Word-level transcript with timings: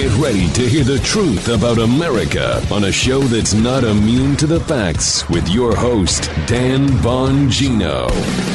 Get 0.00 0.16
ready 0.16 0.48
to 0.52 0.66
hear 0.66 0.82
the 0.82 0.98
truth 1.00 1.48
about 1.48 1.76
America 1.76 2.66
on 2.72 2.84
a 2.84 2.90
show 2.90 3.20
that's 3.20 3.52
not 3.52 3.84
immune 3.84 4.34
to 4.36 4.46
the 4.46 4.58
facts 4.60 5.28
with 5.28 5.46
your 5.50 5.76
host, 5.76 6.30
Dan 6.46 6.88
Bongino. 7.04 8.08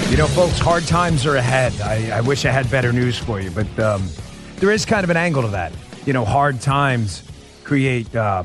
You 0.10 0.18
know, 0.18 0.26
folks, 0.26 0.58
hard 0.58 0.88
times 0.88 1.24
are 1.28 1.36
ahead. 1.36 1.80
I, 1.82 2.18
I 2.18 2.22
wish 2.22 2.46
I 2.46 2.50
had 2.50 2.72
better 2.72 2.92
news 2.92 3.20
for 3.20 3.40
you, 3.40 3.52
but 3.52 3.68
um, 3.78 4.10
there 4.56 4.72
is 4.72 4.86
kind 4.86 5.04
of 5.04 5.12
an 5.12 5.18
angle 5.18 5.44
to 5.44 5.50
that. 5.50 5.72
You 6.08 6.14
know, 6.14 6.26
hard 6.26 6.62
times 6.62 7.22
create 7.64 8.16
uh, 8.16 8.44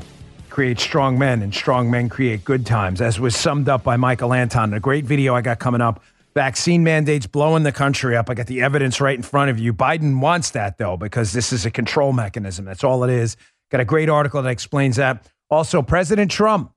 create 0.51 0.79
strong 0.79 1.17
men, 1.17 1.41
and 1.41 1.55
strong 1.55 1.89
men 1.89 2.07
create 2.07 2.45
good 2.45 2.67
times, 2.67 3.01
as 3.01 3.19
was 3.19 3.35
summed 3.35 3.67
up 3.67 3.83
by 3.83 3.97
Michael 3.97 4.31
Anton 4.31 4.69
in 4.69 4.73
a 4.75 4.79
great 4.79 5.05
video 5.05 5.33
I 5.33 5.41
got 5.41 5.57
coming 5.57 5.81
up 5.81 6.03
vaccine 6.33 6.83
mandates 6.83 7.27
blowing 7.27 7.63
the 7.63 7.71
country 7.71 8.15
up. 8.15 8.29
I 8.29 8.33
got 8.33 8.47
the 8.47 8.61
evidence 8.61 9.01
right 9.01 9.15
in 9.15 9.23
front 9.23 9.51
of 9.51 9.59
you. 9.59 9.73
Biden 9.73 10.19
wants 10.19 10.51
that, 10.51 10.77
though, 10.77 10.97
because 10.97 11.33
this 11.33 11.51
is 11.51 11.65
a 11.65 11.71
control 11.71 12.13
mechanism. 12.13 12.65
That's 12.65 12.83
all 12.83 13.03
it 13.03 13.09
is. 13.09 13.37
Got 13.69 13.81
a 13.81 13.85
great 13.85 14.09
article 14.09 14.41
that 14.41 14.49
explains 14.49 14.97
that. 14.97 15.25
Also, 15.49 15.81
President 15.81 16.31
Trump 16.31 16.73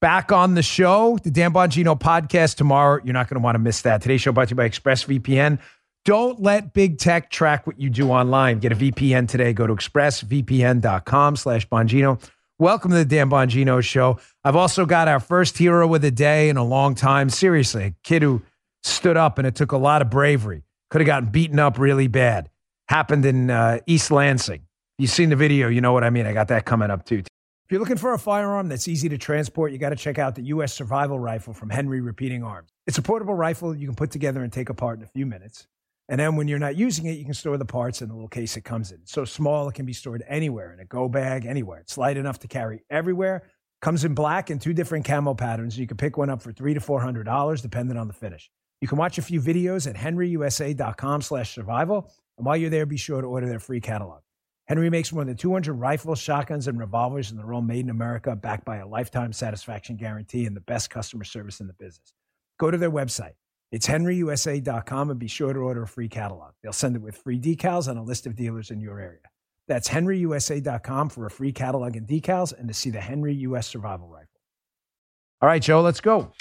back 0.00 0.30
on 0.30 0.54
the 0.54 0.62
show, 0.62 1.18
the 1.22 1.30
Dan 1.30 1.52
Bongino 1.52 1.98
podcast 1.98 2.56
tomorrow. 2.56 3.00
You're 3.04 3.14
not 3.14 3.28
going 3.28 3.40
to 3.40 3.44
want 3.44 3.54
to 3.54 3.60
miss 3.60 3.82
that. 3.82 4.02
Today's 4.02 4.20
show 4.20 4.32
brought 4.32 4.48
to 4.48 4.52
you 4.52 4.56
by 4.56 4.68
ExpressVPN. 4.68 5.58
Don't 6.04 6.40
let 6.40 6.72
big 6.72 6.98
tech 6.98 7.30
track 7.30 7.66
what 7.66 7.80
you 7.80 7.90
do 7.90 8.10
online. 8.10 8.60
Get 8.60 8.70
a 8.70 8.76
VPN 8.76 9.28
today. 9.28 9.52
Go 9.52 9.66
to 9.66 9.74
expressvpn.com 9.74 11.36
slash 11.36 11.68
Bongino. 11.68 12.22
Welcome 12.58 12.92
to 12.92 12.98
the 12.98 13.04
Dan 13.04 13.28
Bongino 13.28 13.82
show. 13.82 14.18
I've 14.44 14.56
also 14.56 14.86
got 14.86 15.08
our 15.08 15.20
first 15.20 15.58
hero 15.58 15.92
of 15.92 16.00
the 16.00 16.12
day 16.12 16.48
in 16.48 16.56
a 16.56 16.64
long 16.64 16.94
time. 16.94 17.28
Seriously, 17.28 17.84
a 17.84 17.94
kid 18.04 18.22
who– 18.22 18.42
stood 18.86 19.16
up, 19.16 19.38
and 19.38 19.46
it 19.46 19.54
took 19.54 19.72
a 19.72 19.76
lot 19.76 20.02
of 20.02 20.10
bravery. 20.10 20.62
Could 20.90 21.00
have 21.00 21.06
gotten 21.06 21.30
beaten 21.30 21.58
up 21.58 21.78
really 21.78 22.08
bad. 22.08 22.50
Happened 22.88 23.24
in 23.24 23.50
uh, 23.50 23.80
East 23.86 24.10
Lansing. 24.10 24.62
You've 24.98 25.10
seen 25.10 25.28
the 25.30 25.36
video, 25.36 25.68
you 25.68 25.80
know 25.80 25.92
what 25.92 26.04
I 26.04 26.10
mean. 26.10 26.26
I 26.26 26.32
got 26.32 26.48
that 26.48 26.64
coming 26.64 26.90
up 26.90 27.04
too. 27.04 27.18
If 27.18 27.72
you're 27.72 27.80
looking 27.80 27.96
for 27.96 28.12
a 28.12 28.18
firearm 28.18 28.68
that's 28.68 28.86
easy 28.86 29.08
to 29.08 29.18
transport, 29.18 29.72
you 29.72 29.78
got 29.78 29.90
to 29.90 29.96
check 29.96 30.18
out 30.18 30.36
the 30.36 30.44
U.S. 30.44 30.72
Survival 30.72 31.18
Rifle 31.18 31.52
from 31.52 31.68
Henry 31.68 32.00
Repeating 32.00 32.44
Arms. 32.44 32.70
It's 32.86 32.96
a 32.96 33.02
portable 33.02 33.34
rifle 33.34 33.74
you 33.74 33.88
can 33.88 33.96
put 33.96 34.12
together 34.12 34.44
and 34.44 34.52
take 34.52 34.68
apart 34.68 34.98
in 34.98 35.04
a 35.04 35.08
few 35.08 35.26
minutes. 35.26 35.66
And 36.08 36.20
then 36.20 36.36
when 36.36 36.46
you're 36.46 36.60
not 36.60 36.76
using 36.76 37.06
it, 37.06 37.18
you 37.18 37.24
can 37.24 37.34
store 37.34 37.56
the 37.56 37.64
parts 37.64 38.00
in 38.00 38.08
the 38.08 38.14
little 38.14 38.28
case 38.28 38.56
it 38.56 38.60
comes 38.60 38.92
in. 38.92 39.00
It's 39.02 39.10
so 39.10 39.24
small, 39.24 39.68
it 39.68 39.74
can 39.74 39.84
be 39.84 39.92
stored 39.92 40.22
anywhere 40.28 40.72
in 40.72 40.78
a 40.78 40.84
go 40.84 41.08
bag, 41.08 41.44
anywhere. 41.44 41.80
It's 41.80 41.98
light 41.98 42.16
enough 42.16 42.38
to 42.40 42.48
carry 42.48 42.84
everywhere. 42.88 43.42
Comes 43.82 44.04
in 44.04 44.14
black 44.14 44.48
and 44.48 44.60
two 44.60 44.72
different 44.72 45.04
camo 45.04 45.34
patterns. 45.34 45.76
You 45.76 45.88
can 45.88 45.96
pick 45.96 46.16
one 46.16 46.30
up 46.30 46.42
for 46.42 46.52
three 46.52 46.74
to 46.74 46.80
four 46.80 47.00
hundred 47.00 47.24
dollars, 47.24 47.60
depending 47.60 47.96
on 47.96 48.06
the 48.06 48.14
finish. 48.14 48.48
You 48.80 48.88
can 48.88 48.98
watch 48.98 49.18
a 49.18 49.22
few 49.22 49.40
videos 49.40 49.88
at 49.88 49.96
henryusa.com 49.96 51.22
slash 51.22 51.54
survival. 51.54 52.12
And 52.36 52.46
while 52.46 52.56
you're 52.56 52.70
there, 52.70 52.86
be 52.86 52.96
sure 52.96 53.20
to 53.20 53.26
order 53.26 53.48
their 53.48 53.60
free 53.60 53.80
catalog. 53.80 54.20
Henry 54.66 54.90
makes 54.90 55.12
more 55.12 55.24
than 55.24 55.36
200 55.36 55.72
rifles, 55.74 56.18
shotguns, 56.18 56.66
and 56.66 56.78
revolvers, 56.78 57.30
and 57.30 57.38
they're 57.38 57.52
all 57.52 57.62
made 57.62 57.84
in 57.84 57.90
America, 57.90 58.34
backed 58.34 58.64
by 58.64 58.78
a 58.78 58.86
lifetime 58.86 59.32
satisfaction 59.32 59.96
guarantee 59.96 60.44
and 60.44 60.56
the 60.56 60.60
best 60.60 60.90
customer 60.90 61.24
service 61.24 61.60
in 61.60 61.68
the 61.68 61.72
business. 61.72 62.12
Go 62.58 62.70
to 62.70 62.76
their 62.76 62.90
website. 62.90 63.34
It's 63.70 63.86
henryusa.com 63.86 65.10
and 65.10 65.18
be 65.18 65.28
sure 65.28 65.52
to 65.52 65.58
order 65.60 65.82
a 65.82 65.88
free 65.88 66.08
catalog. 66.08 66.52
They'll 66.62 66.72
send 66.72 66.96
it 66.96 67.02
with 67.02 67.16
free 67.16 67.38
decals 67.38 67.88
and 67.88 67.98
a 67.98 68.02
list 68.02 68.26
of 68.26 68.34
dealers 68.34 68.70
in 68.70 68.80
your 68.80 69.00
area. 69.00 69.20
That's 69.68 69.88
henryusa.com 69.88 71.08
for 71.10 71.26
a 71.26 71.30
free 71.30 71.52
catalog 71.52 71.96
and 71.96 72.06
decals 72.06 72.52
and 72.56 72.68
to 72.68 72.74
see 72.74 72.90
the 72.90 73.00
Henry 73.00 73.34
US 73.34 73.66
Survival 73.66 74.08
Rifle. 74.08 74.28
All 75.42 75.48
right, 75.48 75.62
Joe, 75.62 75.82
let's 75.82 76.00
go. 76.00 76.32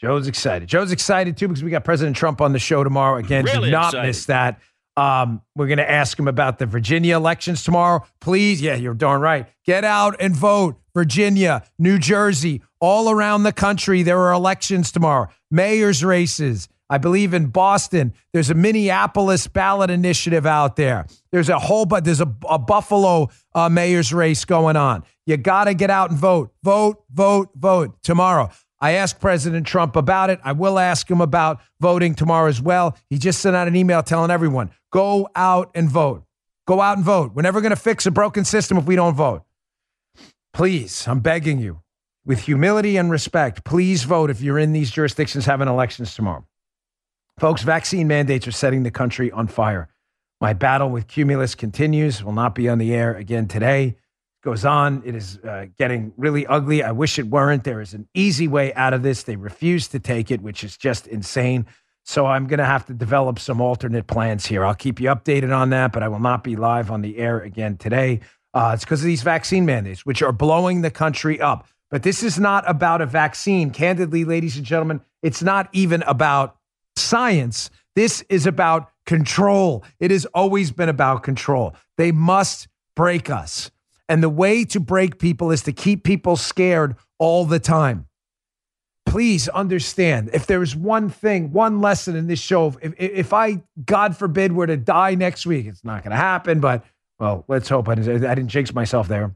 Joe's 0.00 0.26
excited. 0.26 0.68
Joe's 0.68 0.92
excited 0.92 1.36
too 1.36 1.48
because 1.48 1.62
we 1.62 1.70
got 1.70 1.84
President 1.84 2.16
Trump 2.16 2.40
on 2.40 2.52
the 2.52 2.58
show 2.58 2.84
tomorrow. 2.84 3.18
Again, 3.18 3.44
really 3.44 3.68
do 3.68 3.72
not 3.72 3.88
excited. 3.88 4.06
miss 4.06 4.26
that. 4.26 4.60
Um, 4.96 5.42
we're 5.56 5.66
going 5.66 5.78
to 5.78 5.90
ask 5.90 6.18
him 6.18 6.28
about 6.28 6.58
the 6.58 6.66
Virginia 6.66 7.16
elections 7.16 7.64
tomorrow. 7.64 8.04
Please, 8.20 8.62
yeah, 8.62 8.76
you're 8.76 8.94
darn 8.94 9.20
right. 9.20 9.46
Get 9.64 9.84
out 9.84 10.16
and 10.20 10.34
vote. 10.34 10.80
Virginia, 10.94 11.64
New 11.76 11.98
Jersey, 11.98 12.62
all 12.78 13.10
around 13.10 13.42
the 13.42 13.52
country, 13.52 14.04
there 14.04 14.20
are 14.20 14.32
elections 14.32 14.92
tomorrow. 14.92 15.28
Mayor's 15.50 16.04
races. 16.04 16.68
I 16.88 16.98
believe 16.98 17.34
in 17.34 17.46
Boston. 17.46 18.12
There's 18.32 18.50
a 18.50 18.54
Minneapolis 18.54 19.48
ballot 19.48 19.90
initiative 19.90 20.46
out 20.46 20.76
there. 20.76 21.06
There's 21.32 21.48
a 21.48 21.58
whole, 21.58 21.86
but 21.86 22.04
there's 22.04 22.20
a, 22.20 22.32
a 22.48 22.58
Buffalo 22.58 23.30
uh, 23.54 23.68
mayor's 23.68 24.12
race 24.12 24.44
going 24.44 24.76
on. 24.76 25.02
You 25.26 25.36
got 25.36 25.64
to 25.64 25.74
get 25.74 25.90
out 25.90 26.10
and 26.10 26.18
vote. 26.18 26.52
Vote, 26.62 27.02
vote, 27.10 27.48
vote 27.56 28.00
tomorrow. 28.02 28.50
I 28.84 28.96
asked 28.96 29.18
President 29.18 29.66
Trump 29.66 29.96
about 29.96 30.28
it. 30.28 30.40
I 30.44 30.52
will 30.52 30.78
ask 30.78 31.10
him 31.10 31.22
about 31.22 31.58
voting 31.80 32.14
tomorrow 32.14 32.50
as 32.50 32.60
well. 32.60 32.98
He 33.08 33.16
just 33.16 33.40
sent 33.40 33.56
out 33.56 33.66
an 33.66 33.74
email 33.74 34.02
telling 34.02 34.30
everyone 34.30 34.72
go 34.92 35.26
out 35.34 35.70
and 35.74 35.88
vote. 35.88 36.22
Go 36.66 36.82
out 36.82 36.98
and 36.98 37.06
vote. 37.06 37.32
We're 37.34 37.40
never 37.40 37.62
going 37.62 37.70
to 37.70 37.76
fix 37.76 38.04
a 38.04 38.10
broken 38.10 38.44
system 38.44 38.76
if 38.76 38.84
we 38.84 38.94
don't 38.94 39.14
vote. 39.14 39.42
Please, 40.52 41.08
I'm 41.08 41.20
begging 41.20 41.60
you, 41.60 41.80
with 42.26 42.40
humility 42.40 42.98
and 42.98 43.10
respect, 43.10 43.64
please 43.64 44.04
vote 44.04 44.28
if 44.28 44.42
you're 44.42 44.58
in 44.58 44.74
these 44.74 44.90
jurisdictions 44.90 45.46
having 45.46 45.66
elections 45.66 46.14
tomorrow. 46.14 46.44
Folks, 47.38 47.62
vaccine 47.62 48.06
mandates 48.06 48.46
are 48.46 48.52
setting 48.52 48.82
the 48.82 48.90
country 48.90 49.30
on 49.30 49.46
fire. 49.46 49.88
My 50.42 50.52
battle 50.52 50.90
with 50.90 51.06
Cumulus 51.06 51.54
continues, 51.54 52.22
will 52.22 52.32
not 52.32 52.54
be 52.54 52.68
on 52.68 52.76
the 52.76 52.92
air 52.92 53.14
again 53.14 53.48
today 53.48 53.96
goes 54.44 54.64
on. 54.64 55.02
It 55.04 55.14
is 55.14 55.38
uh, 55.38 55.66
getting 55.78 56.12
really 56.16 56.46
ugly. 56.46 56.82
I 56.82 56.92
wish 56.92 57.18
it 57.18 57.26
weren't. 57.26 57.64
There 57.64 57.80
is 57.80 57.94
an 57.94 58.06
easy 58.14 58.46
way 58.46 58.72
out 58.74 58.92
of 58.92 59.02
this. 59.02 59.22
They 59.22 59.36
refuse 59.36 59.88
to 59.88 59.98
take 59.98 60.30
it, 60.30 60.42
which 60.42 60.62
is 60.62 60.76
just 60.76 61.06
insane. 61.06 61.66
So 62.04 62.26
I'm 62.26 62.46
going 62.46 62.58
to 62.58 62.66
have 62.66 62.84
to 62.86 62.92
develop 62.92 63.38
some 63.38 63.62
alternate 63.62 64.06
plans 64.06 64.44
here. 64.44 64.64
I'll 64.64 64.74
keep 64.74 65.00
you 65.00 65.08
updated 65.08 65.56
on 65.56 65.70
that, 65.70 65.92
but 65.92 66.02
I 66.02 66.08
will 66.08 66.20
not 66.20 66.44
be 66.44 66.54
live 66.54 66.90
on 66.90 67.00
the 67.00 67.16
air 67.16 67.40
again 67.40 67.78
today. 67.78 68.20
Uh, 68.52 68.72
it's 68.74 68.84
because 68.84 69.00
of 69.00 69.06
these 69.06 69.22
vaccine 69.22 69.64
mandates, 69.64 70.04
which 70.04 70.22
are 70.22 70.30
blowing 70.30 70.82
the 70.82 70.90
country 70.90 71.40
up. 71.40 71.66
But 71.90 72.02
this 72.02 72.22
is 72.22 72.38
not 72.38 72.68
about 72.68 73.00
a 73.00 73.06
vaccine. 73.06 73.70
Candidly, 73.70 74.24
ladies 74.24 74.56
and 74.56 74.66
gentlemen, 74.66 75.00
it's 75.22 75.42
not 75.42 75.70
even 75.72 76.02
about 76.02 76.56
science. 76.96 77.70
This 77.96 78.22
is 78.28 78.46
about 78.46 78.90
control. 79.06 79.84
It 79.98 80.10
has 80.10 80.26
always 80.26 80.70
been 80.70 80.90
about 80.90 81.22
control. 81.22 81.74
They 81.96 82.12
must 82.12 82.68
break 82.94 83.30
us. 83.30 83.70
And 84.08 84.22
the 84.22 84.28
way 84.28 84.64
to 84.66 84.80
break 84.80 85.18
people 85.18 85.50
is 85.50 85.62
to 85.62 85.72
keep 85.72 86.04
people 86.04 86.36
scared 86.36 86.96
all 87.18 87.44
the 87.44 87.58
time. 87.58 88.06
Please 89.06 89.48
understand 89.48 90.30
if 90.32 90.46
there's 90.46 90.74
one 90.74 91.08
thing, 91.08 91.52
one 91.52 91.80
lesson 91.80 92.16
in 92.16 92.26
this 92.26 92.40
show, 92.40 92.74
if, 92.82 92.94
if 92.98 93.32
I, 93.32 93.62
God 93.84 94.16
forbid, 94.16 94.52
were 94.52 94.66
to 94.66 94.76
die 94.76 95.14
next 95.14 95.46
week, 95.46 95.66
it's 95.66 95.84
not 95.84 96.02
going 96.02 96.10
to 96.10 96.16
happen, 96.16 96.60
but 96.60 96.84
well, 97.18 97.44
let's 97.48 97.68
hope 97.68 97.88
I 97.88 97.94
didn't, 97.94 98.24
I 98.24 98.34
didn't 98.34 98.50
jinx 98.50 98.74
myself 98.74 99.08
there. 99.08 99.34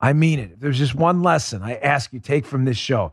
I 0.00 0.12
mean 0.12 0.38
it. 0.38 0.52
If 0.52 0.60
there's 0.60 0.78
just 0.78 0.94
one 0.94 1.22
lesson 1.22 1.62
I 1.62 1.74
ask 1.74 2.12
you 2.12 2.20
take 2.20 2.46
from 2.46 2.64
this 2.64 2.76
show 2.76 3.12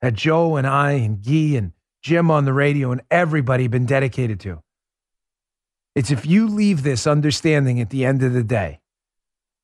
that 0.00 0.14
Joe 0.14 0.56
and 0.56 0.66
I 0.66 0.92
and 0.92 1.22
Guy 1.22 1.56
and 1.56 1.72
Jim 2.02 2.30
on 2.30 2.44
the 2.44 2.52
radio 2.52 2.92
and 2.92 3.02
everybody 3.10 3.68
been 3.68 3.86
dedicated 3.86 4.40
to. 4.40 4.62
It's 5.94 6.10
if 6.10 6.26
you 6.26 6.48
leave 6.48 6.82
this 6.82 7.06
understanding 7.06 7.80
at 7.80 7.90
the 7.90 8.04
end 8.04 8.22
of 8.22 8.32
the 8.32 8.44
day 8.44 8.77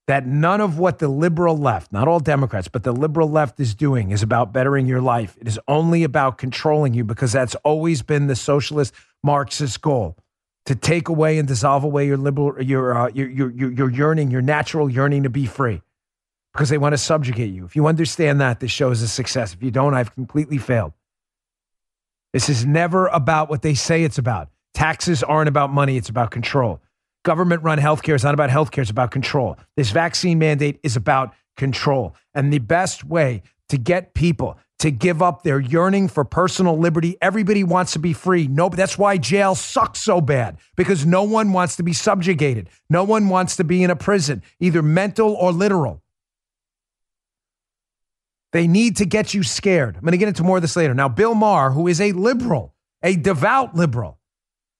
that 0.06 0.26
none 0.26 0.60
of 0.60 0.78
what 0.78 0.98
the 0.98 1.08
liberal 1.08 1.56
left, 1.56 1.92
not 1.92 2.06
all 2.06 2.20
Democrats, 2.20 2.68
but 2.68 2.82
the 2.82 2.92
liberal 2.92 3.28
left 3.28 3.58
is 3.58 3.74
doing 3.74 4.10
is 4.10 4.22
about 4.22 4.52
bettering 4.52 4.86
your 4.86 5.00
life. 5.00 5.36
It 5.40 5.48
is 5.48 5.58
only 5.66 6.04
about 6.04 6.36
controlling 6.36 6.92
you 6.92 7.04
because 7.04 7.32
that's 7.32 7.54
always 7.56 8.02
been 8.02 8.26
the 8.26 8.36
socialist 8.36 8.92
Marxist 9.22 9.80
goal 9.80 10.16
to 10.66 10.74
take 10.74 11.08
away 11.08 11.38
and 11.38 11.48
dissolve 11.48 11.84
away 11.84 12.06
your 12.06 12.16
liberal, 12.18 12.62
your, 12.62 12.96
uh, 12.96 13.10
your, 13.14 13.28
your, 13.28 13.50
your, 13.50 13.72
your 13.72 13.90
yearning, 13.90 14.30
your 14.30 14.42
natural 14.42 14.90
yearning 14.90 15.22
to 15.22 15.30
be 15.30 15.46
free 15.46 15.80
because 16.52 16.68
they 16.68 16.78
want 16.78 16.92
to 16.92 16.98
subjugate 16.98 17.52
you. 17.52 17.64
If 17.64 17.74
you 17.74 17.86
understand 17.86 18.40
that, 18.40 18.60
this 18.60 18.70
show 18.70 18.90
is 18.90 19.02
a 19.02 19.08
success. 19.08 19.54
If 19.54 19.62
you 19.62 19.70
don't, 19.70 19.94
I've 19.94 20.14
completely 20.14 20.58
failed. 20.58 20.92
This 22.32 22.48
is 22.48 22.66
never 22.66 23.06
about 23.08 23.48
what 23.48 23.62
they 23.62 23.74
say 23.74 24.04
it's 24.04 24.18
about. 24.18 24.50
Taxes 24.74 25.22
aren't 25.22 25.48
about 25.48 25.72
money, 25.72 25.96
it's 25.96 26.08
about 26.08 26.30
control. 26.30 26.80
Government 27.24 27.62
run 27.62 27.78
healthcare 27.78 28.14
is 28.14 28.22
not 28.22 28.34
about 28.34 28.50
healthcare, 28.50 28.82
it's 28.82 28.90
about 28.90 29.10
control. 29.10 29.56
This 29.76 29.90
vaccine 29.90 30.38
mandate 30.38 30.78
is 30.82 30.94
about 30.94 31.34
control. 31.56 32.14
And 32.34 32.52
the 32.52 32.58
best 32.58 33.02
way 33.02 33.42
to 33.70 33.78
get 33.78 34.14
people 34.14 34.58
to 34.80 34.90
give 34.90 35.22
up 35.22 35.42
their 35.42 35.58
yearning 35.58 36.08
for 36.08 36.24
personal 36.24 36.76
liberty, 36.76 37.16
everybody 37.22 37.64
wants 37.64 37.94
to 37.94 37.98
be 37.98 38.12
free. 38.12 38.46
No, 38.46 38.68
that's 38.68 38.98
why 38.98 39.16
jail 39.16 39.54
sucks 39.54 40.00
so 40.00 40.20
bad 40.20 40.58
because 40.76 41.06
no 41.06 41.22
one 41.22 41.52
wants 41.52 41.76
to 41.76 41.82
be 41.82 41.94
subjugated. 41.94 42.68
No 42.90 43.04
one 43.04 43.30
wants 43.30 43.56
to 43.56 43.64
be 43.64 43.82
in 43.82 43.90
a 43.90 43.96
prison, 43.96 44.42
either 44.60 44.82
mental 44.82 45.32
or 45.32 45.52
literal. 45.52 46.02
They 48.52 48.66
need 48.66 48.98
to 48.98 49.06
get 49.06 49.32
you 49.32 49.42
scared. 49.42 49.96
I'm 49.96 50.02
going 50.02 50.12
to 50.12 50.18
get 50.18 50.28
into 50.28 50.44
more 50.44 50.58
of 50.58 50.62
this 50.62 50.76
later. 50.76 50.92
Now, 50.92 51.08
Bill 51.08 51.34
Maher, 51.34 51.70
who 51.70 51.88
is 51.88 52.00
a 52.00 52.12
liberal, 52.12 52.74
a 53.02 53.16
devout 53.16 53.74
liberal, 53.74 54.18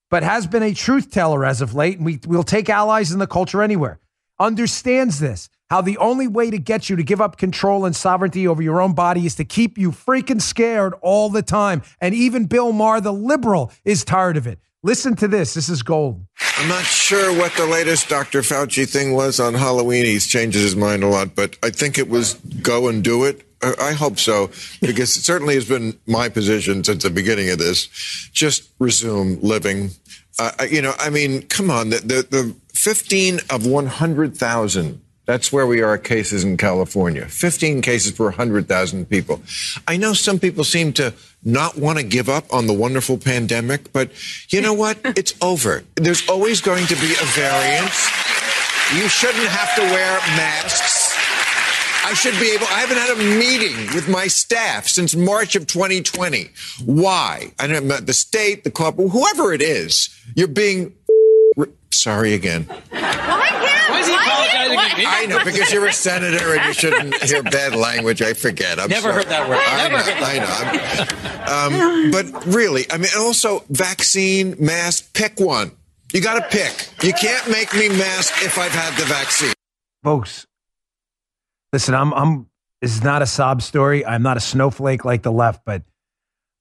but 0.09 0.23
has 0.23 0.47
been 0.47 0.63
a 0.63 0.73
truth 0.73 1.11
teller 1.11 1.45
as 1.45 1.61
of 1.61 1.73
late, 1.73 1.97
and 1.97 2.05
we, 2.05 2.19
we'll 2.25 2.43
take 2.43 2.69
allies 2.69 3.11
in 3.11 3.19
the 3.19 3.27
culture 3.27 3.61
anywhere, 3.61 3.99
understands 4.39 5.19
this. 5.19 5.49
How 5.69 5.81
the 5.81 5.97
only 5.97 6.27
way 6.27 6.51
to 6.51 6.59
get 6.59 6.89
you 6.89 6.95
to 6.95 7.03
give 7.03 7.19
up 7.19 7.37
control 7.37 7.85
and 7.85 7.95
sovereignty 7.95 8.47
over 8.47 8.61
your 8.61 8.79
own 8.79 8.93
body 8.93 9.25
is 9.25 9.33
to 9.35 9.45
keep 9.45 9.79
you 9.79 9.91
freaking 9.91 10.41
scared 10.41 10.93
all 11.01 11.29
the 11.29 11.41
time. 11.41 11.81
And 11.99 12.13
even 12.13 12.45
Bill 12.45 12.71
Maher, 12.71 13.01
the 13.01 13.11
liberal, 13.11 13.71
is 13.83 14.05
tired 14.05 14.37
of 14.37 14.45
it. 14.45 14.59
Listen 14.83 15.15
to 15.15 15.27
this. 15.27 15.55
This 15.55 15.67
is 15.67 15.81
gold. 15.81 16.23
I'm 16.57 16.67
not 16.67 16.83
sure 16.83 17.35
what 17.35 17.51
the 17.53 17.65
latest 17.65 18.07
Dr. 18.07 18.41
Fauci 18.41 18.87
thing 18.87 19.13
was 19.13 19.39
on 19.39 19.55
Halloween. 19.55 20.05
He's 20.05 20.27
changes 20.27 20.61
his 20.61 20.75
mind 20.75 21.03
a 21.03 21.07
lot, 21.07 21.33
but 21.33 21.57
I 21.63 21.71
think 21.71 21.97
it 21.97 22.07
was 22.07 22.35
go 22.61 22.87
and 22.87 23.03
do 23.03 23.23
it. 23.23 23.43
I 23.79 23.93
hope 23.93 24.19
so, 24.19 24.47
because 24.81 25.15
it 25.15 25.21
certainly 25.21 25.55
has 25.55 25.67
been 25.67 25.97
my 26.05 26.29
position 26.29 26.83
since 26.83 27.03
the 27.03 27.09
beginning 27.09 27.49
of 27.49 27.59
this. 27.59 27.87
Just 28.33 28.69
resume 28.79 29.39
living. 29.41 29.91
Uh, 30.37 30.51
you 30.69 30.81
know, 30.81 30.93
I 30.99 31.09
mean, 31.09 31.43
come 31.43 31.71
on. 31.71 31.89
The, 31.89 31.97
the, 31.97 32.27
the 32.29 32.55
15 32.73 33.39
of 33.49 33.65
100,000 33.65 35.01
that's 35.25 35.51
where 35.51 35.65
we 35.65 35.81
are 35.81 35.97
cases 35.97 36.43
in 36.43 36.55
California. 36.55 37.25
15 37.25 37.81
cases 37.81 38.11
per 38.11 38.25
100,000 38.25 39.09
people. 39.09 39.41
I 39.87 39.97
know 39.97 40.13
some 40.13 40.39
people 40.39 40.63
seem 40.63 40.93
to 40.93 41.13
not 41.43 41.77
want 41.77 41.97
to 41.97 42.03
give 42.03 42.29
up 42.29 42.51
on 42.53 42.67
the 42.67 42.73
wonderful 42.73 43.17
pandemic, 43.17 43.91
but 43.91 44.11
you 44.49 44.61
know 44.61 44.73
what? 44.73 44.99
it's 45.03 45.33
over. 45.41 45.83
There's 45.95 46.27
always 46.29 46.61
going 46.61 46.85
to 46.87 46.95
be 46.95 47.13
a 47.13 47.25
variance. 47.33 48.09
You 48.93 49.09
shouldn't 49.09 49.47
have 49.47 49.75
to 49.75 49.81
wear 49.81 50.19
masks. 50.37 51.04
I 52.05 52.13
should 52.13 52.39
be 52.39 52.51
able. 52.51 52.67
I 52.67 52.79
haven't 52.81 52.97
had 52.97 53.09
a 53.17 53.39
meeting 53.39 53.93
with 53.95 54.07
my 54.07 54.27
staff 54.27 54.87
since 54.87 55.15
March 55.15 55.55
of 55.55 55.65
2020. 55.67 56.49
Why? 56.85 57.51
I 57.59 57.67
don't 57.67 57.87
know 57.87 57.97
the 57.97 58.13
state, 58.13 58.63
the 58.63 58.71
club, 58.71 58.95
whoever 58.97 59.53
it 59.53 59.61
is. 59.61 60.09
You're 60.35 60.47
being. 60.47 60.93
Sorry 61.91 62.33
again. 62.33 62.65
Why 62.65 63.99
is 64.01 64.07
he 64.07 64.13
apologizing 64.13 64.89
to 64.91 64.97
me? 64.97 65.05
I 65.07 65.25
know 65.27 65.43
because 65.43 65.71
you're 65.71 65.87
a 65.87 65.93
senator 65.93 66.53
and 66.55 66.65
you 66.65 66.73
shouldn't 66.73 67.15
hear 67.23 67.41
bad 67.41 67.73
language. 67.75 68.21
I 68.21 68.33
forget. 68.33 68.79
I'm 68.79 68.89
Never 68.89 69.09
sorry. 69.09 69.15
heard 69.15 69.27
that 69.29 69.49
word. 69.49 69.59
I 69.65 69.87
Never 69.87 69.97
know. 70.19 70.25
I 70.27 71.71
know. 71.71 72.05
Um, 72.05 72.11
but 72.11 72.45
really, 72.45 72.85
I 72.91 72.97
mean, 72.97 73.09
also 73.17 73.63
vaccine, 73.69 74.55
mask. 74.59 75.13
Pick 75.13 75.39
one. 75.39 75.71
You 76.13 76.21
got 76.21 76.35
to 76.35 76.47
pick. 76.55 76.89
You 77.03 77.13
can't 77.13 77.49
make 77.49 77.73
me 77.73 77.89
mask 77.89 78.43
if 78.43 78.57
I've 78.59 78.71
had 78.71 78.95
the 78.99 79.05
vaccine. 79.05 79.53
folks. 80.03 80.45
Listen, 81.75 81.93
I'm 81.93 82.13
I'm 82.13 82.47
this 82.79 82.95
is 82.95 83.03
not 83.03 83.21
a 83.21 83.25
sob 83.25 83.61
story. 83.61 84.05
I'm 84.05 84.23
not 84.23 84.37
a 84.37 84.39
snowflake 84.39 85.03
like 85.03 85.23
the 85.23 85.31
left, 85.33 85.65
but 85.65 85.83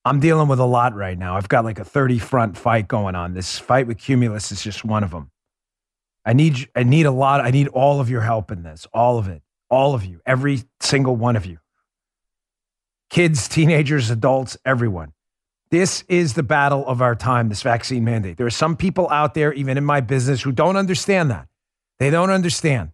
I'm 0.05 0.19
dealing 0.19 0.49
with 0.49 0.58
a 0.58 0.64
lot 0.64 0.96
right 0.96 1.16
now. 1.16 1.37
I've 1.37 1.49
got 1.49 1.64
like 1.64 1.78
a 1.78 1.84
30 1.84 2.19
front 2.19 2.58
fight 2.58 2.88
going 2.88 3.14
on. 3.14 3.32
This 3.32 3.56
fight 3.56 3.87
with 3.87 3.99
Cumulus 3.99 4.50
is 4.50 4.61
just 4.61 4.84
one 4.84 5.05
of 5.05 5.12
them. 5.12 5.31
I 6.25 6.32
need 6.32 6.69
I 6.75 6.82
need 6.82 7.06
a 7.06 7.12
lot. 7.12 7.40
I 7.40 7.52
need 7.52 7.69
all 7.69 8.00
of 8.00 8.11
your 8.11 8.22
help 8.22 8.50
in 8.50 8.64
this. 8.64 8.88
All 8.93 9.16
of 9.16 9.28
it. 9.28 9.40
All 9.70 9.94
of 9.94 10.05
you. 10.05 10.20
Every 10.26 10.64
single 10.81 11.14
one 11.14 11.37
of 11.37 11.46
you. 11.46 11.58
Kids, 13.08 13.46
teenagers, 13.46 14.10
adults, 14.10 14.56
everyone. 14.64 15.12
This 15.70 16.02
is 16.08 16.34
the 16.34 16.43
battle 16.43 16.84
of 16.88 17.00
our 17.00 17.14
time, 17.14 17.50
this 17.50 17.62
vaccine 17.62 18.02
mandate. 18.02 18.37
There 18.37 18.49
are 18.49 18.50
some 18.50 18.76
people 18.76 19.08
out 19.10 19.34
there, 19.34 19.52
even 19.52 19.78
in 19.78 19.84
my 19.84 20.00
business, 20.00 20.43
who 20.43 20.50
don't 20.50 20.76
understand 20.76 21.31
that. 21.31 21.46
They 22.00 22.10
don't 22.10 22.31
understand. 22.31 22.90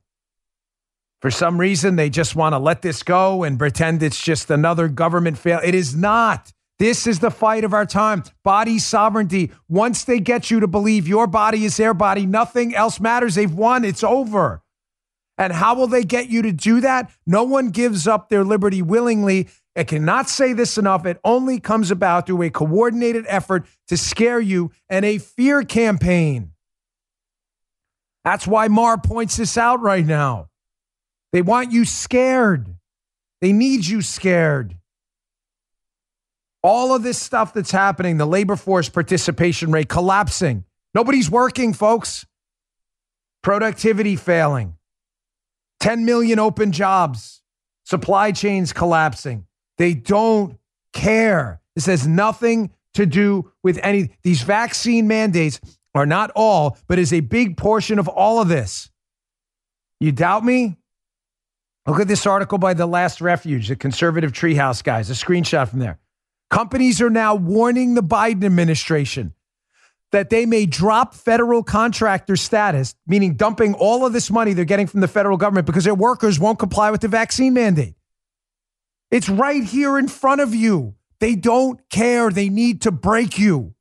For 1.21 1.31
some 1.31 1.61
reason, 1.61 1.97
they 1.97 2.09
just 2.09 2.35
want 2.35 2.55
to 2.55 2.59
let 2.59 2.83
this 2.83 3.03
go 3.03 3.43
and 3.43 3.59
pretend 3.59 4.03
it's 4.03 4.23
just 4.23 4.51
another 4.51 4.89
government 4.89 5.37
fail. 5.37 5.61
It 5.63 5.75
is 5.75 5.95
not. 5.95 6.53
This 6.79 7.07
is 7.07 7.19
the 7.19 7.31
fight 7.31 7.63
of 7.65 7.75
our 7.75 7.85
time. 7.85 8.23
Body 8.43 8.79
sovereignty. 8.79 9.53
Once 9.69 10.05
they 10.05 10.19
get 10.19 10.51
you 10.51 10.61
to 10.61 10.67
believe 10.67 11.07
your 11.07 11.27
body 11.27 11.67
is 11.67 11.77
their 11.77 11.93
body, 11.93 12.25
nothing 12.25 12.75
else 12.75 12.99
matters. 12.99 13.35
They've 13.35 13.53
won. 13.53 13.85
It's 13.85 14.03
over. 14.03 14.63
And 15.37 15.53
how 15.53 15.75
will 15.75 15.87
they 15.87 16.05
get 16.05 16.31
you 16.31 16.41
to 16.43 16.53
do 16.53 16.81
that? 16.81 17.11
No 17.27 17.45
one 17.45 17.69
gives 17.69 18.09
up 18.09 18.31
their 18.31 18.45
liberty 18.45 18.81
willingly. 18.81 19.49
I 19.77 19.85
cannot 19.85 20.29
say 20.29 20.55
this 20.55 20.79
enough. 20.79 21.07
It 21.07 21.21
only 21.25 21.61
comes 21.61 21.91
about 21.91 22.27
through 22.27 22.43
a 22.43 22.51
coordinated 22.51 23.25
effort 23.29 23.67
to 23.89 23.97
scare 23.97 24.41
you 24.41 24.71
and 24.89 25.05
a 25.05 25.19
fear 25.19 25.63
campaign. 25.65 26.53
That's 28.25 28.47
why 28.47 28.69
Maher 28.69 28.99
points 28.99 29.37
this 29.37 29.57
out 29.57 29.81
right 29.81 30.05
now. 30.05 30.50
They 31.33 31.43
want 31.43 31.73
you 31.73 31.85
scared. 31.85 32.75
They 33.41 33.53
need 33.53 33.87
you 33.87 34.03
scared. 34.03 34.77
All 36.63 36.95
of 36.95 37.03
this 37.03 37.19
stuff 37.19 37.55
that's 37.55 37.71
happening, 37.71 38.19
the 38.19 38.27
labor 38.27 38.57
force 38.57 38.89
participation 38.89 39.73
rate 39.73 39.89
collapsing. 39.89 40.65
Nobody's 40.95 41.31
working, 41.31 41.73
folks. 41.73 42.27
Productivity 43.43 44.17
failing. 44.17 44.77
10 45.81 46.05
million 46.05 46.39
open 46.39 46.73
jobs. 46.73 47.43
Supply 47.85 48.33
chains 48.33 48.73
collapsing. 48.73 49.47
They 49.79 49.95
don't 49.95 50.59
care. 50.93 51.63
This 51.75 51.87
has 51.87 52.07
nothing 52.07 52.71
to 52.95 53.07
do 53.07 53.51
with 53.63 53.79
any. 53.83 54.11
These 54.23 54.43
vaccine 54.43 55.09
mandates 55.09 55.61
are 55.95 56.07
not 56.07 56.31
all, 56.37 56.77
but 56.87 56.99
is 56.99 57.13
a 57.13 57.21
big 57.21 57.57
portion 57.57 57.99
of 57.99 58.07
all 58.07 58.41
of 58.41 58.49
this. 58.49 58.91
You 59.99 60.13
doubt 60.13 60.45
me? 60.45 60.77
Look 61.91 61.99
at 61.99 62.07
this 62.07 62.25
article 62.25 62.57
by 62.57 62.75
The 62.75 62.87
Last 62.87 63.21
Refuge, 63.21 63.67
the 63.67 63.75
conservative 63.75 64.31
treehouse 64.31 64.81
guys, 64.81 65.11
a 65.11 65.15
screenshot 65.15 65.69
from 65.69 65.81
there. 65.81 65.99
Companies 66.49 67.01
are 67.01 67.11
now 67.11 67.35
warning 67.35 67.95
the 67.95 68.03
Biden 68.03 68.45
administration 68.45 69.35
that 70.13 70.31
they 70.31 70.47
may 70.47 70.67
drop 70.67 71.17
federal 71.17 71.65
contractor 71.65 72.37
status, 72.37 72.95
meaning 73.09 73.35
dumping 73.35 73.75
all 73.75 74.07
of 74.07 74.13
this 74.13 74.31
money 74.31 74.53
they're 74.53 74.65
getting 74.65 74.87
from 74.87 75.01
the 75.01 75.09
federal 75.09 75.37
government 75.37 75.67
because 75.67 75.83
their 75.83 75.97
workers 75.97 76.39
won't 76.39 76.61
comply 76.61 76.93
with 76.93 77.01
the 77.01 77.09
vaccine 77.09 77.55
mandate. 77.55 77.97
It's 79.11 79.29
right 79.29 79.65
here 79.65 79.99
in 79.99 80.07
front 80.07 80.41
of 80.41 80.55
you. 80.55 80.95
They 81.19 81.35
don't 81.35 81.81
care. 81.91 82.31
They 82.31 82.51
need 82.51 82.83
to 82.83 82.93
break 82.93 83.37
you, 83.37 83.75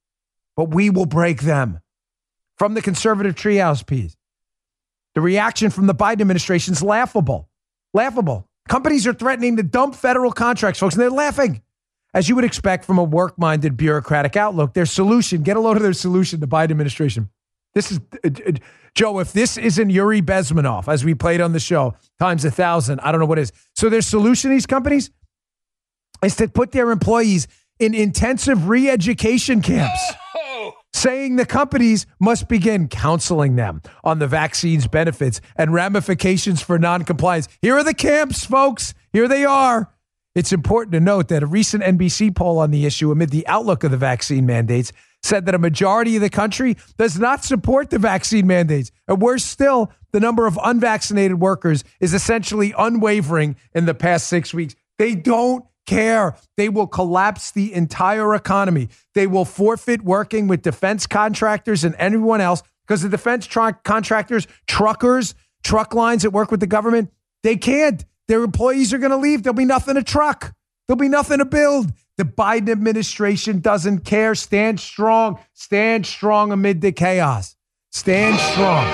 but 0.55 0.73
we 0.73 0.89
will 0.89 1.05
break 1.05 1.41
them. 1.41 1.79
From 2.57 2.73
the 2.73 2.81
conservative 2.81 3.35
treehouse 3.35 3.85
piece, 3.85 4.17
the 5.13 5.21
reaction 5.21 5.69
from 5.69 5.85
the 5.85 5.93
Biden 5.93 6.21
administration 6.21 6.73
is 6.73 6.81
laughable. 6.81 7.48
Laughable. 7.93 8.47
Companies 8.67 9.07
are 9.07 9.13
threatening 9.13 9.57
to 9.57 9.63
dump 9.63 9.95
federal 9.95 10.31
contracts, 10.31 10.79
folks, 10.79 10.95
and 10.95 11.01
they're 11.01 11.09
laughing. 11.09 11.61
As 12.13 12.27
you 12.27 12.35
would 12.35 12.43
expect 12.43 12.85
from 12.85 12.97
a 12.97 13.03
work 13.03 13.37
minded 13.37 13.77
bureaucratic 13.77 14.35
outlook, 14.35 14.73
their 14.73 14.85
solution, 14.85 15.43
get 15.43 15.57
a 15.57 15.59
load 15.59 15.77
of 15.77 15.83
their 15.83 15.93
solution, 15.93 16.39
the 16.39 16.47
Biden 16.47 16.71
administration. 16.71 17.29
This 17.73 17.91
is, 17.91 17.99
uh, 18.23 18.29
uh, 18.47 18.51
Joe, 18.95 19.19
if 19.19 19.31
this 19.31 19.57
isn't 19.57 19.89
Yuri 19.89 20.21
Bezmenov, 20.21 20.87
as 20.87 21.05
we 21.05 21.13
played 21.13 21.39
on 21.39 21.53
the 21.53 21.59
show, 21.59 21.95
times 22.19 22.45
a 22.45 22.51
thousand, 22.51 22.99
I 23.01 23.11
don't 23.11 23.19
know 23.19 23.27
what 23.27 23.37
is. 23.37 23.51
So 23.75 23.89
their 23.89 24.01
solution, 24.01 24.49
these 24.49 24.65
companies, 24.65 25.11
is 26.23 26.35
to 26.37 26.47
put 26.47 26.71
their 26.71 26.89
employees 26.89 27.47
in 27.79 27.93
intensive 27.93 28.67
re 28.67 28.89
education 28.89 29.61
camps 29.61 30.13
saying 30.93 31.35
the 31.35 31.45
companies 31.45 32.05
must 32.19 32.47
begin 32.47 32.87
counseling 32.87 33.55
them 33.55 33.81
on 34.03 34.19
the 34.19 34.27
vaccine's 34.27 34.87
benefits 34.87 35.41
and 35.55 35.73
ramifications 35.73 36.61
for 36.61 36.79
noncompliance. 36.79 37.47
Here 37.61 37.77
are 37.77 37.83
the 37.83 37.93
camps, 37.93 38.45
folks. 38.45 38.93
Here 39.13 39.27
they 39.27 39.45
are. 39.45 39.91
It's 40.35 40.53
important 40.53 40.93
to 40.93 40.99
note 40.99 41.27
that 41.29 41.43
a 41.43 41.47
recent 41.47 41.83
NBC 41.83 42.35
poll 42.35 42.59
on 42.59 42.71
the 42.71 42.85
issue 42.85 43.11
amid 43.11 43.29
the 43.29 43.47
outlook 43.47 43.83
of 43.83 43.91
the 43.91 43.97
vaccine 43.97 44.45
mandates 44.45 44.91
said 45.21 45.45
that 45.45 45.55
a 45.55 45.59
majority 45.59 46.15
of 46.15 46.21
the 46.21 46.29
country 46.29 46.77
does 46.97 47.19
not 47.19 47.43
support 47.43 47.89
the 47.89 47.99
vaccine 47.99 48.47
mandates. 48.47 48.91
And 49.07 49.21
worse 49.21 49.43
still, 49.43 49.91
the 50.11 50.19
number 50.19 50.47
of 50.47 50.57
unvaccinated 50.63 51.39
workers 51.39 51.83
is 51.99 52.13
essentially 52.13 52.73
unwavering 52.77 53.55
in 53.73 53.85
the 53.85 53.93
past 53.93 54.27
six 54.27 54.53
weeks. 54.53 54.75
They 54.97 55.15
don't 55.15 55.65
care. 55.89 56.35
They 56.55 56.69
will 56.69 56.87
collapse 56.87 57.51
the 57.51 57.73
entire 57.73 58.35
economy. 58.35 58.89
They 59.15 59.25
will 59.25 59.45
forfeit 59.45 60.03
working 60.03 60.47
with 60.47 60.61
defense 60.61 61.07
contractors 61.07 61.83
and 61.83 61.95
anyone 61.97 62.41
else 62.41 62.61
because 62.87 63.01
the 63.01 63.09
defense 63.09 63.47
tra- 63.47 63.79
contractors, 63.83 64.47
truckers, 64.67 65.33
truck 65.63 65.93
lines 65.93 66.21
that 66.23 66.29
work 66.29 66.51
with 66.51 66.59
the 66.59 66.67
government, 66.67 67.11
they 67.43 67.57
can't. 67.57 68.05
Their 68.27 68.43
employees 68.43 68.93
are 68.93 68.99
going 68.99 69.11
to 69.11 69.17
leave. 69.17 69.41
There'll 69.41 69.55
be 69.55 69.65
nothing 69.65 69.95
to 69.95 70.03
truck. 70.03 70.53
There'll 70.87 70.99
be 70.99 71.09
nothing 71.09 71.39
to 71.39 71.45
build. 71.45 71.91
The 72.17 72.25
Biden 72.25 72.69
administration 72.69 73.59
doesn't 73.59 74.05
care. 74.05 74.35
Stand 74.35 74.79
strong. 74.79 75.39
Stand 75.53 76.05
strong 76.05 76.51
amid 76.51 76.81
the 76.81 76.91
chaos. 76.91 77.55
Stand 77.91 78.39
strong. 78.39 78.85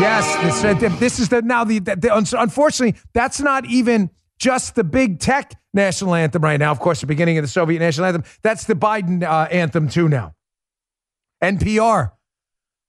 Yes, 0.00 0.62
this, 0.62 0.98
this 0.98 1.18
is 1.18 1.28
the 1.28 1.42
now 1.42 1.64
the, 1.64 1.78
the 1.78 2.10
unfortunately 2.14 3.00
that's 3.12 3.40
not 3.40 3.66
even 3.66 4.10
just 4.42 4.74
the 4.74 4.82
big 4.82 5.20
tech 5.20 5.54
national 5.72 6.16
anthem 6.16 6.42
right 6.42 6.58
now. 6.58 6.72
Of 6.72 6.80
course, 6.80 7.00
the 7.00 7.06
beginning 7.06 7.38
of 7.38 7.44
the 7.44 7.48
Soviet 7.48 7.78
national 7.78 8.06
anthem. 8.06 8.24
That's 8.42 8.64
the 8.64 8.74
Biden 8.74 9.22
uh, 9.22 9.46
anthem 9.52 9.88
too 9.88 10.08
now. 10.08 10.34
NPR. 11.40 12.10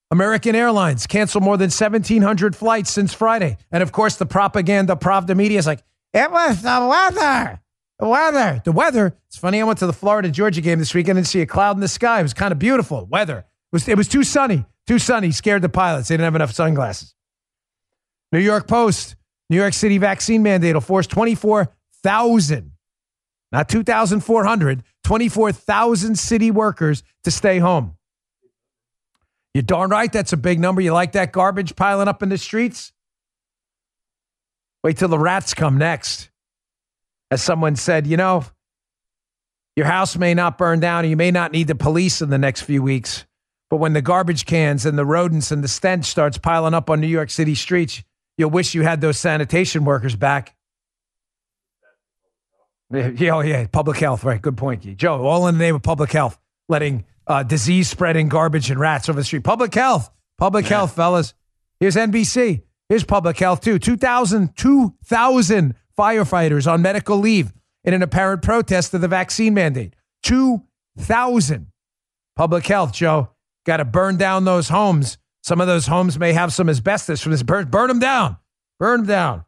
American 0.09 0.55
Airlines 0.55 1.05
canceled 1.05 1.43
more 1.43 1.57
than 1.57 1.69
1,700 1.69 2.55
flights 2.55 2.89
since 2.89 3.13
Friday. 3.13 3.57
And 3.71 3.83
of 3.83 3.91
course, 3.91 4.15
the 4.15 4.25
propaganda 4.25 4.95
Pravda 4.95 5.35
media 5.35 5.59
is 5.59 5.67
like, 5.67 5.83
it 6.11 6.31
was 6.31 6.63
the 6.63 6.87
weather. 6.89 7.61
The 7.99 8.07
weather. 8.07 8.61
The 8.65 8.71
weather. 8.71 9.15
It's 9.27 9.37
funny. 9.37 9.61
I 9.61 9.63
went 9.63 9.77
to 9.79 9.85
the 9.85 9.93
Florida 9.93 10.29
Georgia 10.31 10.61
game 10.61 10.79
this 10.79 10.95
weekend 10.95 11.19
and 11.19 11.27
see 11.27 11.41
a 11.41 11.45
cloud 11.45 11.77
in 11.77 11.81
the 11.81 11.87
sky. 11.87 12.19
It 12.19 12.23
was 12.23 12.33
kind 12.33 12.51
of 12.51 12.57
beautiful. 12.57 13.05
Weather. 13.05 13.39
It 13.39 13.45
was, 13.71 13.87
it 13.87 13.97
was 13.97 14.07
too 14.07 14.23
sunny. 14.23 14.65
Too 14.87 14.97
sunny. 14.97 15.31
Scared 15.31 15.61
the 15.61 15.69
pilots. 15.69 16.07
They 16.07 16.15
didn't 16.15 16.25
have 16.25 16.35
enough 16.35 16.51
sunglasses. 16.51 17.13
New 18.31 18.39
York 18.39 18.67
Post. 18.67 19.15
New 19.49 19.57
York 19.57 19.73
City 19.73 19.97
vaccine 19.97 20.43
mandate 20.43 20.73
will 20.73 20.81
force 20.81 21.07
24,000, 21.07 22.71
not 23.51 23.69
2,400, 23.69 24.83
24,000 25.03 26.17
city 26.17 26.51
workers 26.51 27.03
to 27.23 27.31
stay 27.31 27.59
home. 27.59 27.95
You're 29.53 29.61
darn 29.61 29.91
right 29.91 30.11
that's 30.11 30.33
a 30.33 30.37
big 30.37 30.59
number. 30.59 30.81
You 30.81 30.93
like 30.93 31.11
that 31.11 31.31
garbage 31.31 31.75
piling 31.75 32.07
up 32.07 32.23
in 32.23 32.29
the 32.29 32.37
streets? 32.37 32.91
Wait 34.83 34.97
till 34.97 35.07
the 35.07 35.19
rats 35.19 35.53
come 35.53 35.77
next. 35.77 36.29
As 37.29 37.41
someone 37.41 37.75
said, 37.75 38.07
you 38.07 38.17
know, 38.17 38.45
your 39.75 39.85
house 39.85 40.17
may 40.17 40.33
not 40.33 40.57
burn 40.57 40.79
down 40.79 41.03
and 41.03 41.09
you 41.09 41.17
may 41.17 41.31
not 41.31 41.51
need 41.51 41.67
the 41.67 41.75
police 41.75 42.21
in 42.21 42.29
the 42.29 42.37
next 42.37 42.61
few 42.61 42.83
weeks. 42.83 43.25
But 43.69 43.77
when 43.77 43.93
the 43.93 44.01
garbage 44.01 44.45
cans 44.45 44.85
and 44.85 44.97
the 44.97 45.05
rodents 45.05 45.51
and 45.51 45.63
the 45.63 45.67
stench 45.67 46.05
starts 46.05 46.37
piling 46.37 46.75
up 46.75 46.89
on 46.89 47.01
New 47.01 47.07
York 47.07 47.31
City 47.31 47.55
streets, 47.55 48.03
you'll 48.37 48.49
wish 48.49 48.73
you 48.73 48.81
had 48.83 49.01
those 49.01 49.17
sanitation 49.17 49.85
workers 49.85 50.15
back. 50.15 50.55
Yeah, 52.93 53.35
oh 53.35 53.39
yeah, 53.39 53.65
public 53.65 53.97
health, 53.97 54.23
right? 54.23 54.39
Good 54.39 54.55
point, 54.55 54.83
Joe. 54.97 55.25
All 55.25 55.47
in 55.47 55.57
the 55.57 55.63
name 55.63 55.73
of 55.73 55.81
public 55.81 56.11
health, 56.11 56.37
letting 56.69 57.05
uh, 57.25 57.41
disease 57.41 57.89
spreading 57.89 58.29
garbage 58.29 58.69
and 58.69 58.79
rats 58.79 59.09
over 59.09 59.19
the 59.19 59.23
street. 59.23 59.43
Public 59.43 59.73
health, 59.73 60.11
public 60.37 60.65
yeah. 60.65 60.77
health, 60.77 60.95
fellas. 60.95 61.33
Here's 61.79 61.95
NBC. 61.95 62.61
Here's 62.89 63.03
public 63.03 63.39
health 63.39 63.61
too. 63.61 63.79
2,000, 63.79 64.55
2,000 64.55 65.75
firefighters 65.97 66.71
on 66.71 66.83
medical 66.83 67.17
leave 67.17 67.51
in 67.83 67.93
an 67.93 68.03
apparent 68.03 68.43
protest 68.43 68.93
of 68.93 69.01
the 69.01 69.07
vaccine 69.07 69.53
mandate. 69.53 69.95
2,000. 70.23 71.67
Public 72.35 72.65
health, 72.65 72.93
Joe. 72.93 73.29
Got 73.65 73.77
to 73.77 73.85
burn 73.85 74.17
down 74.17 74.45
those 74.45 74.69
homes. 74.69 75.17
Some 75.43 75.61
of 75.61 75.67
those 75.67 75.85
homes 75.85 76.17
may 76.17 76.33
have 76.33 76.51
some 76.51 76.69
asbestos 76.69 77.21
from 77.21 77.31
this. 77.31 77.43
Burn, 77.43 77.69
burn 77.69 77.89
them 77.89 77.99
down. 77.99 78.37
Burn 78.79 79.01
them 79.01 79.07
down. 79.07 79.45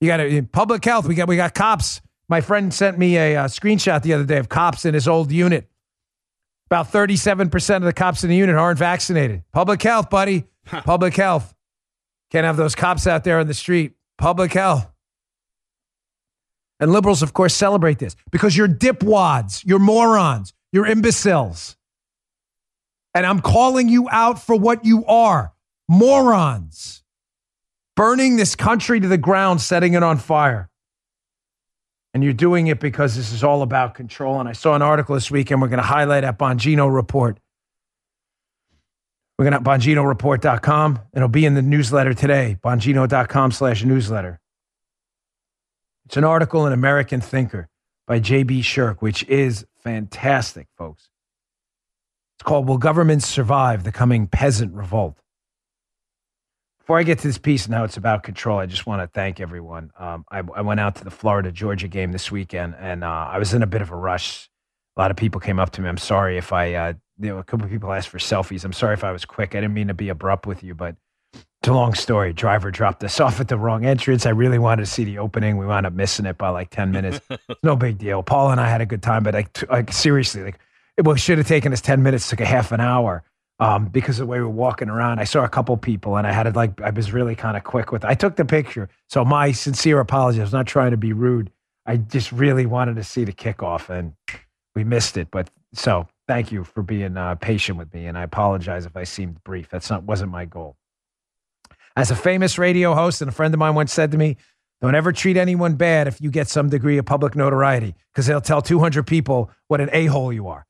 You 0.00 0.08
got 0.08 0.16
to 0.18 0.42
public 0.44 0.84
health. 0.84 1.06
We 1.06 1.14
got 1.14 1.28
we 1.28 1.36
got 1.36 1.54
cops 1.54 2.00
my 2.28 2.40
friend 2.40 2.72
sent 2.72 2.98
me 2.98 3.16
a, 3.16 3.34
a 3.34 3.40
uh, 3.42 3.48
screenshot 3.48 4.02
the 4.02 4.14
other 4.14 4.24
day 4.24 4.38
of 4.38 4.48
cops 4.48 4.84
in 4.84 4.94
his 4.94 5.06
old 5.06 5.30
unit. 5.30 5.68
About 6.66 6.90
37% 6.90 7.76
of 7.76 7.82
the 7.82 7.92
cops 7.92 8.24
in 8.24 8.30
the 8.30 8.36
unit 8.36 8.56
aren't 8.56 8.78
vaccinated. 8.78 9.44
Public 9.52 9.82
health, 9.82 10.08
buddy. 10.08 10.44
Public 10.66 11.14
health. 11.14 11.54
Can't 12.30 12.46
have 12.46 12.56
those 12.56 12.74
cops 12.74 13.06
out 13.06 13.24
there 13.24 13.38
on 13.38 13.46
the 13.46 13.54
street. 13.54 13.92
Public 14.16 14.52
health. 14.52 14.90
And 16.80 16.92
liberals, 16.92 17.22
of 17.22 17.34
course, 17.34 17.54
celebrate 17.54 17.98
this 17.98 18.16
because 18.30 18.56
you're 18.56 18.68
dipwads, 18.68 19.62
you're 19.64 19.78
morons, 19.78 20.52
you're 20.72 20.86
imbeciles. 20.86 21.76
And 23.14 23.24
I'm 23.24 23.40
calling 23.40 23.88
you 23.88 24.08
out 24.10 24.42
for 24.42 24.56
what 24.56 24.84
you 24.84 25.04
are 25.06 25.52
morons. 25.88 27.02
Burning 27.96 28.36
this 28.36 28.56
country 28.56 28.98
to 28.98 29.06
the 29.06 29.18
ground, 29.18 29.60
setting 29.60 29.94
it 29.94 30.02
on 30.02 30.18
fire 30.18 30.68
and 32.14 32.22
you're 32.22 32.32
doing 32.32 32.68
it 32.68 32.78
because 32.78 33.16
this 33.16 33.32
is 33.32 33.42
all 33.42 33.62
about 33.62 33.94
control. 33.94 34.38
And 34.38 34.48
I 34.48 34.52
saw 34.52 34.74
an 34.74 34.82
article 34.82 35.16
this 35.16 35.30
weekend. 35.30 35.60
We're 35.60 35.68
going 35.68 35.78
to 35.78 35.86
highlight 35.86 36.22
at 36.22 36.38
Bongino 36.38 36.92
Report. 36.92 37.38
We're 39.36 39.50
going 39.50 39.64
to 39.64 39.68
BonginoReport.com. 39.68 41.00
It'll 41.12 41.28
be 41.28 41.44
in 41.44 41.54
the 41.54 41.62
newsletter 41.62 42.14
today, 42.14 42.56
Bongino.com 42.62 43.50
slash 43.50 43.84
newsletter. 43.84 44.40
It's 46.06 46.16
an 46.16 46.22
article 46.22 46.66
in 46.68 46.72
American 46.72 47.20
Thinker 47.20 47.68
by 48.06 48.20
J.B. 48.20 48.60
Shurk, 48.60 48.98
which 49.00 49.24
is 49.24 49.66
fantastic, 49.82 50.68
folks. 50.78 51.08
It's 52.36 52.42
called 52.42 52.68
Will 52.68 52.78
Governments 52.78 53.26
Survive 53.26 53.84
the 53.84 53.92
Coming 53.92 54.26
Peasant 54.26 54.74
Revolt? 54.74 55.16
Before 56.80 56.98
I 56.98 57.02
get 57.02 57.18
to 57.20 57.28
this 57.28 57.38
piece 57.38 57.64
and 57.64 57.74
how 57.74 57.84
it's 57.84 57.96
about 57.96 58.24
control, 58.24 58.58
I 58.58 58.66
just 58.66 58.86
want 58.86 59.00
to 59.00 59.06
thank 59.06 59.40
everyone. 59.40 59.90
Um, 59.98 60.24
I, 60.30 60.42
I, 60.54 60.60
went 60.60 60.80
out 60.80 60.96
to 60.96 61.04
the 61.04 61.10
Florida 61.10 61.50
Georgia 61.50 61.88
game 61.88 62.12
this 62.12 62.30
weekend, 62.30 62.74
and 62.78 63.02
uh, 63.02 63.28
I 63.30 63.38
was 63.38 63.54
in 63.54 63.62
a 63.62 63.66
bit 63.66 63.80
of 63.80 63.90
a 63.90 63.96
rush. 63.96 64.50
A 64.96 65.00
lot 65.00 65.10
of 65.10 65.16
people 65.16 65.40
came 65.40 65.58
up 65.58 65.70
to 65.70 65.80
me. 65.80 65.88
I'm 65.88 65.96
sorry 65.96 66.36
if 66.36 66.52
I, 66.52 66.74
uh, 66.74 66.92
you 67.18 67.30
know, 67.30 67.38
a 67.38 67.44
couple 67.44 67.64
of 67.64 67.72
people 67.72 67.90
asked 67.90 68.08
for 68.08 68.18
selfies. 68.18 68.64
I'm 68.64 68.74
sorry 68.74 68.94
if 68.94 69.04
I 69.04 69.12
was 69.12 69.24
quick. 69.24 69.54
I 69.54 69.60
didn't 69.60 69.72
mean 69.72 69.88
to 69.88 69.94
be 69.94 70.10
abrupt 70.10 70.46
with 70.46 70.62
you, 70.62 70.74
but 70.74 70.96
it's 71.32 71.68
a 71.68 71.72
long 71.72 71.94
story. 71.94 72.34
Driver 72.34 72.70
dropped 72.70 73.02
us 73.02 73.18
off 73.20 73.40
at 73.40 73.48
the 73.48 73.56
wrong 73.56 73.86
entrance. 73.86 74.26
I 74.26 74.30
really 74.30 74.58
wanted 74.58 74.84
to 74.84 74.90
see 74.90 75.04
the 75.04 75.18
opening. 75.18 75.56
We 75.56 75.64
wound 75.64 75.86
up 75.86 75.94
missing 75.94 76.26
it 76.26 76.36
by 76.36 76.50
like 76.50 76.68
10 76.70 76.90
minutes. 76.90 77.20
It's 77.30 77.62
no 77.62 77.76
big 77.76 77.96
deal. 77.96 78.22
Paul 78.22 78.50
and 78.50 78.60
I 78.60 78.68
had 78.68 78.82
a 78.82 78.86
good 78.86 79.02
time, 79.02 79.22
but 79.22 79.32
like, 79.32 79.70
like 79.70 79.92
seriously, 79.92 80.42
like 80.42 80.58
it 80.96 81.18
should 81.18 81.38
have 81.38 81.46
taken 81.46 81.72
us 81.72 81.80
10 81.80 82.02
minutes, 82.02 82.28
took 82.28 82.40
a 82.40 82.46
half 82.46 82.72
an 82.72 82.80
hour 82.80 83.22
um, 83.58 83.86
because 83.86 84.18
of 84.18 84.26
the 84.26 84.30
way 84.30 84.38
we 84.38 84.44
were 84.44 84.50
walking 84.50 84.88
around. 84.88 85.18
I 85.18 85.24
saw 85.24 85.44
a 85.44 85.48
couple 85.48 85.76
people 85.76 86.16
and 86.16 86.26
I 86.26 86.32
had 86.32 86.44
to 86.44 86.50
like, 86.50 86.80
I 86.80 86.90
was 86.90 87.12
really 87.12 87.34
kind 87.34 87.56
of 87.56 87.64
quick 87.64 87.92
with, 87.92 88.04
it. 88.04 88.08
I 88.08 88.14
took 88.14 88.36
the 88.36 88.44
picture. 88.44 88.88
So 89.08 89.24
my 89.24 89.52
sincere 89.52 90.00
apology. 90.00 90.40
I 90.40 90.44
was 90.44 90.52
not 90.52 90.66
trying 90.66 90.90
to 90.92 90.96
be 90.96 91.12
rude. 91.12 91.50
I 91.86 91.96
just 91.96 92.32
really 92.32 92.66
wanted 92.66 92.96
to 92.96 93.04
see 93.04 93.24
the 93.24 93.32
kickoff 93.32 93.90
and 93.90 94.14
we 94.74 94.84
missed 94.84 95.16
it. 95.16 95.28
But 95.30 95.50
so 95.72 96.08
thank 96.26 96.50
you 96.50 96.64
for 96.64 96.82
being 96.82 97.16
uh, 97.16 97.34
patient 97.36 97.78
with 97.78 97.92
me. 97.92 98.06
And 98.06 98.16
I 98.16 98.22
apologize 98.22 98.86
if 98.86 98.96
I 98.96 99.04
seemed 99.04 99.42
brief. 99.44 99.68
That's 99.68 99.90
not, 99.90 100.04
wasn't 100.04 100.30
my 100.30 100.44
goal. 100.44 100.76
As 101.96 102.10
a 102.10 102.16
famous 102.16 102.58
radio 102.58 102.94
host 102.94 103.22
and 103.22 103.28
a 103.28 103.32
friend 103.32 103.54
of 103.54 103.58
mine 103.58 103.74
once 103.74 103.92
said 103.92 104.10
to 104.12 104.18
me, 104.18 104.36
don't 104.80 104.96
ever 104.96 105.12
treat 105.12 105.36
anyone 105.36 105.76
bad 105.76 106.08
if 106.08 106.20
you 106.20 106.30
get 106.30 106.48
some 106.48 106.68
degree 106.68 106.98
of 106.98 107.06
public 107.06 107.36
notoriety 107.36 107.94
because 108.12 108.26
they'll 108.26 108.40
tell 108.40 108.60
200 108.60 109.06
people 109.06 109.50
what 109.68 109.80
an 109.80 109.88
a 109.92 110.06
hole 110.06 110.32
you 110.32 110.48
are. 110.48 110.66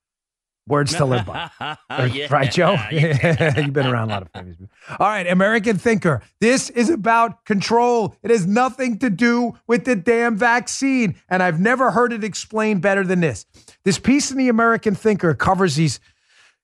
Words 0.67 0.95
to 0.95 1.05
live 1.05 1.27
by. 1.27 1.51
yeah, 1.91 2.27
right, 2.31 2.51
Joe? 2.51 2.77
Yeah. 2.91 3.61
You've 3.61 3.73
been 3.73 3.87
around 3.87 4.11
a 4.11 4.13
lot 4.13 4.23
of 4.23 4.31
famous 4.31 4.57
people. 4.57 4.75
All 4.99 5.09
right, 5.09 5.27
American 5.27 5.77
Thinker. 5.77 6.23
This 6.41 6.71
is 6.71 6.89
about 6.89 7.45
control. 7.45 8.17
It 8.23 8.31
has 8.31 8.47
nothing 8.47 8.99
to 9.01 9.11
do 9.11 9.55
with 9.67 9.85
the 9.85 9.95
damn 9.97 10.37
vaccine. 10.37 11.17
And 11.29 11.43
I've 11.43 11.61
never 11.61 11.91
heard 11.91 12.13
it 12.13 12.25
explained 12.25 12.81
better 12.81 13.05
than 13.05 13.21
this. 13.21 13.45
This 13.85 13.99
piece 13.99 14.31
in 14.31 14.39
the 14.39 14.49
American 14.49 14.95
Thinker 14.95 15.35
covers 15.35 15.77
these 15.77 16.01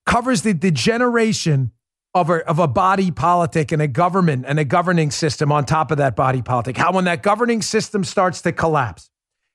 covers 0.05 0.41
the 0.41 0.53
degeneration 0.53 1.71
of 2.13 2.29
a, 2.29 2.47
of 2.47 2.57
a 2.59 2.67
body 2.67 3.11
politic 3.11 3.71
and 3.71 3.81
a 3.81 3.87
government 3.87 4.45
and 4.47 4.59
a 4.59 4.65
governing 4.65 5.11
system 5.11 5.51
on 5.51 5.63
top 5.63 5.91
of 5.91 5.97
that 5.97 6.15
body 6.15 6.41
politic. 6.41 6.75
How 6.75 6.91
when 6.91 7.05
that 7.05 7.21
governing 7.21 7.61
system 7.61 8.03
starts 8.03 8.41
to 8.41 8.51
collapse. 8.51 9.09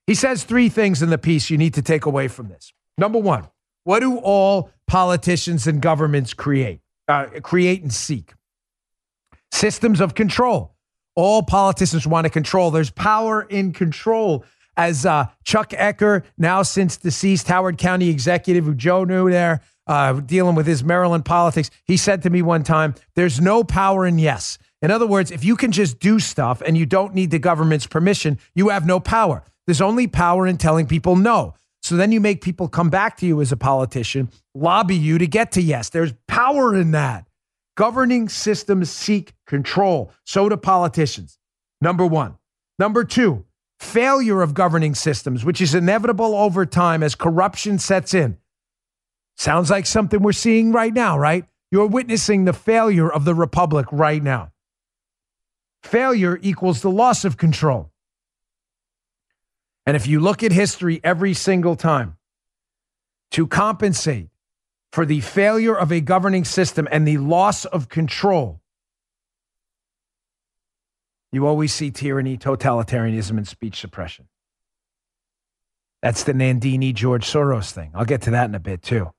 He 0.07 0.15
says 0.15 0.45
three 0.45 0.69
things 0.69 1.03
in 1.03 1.11
the 1.11 1.19
piece 1.19 1.51
you 1.51 1.59
need 1.59 1.75
to 1.75 1.83
take 1.83 2.07
away 2.07 2.29
from 2.29 2.49
this. 2.49 2.73
Number 2.97 3.19
one, 3.19 3.49
what 3.87 4.01
do 4.01 4.19
all 4.19 4.71
politicians 4.89 5.69
and 5.69 5.81
governments 5.81 6.35
create? 6.35 6.81
Uh, 7.07 7.27
create 7.41 7.83
and 7.83 7.93
seek 7.93 8.35
systems 9.53 10.01
of 10.01 10.15
control. 10.15 10.75
All 11.15 11.43
politicians 11.43 12.05
want 12.05 12.25
to 12.25 12.31
control. 12.31 12.71
There's 12.71 12.91
power 12.91 13.43
in 13.43 13.73
control. 13.73 14.45
As 14.77 15.07
uh, 15.07 15.27
Chuck 15.45 15.71
Ecker, 15.71 16.25
now 16.37 16.63
since 16.63 16.97
deceased 16.99 17.49
Howard 17.49 17.79
County 17.79 18.11
executive, 18.11 18.65
who 18.65 18.75
Joe 18.75 19.05
knew 19.05 19.31
there, 19.31 19.63
uh, 19.87 20.15
dealing 20.15 20.57
with 20.57 20.67
his 20.67 20.83
Maryland 20.83 21.25
politics, 21.25 21.71
he 21.85 21.97
said 21.97 22.23
to 22.25 22.31
me 22.31 22.43
one 22.43 22.65
time, 22.65 22.95
There's 23.15 23.41
no 23.41 23.63
power 23.63 24.05
in 24.05 24.19
yes. 24.19 24.59
In 24.83 24.91
other 24.91 25.07
words, 25.07 25.31
if 25.31 25.45
you 25.45 25.57
can 25.57 25.73
just 25.73 26.01
do 26.01 26.19
stuff 26.19 26.61
and 26.61 26.77
you 26.77 26.85
don't 26.85 27.15
need 27.15 27.31
the 27.31 27.39
government's 27.39 27.87
permission, 27.87 28.39
you 28.55 28.69
have 28.69 28.85
no 28.85 29.01
power. 29.01 29.45
There's 29.67 29.81
only 29.81 30.09
power 30.09 30.47
in 30.47 30.59
telling 30.59 30.87
people 30.87 31.17
no. 31.17 31.55
So 31.87 31.95
then 31.95 32.11
you 32.11 32.21
make 32.21 32.41
people 32.41 32.67
come 32.67 32.91
back 32.91 33.17
to 33.19 33.27
you 33.27 33.41
as 33.41 33.53
a 33.53 33.57
politician, 33.57 34.29
lobby 34.57 34.97
you 34.97 35.19
to 35.19 35.27
get 35.29 35.53
to 35.53 35.63
yes. 35.63 35.89
There's 35.89 36.13
power 36.27 36.75
in 36.75 36.91
that. 36.91 37.29
Governing 37.77 38.29
systems 38.29 38.91
seek 38.91 39.35
control. 39.47 40.11
So 40.25 40.49
do 40.49 40.57
politicians. 40.57 41.39
Number 41.81 42.05
one. 42.05 42.39
Number 42.81 43.05
two, 43.05 43.45
failure 43.79 44.43
of 44.43 44.53
governing 44.53 44.97
systems, 44.97 45.45
which 45.45 45.61
is 45.61 45.77
inevitable 45.77 46.35
over 46.35 46.67
time 46.67 47.05
as 47.05 47.15
corruption 47.15 47.79
sets 47.79 48.15
in. 48.15 48.37
Sounds 49.37 49.71
like 49.71 49.87
something 49.87 50.21
we're 50.21 50.33
seeing 50.33 50.73
right 50.73 50.93
now, 50.93 51.17
right? 51.17 51.45
You're 51.71 51.87
witnessing 51.87 52.47
the 52.47 52.53
failure 52.53 53.09
of 53.09 53.25
the 53.25 53.35
republic 53.35 53.87
right 53.93 54.23
now. 54.23 54.51
Failure 55.85 56.37
equals 56.43 56.83
the 56.83 56.91
loss 56.91 57.25
of 57.25 57.37
control. 57.37 57.93
And 59.87 59.97
if 59.97 60.07
you 60.07 60.19
look 60.19 60.43
at 60.43 60.53
history 60.53 61.01
every 61.05 61.33
single 61.33 61.77
time, 61.77 62.17
to 63.33 63.47
compensate 63.47 64.29
for 64.93 65.05
the 65.07 65.21
failure 65.21 65.75
of 65.75 65.93
a 65.93 66.01
governing 66.01 66.45
system 66.45 66.89
and 66.91 67.07
the 67.07 67.19
loss 67.19 67.65
of 67.65 67.89
control, 67.89 68.61
you 71.33 71.47
always 71.47 71.73
see 71.73 71.91
tyranny, 71.91 72.37
totalitarianism, 72.37 73.37
and 73.37 73.47
speech 73.47 73.79
suppression. 73.81 74.27
That's 76.03 76.25
the 76.25 76.33
Nandini 76.33 76.95
George 76.95 77.27
Soros 77.27 77.71
thing. 77.73 77.91
I'll 77.95 78.05
get 78.05 78.23
to 78.23 78.31
that 78.31 78.49
in 78.49 78.55
a 78.55 78.61
bit 78.61 78.83
too. 78.83 79.11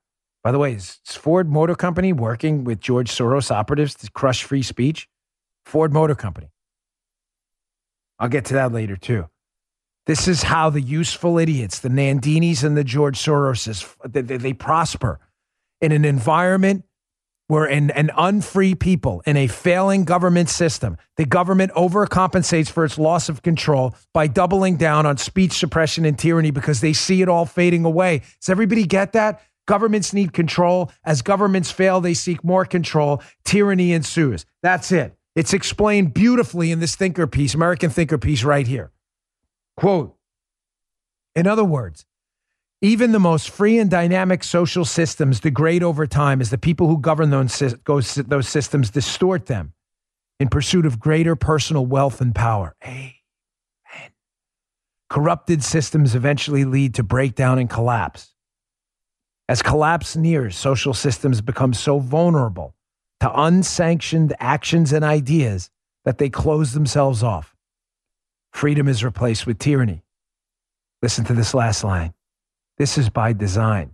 By 0.44 0.52
the 0.52 0.60
way, 0.60 0.74
is 0.74 1.00
Ford 1.06 1.50
Motor 1.50 1.76
Company 1.76 2.14
working 2.14 2.64
with 2.64 2.80
George 2.80 3.12
Soros 3.12 3.52
operatives 3.52 3.96
to 3.96 4.12
crush 4.12 4.44
free 4.44 4.64
speech? 4.64 5.10
Ford 5.66 5.92
Motor 5.92 6.16
Company. 6.16 6.50
I'll 8.20 8.30
get 8.30 8.46
to 8.46 8.54
that 8.54 8.72
later 8.72 8.96
too. 8.96 9.30
This 10.08 10.28
is 10.28 10.44
how 10.44 10.70
the 10.70 10.82
useful 10.82 11.38
idiots, 11.38 11.80
the 11.80 11.90
Nandinis 11.90 12.64
and 12.64 12.78
the 12.78 12.86
George 12.86 13.20
Soroses, 13.20 13.94
they, 14.06 14.22
they, 14.22 14.38
they 14.38 14.54
prosper 14.54 15.20
in 15.82 15.92
an 15.92 16.06
environment 16.06 16.86
where 17.48 17.66
in 17.66 17.92
an 17.92 18.10
unfree 18.18 18.74
people 18.74 19.22
in 19.26 19.36
a 19.36 19.48
failing 19.48 20.06
government 20.06 20.50
system, 20.50 20.98
the 21.18 21.26
government 21.26 21.74
overcompensates 21.74 22.70
for 22.70 22.86
its 22.86 22.98
loss 22.98 23.28
of 23.28 23.42
control 23.42 23.96
by 24.14 24.28
doubling 24.28 24.78
down 24.78 25.06
on 25.06 25.18
speech 25.18 25.54
suppression 25.54 26.06
and 26.06 26.18
tyranny 26.18 26.52
because 26.52 26.80
they 26.80 26.94
see 26.94 27.22
it 27.22 27.28
all 27.28 27.46
fading 27.46 27.84
away. 27.84 28.20
Does 28.40 28.50
everybody 28.50 28.86
get 28.86 29.12
that? 29.12 29.42
Governments 29.66 30.14
need 30.14 30.32
control. 30.32 30.90
As 31.04 31.22
governments 31.22 31.70
fail, 31.70 32.00
they 32.00 32.14
seek 32.14 32.44
more 32.46 32.64
control. 32.64 33.22
Tyranny 33.44 33.92
ensues. 33.92 34.46
That's 34.64 34.92
it. 34.94 35.18
It's 35.36 35.54
explained 35.54 36.14
beautifully 36.14 36.72
in 36.72 36.80
this 36.80 36.96
thinker 36.96 37.28
piece, 37.28 37.54
American 37.54 37.90
thinker 37.90 38.18
piece 38.18 38.46
right 38.46 38.66
here. 38.66 38.92
Quote 39.78 40.16
In 41.36 41.48
other 41.48 41.64
words, 41.64 42.06
even 42.82 43.12
the 43.12 43.20
most 43.20 43.50
free 43.50 43.80
and 43.80 43.90
dynamic 43.90 44.44
social 44.44 44.86
systems 44.86 45.40
degrade 45.40 45.82
over 45.82 46.06
time 46.06 46.42
as 46.42 46.50
the 46.50 46.58
people 46.58 46.88
who 46.88 47.00
govern 47.00 47.30
those, 47.30 47.54
systems 48.48 48.90
distort 48.92 49.46
them 49.48 49.74
in 50.40 50.48
pursuit 50.50 50.86
of 50.86 51.00
greater 51.00 51.36
personal 51.36 51.86
wealth 51.86 52.22
and 52.22 52.36
power. 52.36 52.76
Amen. 52.84 53.14
Corrupted 55.10 55.64
systems 55.64 56.14
eventually 56.14 56.66
lead 56.66 56.94
to 56.96 57.04
breakdown 57.04 57.58
and 57.58 57.70
collapse. 57.70 58.34
As 59.50 59.62
collapse 59.62 60.16
nears, 60.16 60.56
social 60.56 60.94
systems 60.94 61.42
become 61.42 61.74
so 61.74 62.00
vulnerable 62.00 62.76
to 63.22 63.42
unsanctioned 63.42 64.36
actions 64.40 64.92
and 64.92 65.04
ideas 65.04 65.72
that 66.04 66.20
they 66.20 66.30
close 66.30 66.74
themselves 66.74 67.24
off. 67.24 67.57
Freedom 68.58 68.88
is 68.88 69.04
replaced 69.04 69.46
with 69.46 69.60
tyranny. 69.60 70.02
Listen 71.04 71.24
to 71.26 71.36
this 71.36 71.54
last 71.54 71.84
line. 71.84 72.16
This 72.80 72.98
is 72.98 73.08
by 73.08 73.32
design. 73.32 73.92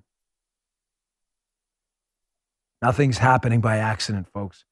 Nothing's 2.82 3.18
happening 3.18 3.60
by 3.60 3.80
accident, 3.80 4.30
folks. 4.30 4.64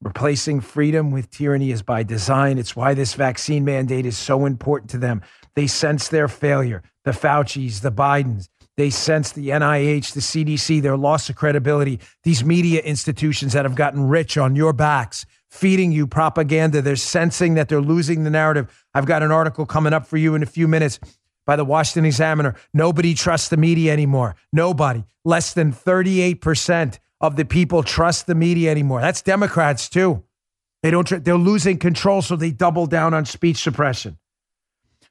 Replacing 0.00 0.62
freedom 0.62 1.10
with 1.10 1.30
tyranny 1.30 1.70
is 1.70 1.82
by 1.82 2.02
design. 2.02 2.56
It's 2.56 2.74
why 2.74 2.94
this 2.94 3.12
vaccine 3.12 3.66
mandate 3.66 4.06
is 4.06 4.16
so 4.16 4.46
important 4.46 4.90
to 4.92 4.98
them. 4.98 5.20
They 5.54 5.66
sense 5.66 6.08
their 6.08 6.26
failure. 6.26 6.82
The 7.04 7.10
Faucis, 7.10 7.82
the 7.82 7.92
Bidens, 7.92 8.48
they 8.78 8.88
sense 8.88 9.32
the 9.32 9.50
NIH, 9.50 10.14
the 10.14 10.20
CDC, 10.20 10.80
their 10.80 10.96
loss 10.96 11.28
of 11.28 11.36
credibility. 11.36 12.00
These 12.22 12.42
media 12.44 12.80
institutions 12.80 13.52
that 13.52 13.66
have 13.66 13.74
gotten 13.74 14.08
rich 14.08 14.38
on 14.38 14.56
your 14.56 14.72
backs, 14.72 15.26
feeding 15.50 15.92
you 15.92 16.06
propaganda. 16.06 16.82
They're 16.82 16.96
sensing 16.96 17.54
that 17.54 17.68
they're 17.68 17.80
losing 17.80 18.24
the 18.24 18.30
narrative. 18.30 18.84
I've 18.94 19.06
got 19.06 19.22
an 19.22 19.30
article 19.30 19.66
coming 19.66 19.92
up 19.92 20.06
for 20.06 20.16
you 20.16 20.34
in 20.34 20.42
a 20.42 20.46
few 20.46 20.68
minutes 20.68 21.00
by 21.46 21.56
the 21.56 21.64
Washington 21.64 22.04
Examiner. 22.04 22.54
Nobody 22.74 23.14
trusts 23.14 23.48
the 23.48 23.56
media 23.56 23.92
anymore. 23.92 24.36
Nobody. 24.52 25.04
Less 25.24 25.54
than 25.54 25.72
38% 25.72 26.98
of 27.20 27.36
the 27.36 27.44
people 27.44 27.82
trust 27.82 28.26
the 28.26 28.34
media 28.34 28.70
anymore. 28.70 29.00
That's 29.00 29.22
Democrats 29.22 29.88
too. 29.88 30.24
They 30.82 30.90
don't. 30.90 31.24
They're 31.24 31.36
losing 31.36 31.78
control, 31.78 32.22
so 32.22 32.36
they 32.36 32.50
double 32.50 32.86
down 32.86 33.14
on 33.14 33.24
speech 33.24 33.62
suppression. 33.62 34.18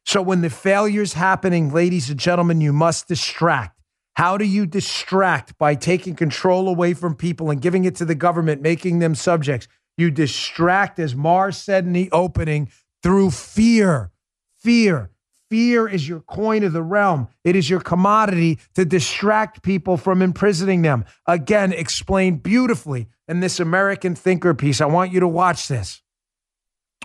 So 0.05 0.21
when 0.21 0.41
the 0.41 0.49
failure's 0.49 1.13
happening, 1.13 1.73
ladies 1.73 2.09
and 2.09 2.19
gentlemen, 2.19 2.61
you 2.61 2.71
must 2.71 3.09
distract. 3.09 3.77
How 4.13 4.37
do 4.37 4.45
you 4.45 4.65
distract? 4.65 5.57
By 5.57 5.75
taking 5.75 6.15
control 6.15 6.69
away 6.69 6.93
from 6.93 7.15
people 7.15 7.49
and 7.49 7.61
giving 7.61 7.83
it 7.83 7.95
to 7.95 8.05
the 8.05 8.15
government, 8.15 8.61
making 8.61 8.99
them 8.99 9.15
subjects. 9.15 9.67
You 9.97 10.11
distract, 10.11 10.99
as 10.99 11.15
Mars 11.15 11.57
said 11.57 11.85
in 11.85 11.93
the 11.93 12.11
opening, 12.11 12.69
through 13.01 13.31
fear. 13.31 14.11
Fear. 14.59 15.09
Fear 15.49 15.87
is 15.87 16.07
your 16.07 16.19
coin 16.19 16.63
of 16.63 16.73
the 16.73 16.83
realm. 16.83 17.29
It 17.43 17.55
is 17.55 17.69
your 17.69 17.79
commodity 17.79 18.59
to 18.75 18.83
distract 18.83 19.63
people 19.63 19.97
from 19.97 20.21
imprisoning 20.21 20.81
them. 20.81 21.05
Again, 21.25 21.71
explained 21.71 22.43
beautifully 22.43 23.07
in 23.27 23.39
this 23.39 23.59
American 23.59 24.13
Thinker 24.13 24.53
piece. 24.53 24.81
I 24.81 24.85
want 24.85 25.13
you 25.13 25.21
to 25.21 25.27
watch 25.27 25.67
this. 25.67 26.01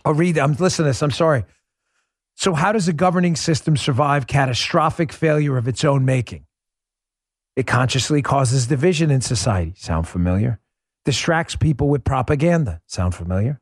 I'll 0.04 0.14
read. 0.14 0.38
Um, 0.38 0.52
I'm 0.52 0.56
listening 0.56 0.86
to 0.86 0.90
this. 0.90 1.02
I'm 1.02 1.12
sorry. 1.12 1.44
So, 2.34 2.54
how 2.54 2.72
does 2.72 2.88
a 2.88 2.92
governing 2.92 3.36
system 3.36 3.76
survive 3.76 4.26
catastrophic 4.26 5.12
failure 5.12 5.56
of 5.56 5.68
its 5.68 5.84
own 5.84 6.04
making? 6.04 6.46
It 7.54 7.66
consciously 7.66 8.22
causes 8.22 8.66
division 8.66 9.10
in 9.10 9.20
society. 9.20 9.74
Sound 9.76 10.08
familiar? 10.08 10.61
Distracts 11.04 11.56
people 11.56 11.88
with 11.88 12.04
propaganda. 12.04 12.80
Sound 12.86 13.14
familiar? 13.14 13.60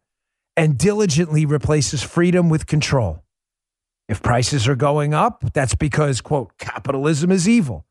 And 0.57 0.76
diligently 0.76 1.46
replaces 1.46 2.03
freedom 2.03 2.50
with 2.50 2.66
control. 2.66 3.22
If 4.09 4.22
prices 4.22 4.68
are 4.68 4.76
going 4.76 5.14
up, 5.14 5.44
that's 5.55 5.74
because, 5.74 6.20
quote, 6.20 6.59
capitalism 6.59 7.31
is 7.31 7.48
evil. 7.48 7.87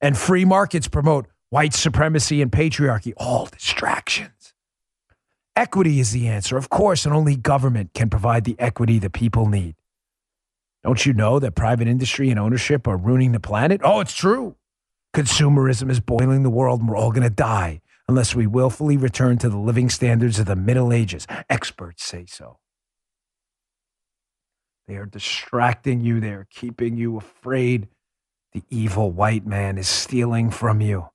And 0.00 0.18
free 0.18 0.44
markets 0.44 0.88
promote 0.88 1.26
white 1.50 1.74
supremacy 1.74 2.42
and 2.42 2.50
patriarchy, 2.50 3.12
all 3.16 3.46
distractions. 3.46 4.54
Equity 5.54 6.00
is 6.00 6.10
the 6.10 6.26
answer, 6.26 6.56
of 6.56 6.68
course, 6.68 7.04
and 7.04 7.14
only 7.14 7.36
government 7.36 7.94
can 7.94 8.10
provide 8.10 8.44
the 8.44 8.56
equity 8.58 8.98
the 8.98 9.10
people 9.10 9.46
need. 9.46 9.76
Don't 10.82 11.04
you 11.04 11.12
know 11.12 11.38
that 11.38 11.54
private 11.54 11.86
industry 11.86 12.30
and 12.30 12.38
ownership 12.38 12.88
are 12.88 12.96
ruining 12.96 13.32
the 13.32 13.40
planet? 13.40 13.80
Oh, 13.84 14.00
it's 14.00 14.14
true. 14.14 14.56
Consumerism 15.14 15.90
is 15.90 16.00
boiling 16.00 16.42
the 16.42 16.50
world 16.50 16.80
and 16.80 16.88
we're 16.88 16.96
all 16.96 17.12
going 17.12 17.22
to 17.22 17.30
die 17.30 17.80
unless 18.08 18.34
we 18.34 18.46
willfully 18.46 18.96
return 18.96 19.38
to 19.38 19.48
the 19.48 19.58
living 19.58 19.90
standards 19.90 20.38
of 20.38 20.46
the 20.46 20.56
Middle 20.56 20.92
Ages. 20.92 21.26
Experts 21.50 22.04
say 22.04 22.24
so. 22.26 22.58
They 24.86 24.96
are 24.96 25.06
distracting 25.06 26.00
you, 26.00 26.20
they 26.20 26.30
are 26.30 26.46
keeping 26.50 26.96
you 26.96 27.18
afraid. 27.18 27.88
The 28.52 28.62
evil 28.70 29.10
white 29.10 29.46
man 29.46 29.76
is 29.76 29.88
stealing 29.88 30.50
from 30.50 30.80
you. 30.80 31.08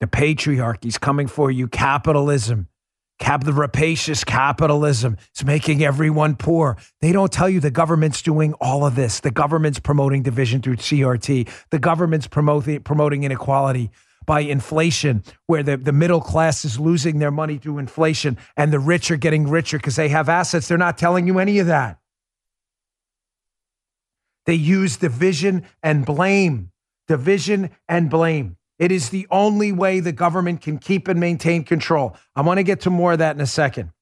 The 0.00 0.08
patriarchy 0.08 0.86
is 0.86 0.98
coming 0.98 1.28
for 1.28 1.50
you. 1.50 1.68
Capitalism 1.68 2.68
Cap- 3.18 3.44
the 3.44 3.52
rapacious 3.52 4.24
capitalism, 4.24 5.16
it's 5.30 5.42
making 5.42 5.82
everyone 5.82 6.36
poor. 6.36 6.76
They 7.00 7.12
don't 7.12 7.32
tell 7.32 7.48
you 7.48 7.60
the 7.60 7.70
government's 7.70 8.20
doing 8.20 8.52
all 8.54 8.84
of 8.84 8.94
this. 8.94 9.20
The 9.20 9.30
government's 9.30 9.78
promoting 9.78 10.22
division 10.22 10.60
through 10.60 10.76
CRT. 10.76 11.48
The 11.70 11.78
government's 11.78 12.26
promoting, 12.26 12.82
promoting 12.82 13.24
inequality 13.24 13.90
by 14.26 14.40
inflation, 14.40 15.22
where 15.46 15.62
the, 15.62 15.76
the 15.76 15.92
middle 15.92 16.20
class 16.20 16.64
is 16.64 16.78
losing 16.78 17.18
their 17.18 17.30
money 17.30 17.58
through 17.58 17.78
inflation 17.78 18.36
and 18.56 18.72
the 18.72 18.78
rich 18.78 19.10
are 19.10 19.16
getting 19.16 19.48
richer 19.48 19.78
because 19.78 19.96
they 19.96 20.08
have 20.08 20.28
assets. 20.28 20.68
They're 20.68 20.76
not 20.76 20.98
telling 20.98 21.26
you 21.26 21.38
any 21.38 21.60
of 21.60 21.68
that. 21.68 21.98
They 24.44 24.54
use 24.54 24.96
division 24.96 25.64
and 25.82 26.04
blame. 26.04 26.70
Division 27.08 27.70
and 27.88 28.10
blame. 28.10 28.56
It 28.78 28.92
is 28.92 29.10
the 29.10 29.26
only 29.30 29.72
way 29.72 30.00
the 30.00 30.12
government 30.12 30.60
can 30.60 30.78
keep 30.78 31.08
and 31.08 31.18
maintain 31.18 31.64
control. 31.64 32.16
I 32.34 32.42
want 32.42 32.58
to 32.58 32.64
get 32.64 32.80
to 32.82 32.90
more 32.90 33.12
of 33.12 33.20
that 33.20 33.34
in 33.34 33.40
a 33.40 33.46
second. 33.46 33.92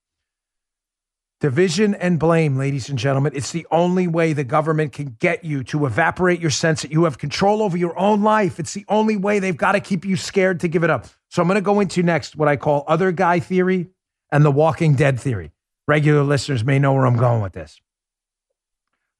Division 1.45 1.95
and 1.97 2.19
blame, 2.19 2.57
ladies 2.57 2.89
and 2.89 2.99
gentlemen. 2.99 3.33
It's 3.37 3.53
the 3.53 3.67
only 3.71 4.07
way 4.07 4.33
the 4.33 4.45
government 4.45 4.95
can 4.95 5.15
get 5.21 5.45
you 5.45 5.63
to 5.65 5.85
evaporate 5.85 6.41
your 6.41 6.49
sense 6.49 6.81
that 6.81 6.91
you 6.91 7.05
have 7.05 7.19
control 7.19 7.61
over 7.61 7.77
your 7.77 7.95
own 7.99 8.23
life. 8.23 8.59
It's 8.59 8.73
the 8.73 8.87
only 8.89 9.19
way 9.19 9.41
they've 9.41 9.55
got 9.55 9.73
to 9.73 9.81
keep 9.81 10.07
you 10.07 10.17
scared 10.17 10.61
to 10.61 10.69
give 10.69 10.85
it 10.85 10.89
up. 10.89 11.07
So 11.29 11.43
I'm 11.43 11.49
going 11.49 11.57
to 11.57 11.61
go 11.61 11.81
into 11.81 12.03
next 12.03 12.35
what 12.35 12.49
I 12.49 12.57
call 12.57 12.83
other 12.89 13.13
guy 13.13 13.41
theory 13.41 13.91
and 14.33 14.43
the 14.43 14.51
walking 14.51 14.95
dead 14.95 15.21
theory. 15.21 15.53
Regular 15.87 16.23
listeners 16.23 16.65
may 16.65 16.79
know 16.79 16.95
where 16.95 17.05
I'm 17.05 17.19
going 17.19 17.43
with 17.43 17.53
this. 17.53 17.79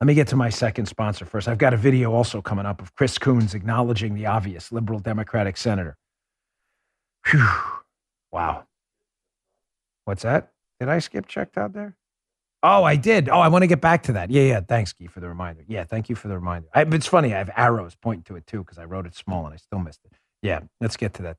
Let 0.01 0.07
me 0.07 0.15
get 0.15 0.29
to 0.29 0.37
my 0.37 0.49
second 0.49 0.87
sponsor 0.87 1.27
first. 1.27 1.47
I've 1.47 1.59
got 1.59 1.75
a 1.75 1.77
video 1.77 2.15
also 2.15 2.41
coming 2.41 2.65
up 2.65 2.81
of 2.81 2.95
Chris 2.95 3.19
Coons 3.19 3.53
acknowledging 3.53 4.15
the 4.15 4.25
obvious 4.25 4.73
liberal 4.73 4.99
Democratic 4.99 5.59
senator. 5.59 5.99
Whew. 7.27 7.47
Wow. 8.33 8.65
What's 10.07 10.23
that? 10.23 10.53
Did 10.81 10.89
I 10.89 11.01
skip 11.01 11.27
checked 11.27 11.59
out 11.59 11.75
there? 11.75 11.99
Oh, 12.65 12.85
I 12.85 12.97
did. 12.97 13.29
Oh, 13.29 13.41
I 13.41 13.49
want 13.49 13.63
to 13.63 13.69
get 13.69 13.83
back 13.83 14.05
to 14.05 14.13
that. 14.15 14.31
Yeah, 14.31 14.45
yeah. 14.45 14.61
Thanks, 14.63 14.95
Guy, 14.95 15.07
for 15.09 15.21
the 15.21 15.29
reminder. 15.29 15.65
Yeah, 15.69 15.85
thank 15.85 16.09
you 16.09 16.17
for 16.17 16.29
the 16.29 16.37
reminder. 16.37 16.69
I, 16.75 16.83
it's 16.83 17.07
funny. 17.09 17.35
I 17.35 17.39
have 17.39 17.51
arrows 17.57 17.97
pointing 17.97 18.25
to 18.25 18.37
it 18.37 18.47
too 18.49 18.61
because 18.61 18.79
I 18.79 18.87
wrote 18.87 19.07
it 19.07 19.15
small 19.17 19.47
and 19.47 19.55
I 19.55 19.59
still 19.59 19.81
missed 19.81 20.01
it. 20.07 20.15
Yeah, 20.43 20.61
let's 20.81 20.97
get 20.97 21.15
to 21.17 21.23
that. 21.25 21.39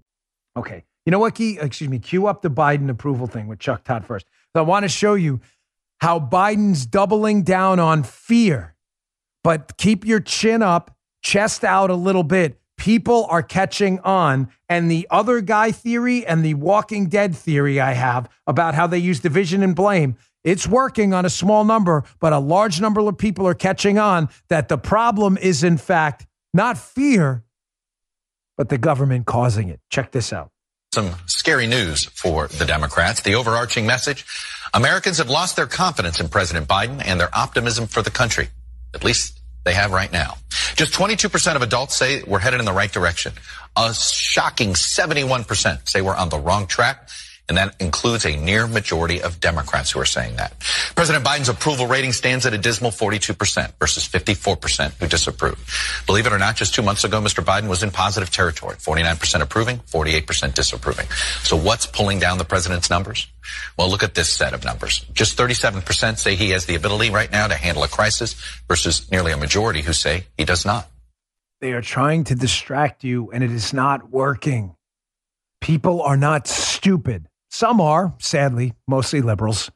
Okay. 0.57 0.83
You 1.05 1.11
know 1.11 1.19
what, 1.19 1.35
Key? 1.35 1.57
Excuse 1.59 1.89
me. 1.89 1.99
Cue 1.99 2.27
up 2.27 2.41
the 2.41 2.49
Biden 2.49 2.89
approval 2.89 3.27
thing 3.27 3.47
with 3.47 3.59
Chuck 3.59 3.83
Todd 3.83 4.05
first. 4.05 4.25
So 4.53 4.61
I 4.61 4.65
want 4.65 4.83
to 4.83 4.89
show 4.89 5.15
you 5.15 5.39
how 5.99 6.19
Biden's 6.19 6.85
doubling 6.85 7.43
down 7.43 7.79
on 7.79 8.03
fear, 8.03 8.75
but 9.43 9.77
keep 9.77 10.05
your 10.05 10.19
chin 10.19 10.61
up, 10.61 10.95
chest 11.23 11.63
out 11.63 11.89
a 11.89 11.95
little 11.95 12.23
bit. 12.23 12.59
People 12.77 13.27
are 13.29 13.43
catching 13.43 13.99
on. 13.99 14.49
And 14.67 14.89
the 14.89 15.07
other 15.11 15.41
guy 15.41 15.71
theory 15.71 16.25
and 16.25 16.43
the 16.43 16.55
walking 16.55 17.07
dead 17.07 17.35
theory 17.35 17.79
I 17.79 17.93
have 17.93 18.27
about 18.47 18.73
how 18.73 18.87
they 18.87 18.97
use 18.97 19.19
division 19.19 19.61
and 19.61 19.75
blame, 19.75 20.17
it's 20.43 20.67
working 20.67 21.13
on 21.13 21.23
a 21.23 21.29
small 21.29 21.63
number, 21.63 22.03
but 22.19 22.33
a 22.33 22.39
large 22.39 22.81
number 22.81 23.01
of 23.01 23.17
people 23.17 23.47
are 23.47 23.53
catching 23.53 23.99
on 23.99 24.29
that 24.49 24.69
the 24.69 24.77
problem 24.77 25.37
is, 25.37 25.63
in 25.63 25.77
fact, 25.77 26.25
not 26.53 26.77
fear, 26.77 27.43
but 28.57 28.69
the 28.69 28.77
government 28.77 29.25
causing 29.25 29.69
it. 29.69 29.79
Check 29.89 30.11
this 30.11 30.33
out. 30.33 30.49
Some 30.93 31.11
scary 31.25 31.67
news 31.67 32.05
for 32.05 32.47
the 32.47 32.65
Democrats. 32.65 33.21
The 33.21 33.35
overarching 33.35 33.85
message 33.85 34.25
Americans 34.73 35.17
have 35.17 35.29
lost 35.29 35.55
their 35.55 35.67
confidence 35.67 36.19
in 36.19 36.29
President 36.29 36.67
Biden 36.67 37.01
and 37.05 37.19
their 37.19 37.33
optimism 37.35 37.87
for 37.87 38.01
the 38.01 38.11
country. 38.11 38.49
At 38.93 39.03
least 39.03 39.39
they 39.63 39.73
have 39.73 39.91
right 39.91 40.11
now. 40.11 40.37
Just 40.75 40.93
22% 40.93 41.55
of 41.55 41.61
adults 41.61 41.95
say 41.95 42.23
we're 42.23 42.39
headed 42.39 42.59
in 42.59 42.65
the 42.65 42.73
right 42.73 42.91
direction. 42.91 43.33
A 43.77 43.93
shocking 43.93 44.73
71% 44.73 45.87
say 45.87 46.01
we're 46.01 46.15
on 46.15 46.29
the 46.29 46.39
wrong 46.39 46.67
track. 46.67 47.09
And 47.51 47.57
that 47.57 47.75
includes 47.81 48.25
a 48.25 48.37
near 48.37 48.65
majority 48.65 49.21
of 49.21 49.41
Democrats 49.41 49.91
who 49.91 49.99
are 49.99 50.05
saying 50.05 50.37
that. 50.37 50.57
President 50.95 51.25
Biden's 51.25 51.49
approval 51.49 51.85
rating 51.85 52.13
stands 52.13 52.45
at 52.45 52.53
a 52.53 52.57
dismal 52.57 52.91
42% 52.91 53.73
versus 53.77 54.07
54% 54.07 54.93
who 54.93 55.05
disapprove. 55.05 55.59
Believe 56.05 56.25
it 56.27 56.31
or 56.31 56.39
not, 56.39 56.55
just 56.55 56.73
two 56.73 56.81
months 56.81 57.03
ago, 57.03 57.19
Mr. 57.19 57.43
Biden 57.43 57.67
was 57.67 57.83
in 57.83 57.91
positive 57.91 58.31
territory 58.31 58.77
49% 58.77 59.41
approving, 59.41 59.79
48% 59.79 60.53
disapproving. 60.53 61.07
So 61.43 61.57
what's 61.57 61.85
pulling 61.85 62.19
down 62.19 62.37
the 62.37 62.45
president's 62.45 62.89
numbers? 62.89 63.27
Well, 63.77 63.89
look 63.89 64.01
at 64.01 64.15
this 64.15 64.29
set 64.29 64.53
of 64.53 64.63
numbers. 64.63 65.05
Just 65.11 65.37
37% 65.37 66.19
say 66.19 66.35
he 66.35 66.51
has 66.51 66.67
the 66.67 66.75
ability 66.75 67.09
right 67.09 67.29
now 67.29 67.47
to 67.47 67.55
handle 67.55 67.83
a 67.83 67.89
crisis 67.89 68.35
versus 68.69 69.11
nearly 69.11 69.33
a 69.33 69.37
majority 69.37 69.81
who 69.81 69.91
say 69.91 70.23
he 70.37 70.45
does 70.45 70.65
not. 70.65 70.87
They 71.59 71.73
are 71.73 71.81
trying 71.81 72.23
to 72.23 72.35
distract 72.35 73.03
you, 73.03 73.29
and 73.31 73.43
it 73.43 73.51
is 73.51 73.73
not 73.73 74.09
working. 74.09 74.73
People 75.59 76.01
are 76.01 76.15
not 76.15 76.47
stupid. 76.47 77.27
Some 77.51 77.81
are, 77.81 78.15
sadly, 78.17 78.73
mostly 78.87 79.21
liberals. 79.21 79.69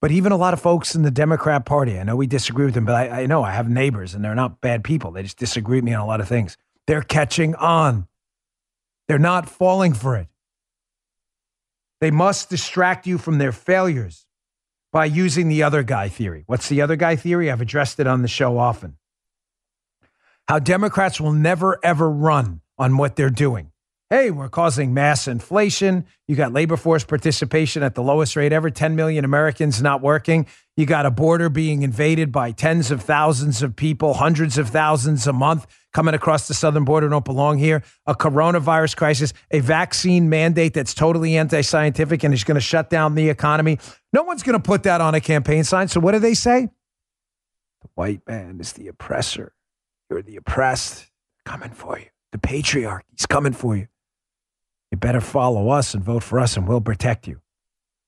But 0.00 0.10
even 0.10 0.32
a 0.32 0.36
lot 0.36 0.54
of 0.54 0.60
folks 0.60 0.94
in 0.94 1.02
the 1.02 1.10
Democrat 1.10 1.66
Party, 1.66 1.98
I 1.98 2.04
know 2.04 2.16
we 2.16 2.26
disagree 2.26 2.64
with 2.64 2.72
them, 2.72 2.86
but 2.86 2.94
I, 2.94 3.22
I, 3.22 3.26
know 3.26 3.42
I 3.42 3.50
have 3.50 3.68
neighbors 3.68 4.14
and 4.14 4.24
they're 4.24 4.34
not 4.34 4.62
bad 4.62 4.82
people. 4.82 5.10
They 5.10 5.22
just 5.22 5.38
disagree 5.38 5.76
with 5.76 5.84
me 5.84 5.92
on 5.92 6.00
a 6.00 6.06
lot 6.06 6.22
of 6.22 6.26
things. 6.26 6.56
They're 6.86 7.02
catching 7.02 7.54
on, 7.54 8.08
they're 9.08 9.18
not 9.18 9.46
falling 9.46 9.92
for 9.92 10.16
it. 10.16 10.28
They 12.00 12.10
must 12.10 12.48
distract 12.48 13.06
you 13.06 13.18
from 13.18 13.36
their 13.36 13.52
failures 13.52 14.24
by 14.92 15.04
using 15.04 15.48
the 15.48 15.62
other 15.62 15.82
guy 15.82 16.08
theory. 16.08 16.44
What's 16.46 16.70
the 16.70 16.80
other 16.80 16.96
guy 16.96 17.14
theory? 17.14 17.50
I've 17.50 17.60
addressed 17.60 18.00
it 18.00 18.06
on 18.06 18.22
the 18.22 18.28
show 18.28 18.56
often. 18.56 18.96
How 20.48 20.60
Democrats 20.60 21.20
will 21.20 21.34
never, 21.34 21.78
ever 21.84 22.10
run 22.10 22.62
on 22.78 22.96
what 22.96 23.16
they're 23.16 23.28
doing 23.28 23.69
hey, 24.10 24.32
we're 24.32 24.48
causing 24.48 24.92
mass 24.92 25.28
inflation. 25.28 26.04
You 26.26 26.34
got 26.34 26.52
labor 26.52 26.76
force 26.76 27.04
participation 27.04 27.84
at 27.84 27.94
the 27.94 28.02
lowest 28.02 28.34
rate 28.34 28.52
ever, 28.52 28.68
10 28.68 28.96
million 28.96 29.24
Americans 29.24 29.80
not 29.80 30.02
working. 30.02 30.46
You 30.76 30.84
got 30.84 31.06
a 31.06 31.12
border 31.12 31.48
being 31.48 31.82
invaded 31.82 32.32
by 32.32 32.50
tens 32.50 32.90
of 32.90 33.02
thousands 33.02 33.62
of 33.62 33.76
people, 33.76 34.14
hundreds 34.14 34.58
of 34.58 34.68
thousands 34.68 35.28
a 35.28 35.32
month 35.32 35.66
coming 35.92 36.14
across 36.14 36.48
the 36.48 36.54
southern 36.54 36.84
border 36.84 37.08
don't 37.08 37.24
belong 37.24 37.58
here. 37.58 37.84
A 38.06 38.16
coronavirus 38.16 38.96
crisis, 38.96 39.32
a 39.52 39.60
vaccine 39.60 40.28
mandate 40.28 40.74
that's 40.74 40.92
totally 40.92 41.36
anti 41.36 41.60
scientific 41.60 42.24
and 42.24 42.34
is 42.34 42.42
going 42.42 42.56
to 42.56 42.60
shut 42.60 42.90
down 42.90 43.14
the 43.14 43.28
economy. 43.28 43.78
No 44.12 44.24
one's 44.24 44.42
going 44.42 44.60
to 44.60 44.62
put 44.62 44.82
that 44.84 45.00
on 45.00 45.14
a 45.14 45.20
campaign 45.20 45.62
sign. 45.62 45.86
So 45.86 46.00
what 46.00 46.12
do 46.12 46.18
they 46.18 46.34
say? 46.34 46.68
The 47.82 47.88
white 47.94 48.22
man 48.26 48.58
is 48.60 48.72
the 48.72 48.88
oppressor. 48.88 49.52
You're 50.10 50.22
the 50.22 50.36
oppressed. 50.36 51.06
Coming 51.46 51.70
for 51.70 51.98
you. 51.98 52.06
The 52.32 52.38
patriarchy 52.38 53.02
is 53.18 53.26
coming 53.26 53.52
for 53.52 53.76
you. 53.76 53.86
You 54.90 54.98
better 54.98 55.20
follow 55.20 55.70
us 55.70 55.94
and 55.94 56.02
vote 56.02 56.22
for 56.22 56.40
us, 56.40 56.56
and 56.56 56.66
we'll 56.66 56.80
protect 56.80 57.28
you. 57.28 57.40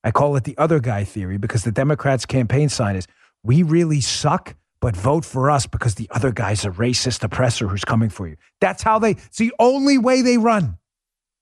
I 0.04 0.10
call 0.10 0.36
it 0.36 0.44
the 0.44 0.58
other 0.58 0.80
guy 0.80 1.04
theory 1.04 1.36
because 1.36 1.62
the 1.62 1.70
Democrats' 1.70 2.26
campaign 2.26 2.68
sign 2.68 2.96
is 2.96 3.06
we 3.44 3.62
really 3.62 4.00
suck, 4.00 4.56
but 4.80 4.96
vote 4.96 5.24
for 5.24 5.50
us 5.50 5.66
because 5.66 5.94
the 5.94 6.08
other 6.10 6.32
guy's 6.32 6.64
a 6.64 6.70
racist 6.70 7.22
oppressor 7.22 7.68
who's 7.68 7.84
coming 7.84 8.08
for 8.08 8.26
you. 8.26 8.36
That's 8.60 8.82
how 8.82 8.98
they, 8.98 9.12
it's 9.12 9.38
the 9.38 9.52
only 9.60 9.98
way 9.98 10.22
they 10.22 10.38
run. 10.38 10.78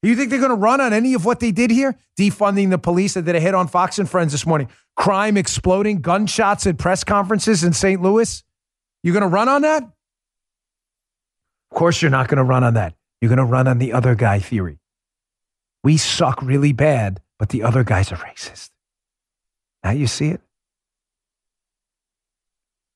You 0.03 0.15
think 0.15 0.29
they're 0.29 0.39
going 0.39 0.49
to 0.49 0.55
run 0.55 0.81
on 0.81 0.93
any 0.93 1.13
of 1.13 1.25
what 1.25 1.39
they 1.39 1.51
did 1.51 1.69
here? 1.69 1.95
Defunding 2.19 2.71
the 2.71 2.79
police 2.79 3.13
that 3.13 3.25
did 3.25 3.35
a 3.35 3.39
hit 3.39 3.53
on 3.53 3.67
Fox 3.67 3.99
and 3.99 4.09
Friends 4.09 4.31
this 4.31 4.47
morning, 4.47 4.67
crime 4.95 5.37
exploding, 5.37 6.01
gunshots 6.01 6.65
at 6.65 6.77
press 6.77 7.03
conferences 7.03 7.63
in 7.63 7.73
St. 7.73 8.01
Louis. 8.01 8.43
You're 9.03 9.13
going 9.13 9.21
to 9.21 9.27
run 9.27 9.47
on 9.47 9.61
that? 9.61 9.83
Of 9.83 11.77
course, 11.77 12.01
you're 12.01 12.11
not 12.11 12.27
going 12.27 12.37
to 12.37 12.43
run 12.43 12.63
on 12.63 12.73
that. 12.75 12.95
You're 13.21 13.29
going 13.29 13.37
to 13.37 13.45
run 13.45 13.67
on 13.67 13.77
the 13.77 13.93
other 13.93 14.15
guy 14.15 14.39
theory. 14.39 14.80
We 15.83 15.97
suck 15.97 16.41
really 16.41 16.73
bad, 16.73 17.21
but 17.39 17.49
the 17.49 17.63
other 17.63 17.83
guys 17.83 18.11
are 18.11 18.17
racist. 18.17 18.69
Now 19.83 19.91
you 19.91 20.07
see 20.07 20.27
it. 20.27 20.41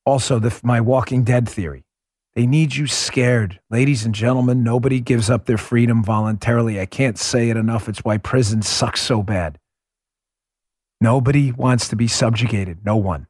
Also, 0.05 0.37
the, 0.37 0.57
my 0.63 0.81
Walking 0.81 1.23
Dead 1.23 1.49
theory. 1.49 1.83
They 2.35 2.45
need 2.45 2.75
you 2.75 2.85
scared. 2.85 3.59
Ladies 3.71 4.05
and 4.05 4.13
gentlemen, 4.13 4.61
nobody 4.61 4.99
gives 4.99 5.29
up 5.29 5.45
their 5.45 5.57
freedom 5.57 6.03
voluntarily. 6.03 6.79
I 6.79 6.85
can't 6.85 7.17
say 7.17 7.49
it 7.49 7.57
enough. 7.57 7.87
It's 7.87 8.03
why 8.03 8.17
prison 8.17 8.61
sucks 8.61 9.01
so 9.01 9.23
bad. 9.23 9.57
Nobody 10.99 11.51
wants 11.51 11.87
to 11.87 11.95
be 11.95 12.07
subjugated. 12.07 12.85
No 12.85 12.97
one. 12.97 13.27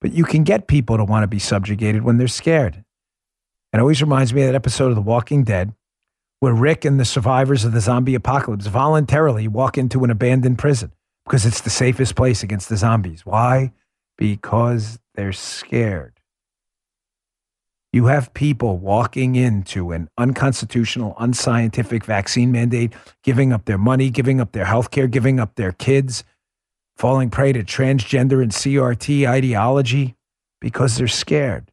But 0.00 0.12
you 0.12 0.24
can 0.24 0.44
get 0.44 0.66
people 0.66 0.96
to 0.96 1.04
want 1.04 1.22
to 1.22 1.28
be 1.28 1.38
subjugated 1.38 2.02
when 2.02 2.18
they're 2.18 2.28
scared. 2.28 2.84
It 3.72 3.80
always 3.80 4.00
reminds 4.00 4.34
me 4.34 4.42
of 4.42 4.48
that 4.48 4.54
episode 4.54 4.88
of 4.88 4.94
The 4.94 5.02
Walking 5.02 5.44
Dead 5.44 5.72
where 6.40 6.54
Rick 6.54 6.84
and 6.84 6.98
the 6.98 7.04
survivors 7.04 7.64
of 7.64 7.72
the 7.72 7.80
zombie 7.80 8.14
apocalypse 8.14 8.66
voluntarily 8.66 9.48
walk 9.48 9.76
into 9.76 10.04
an 10.04 10.10
abandoned 10.10 10.58
prison 10.58 10.92
because 11.24 11.44
it's 11.44 11.60
the 11.60 11.70
safest 11.70 12.14
place 12.14 12.42
against 12.42 12.68
the 12.68 12.76
zombies. 12.76 13.26
Why? 13.26 13.72
Because 14.16 14.98
they're 15.14 15.32
scared. 15.32 16.18
You 17.92 18.06
have 18.06 18.34
people 18.34 18.76
walking 18.76 19.34
into 19.34 19.92
an 19.92 20.08
unconstitutional, 20.18 21.16
unscientific 21.18 22.04
vaccine 22.04 22.52
mandate, 22.52 22.92
giving 23.24 23.52
up 23.52 23.64
their 23.64 23.78
money, 23.78 24.10
giving 24.10 24.40
up 24.40 24.52
their 24.52 24.66
health 24.66 24.90
care, 24.90 25.06
giving 25.06 25.40
up 25.40 25.54
their 25.54 25.72
kids, 25.72 26.22
falling 26.96 27.30
prey 27.30 27.52
to 27.52 27.64
transgender 27.64 28.42
and 28.42 28.52
CRT 28.52 29.26
ideology 29.26 30.16
because 30.60 30.96
they're 30.96 31.08
scared. 31.08 31.70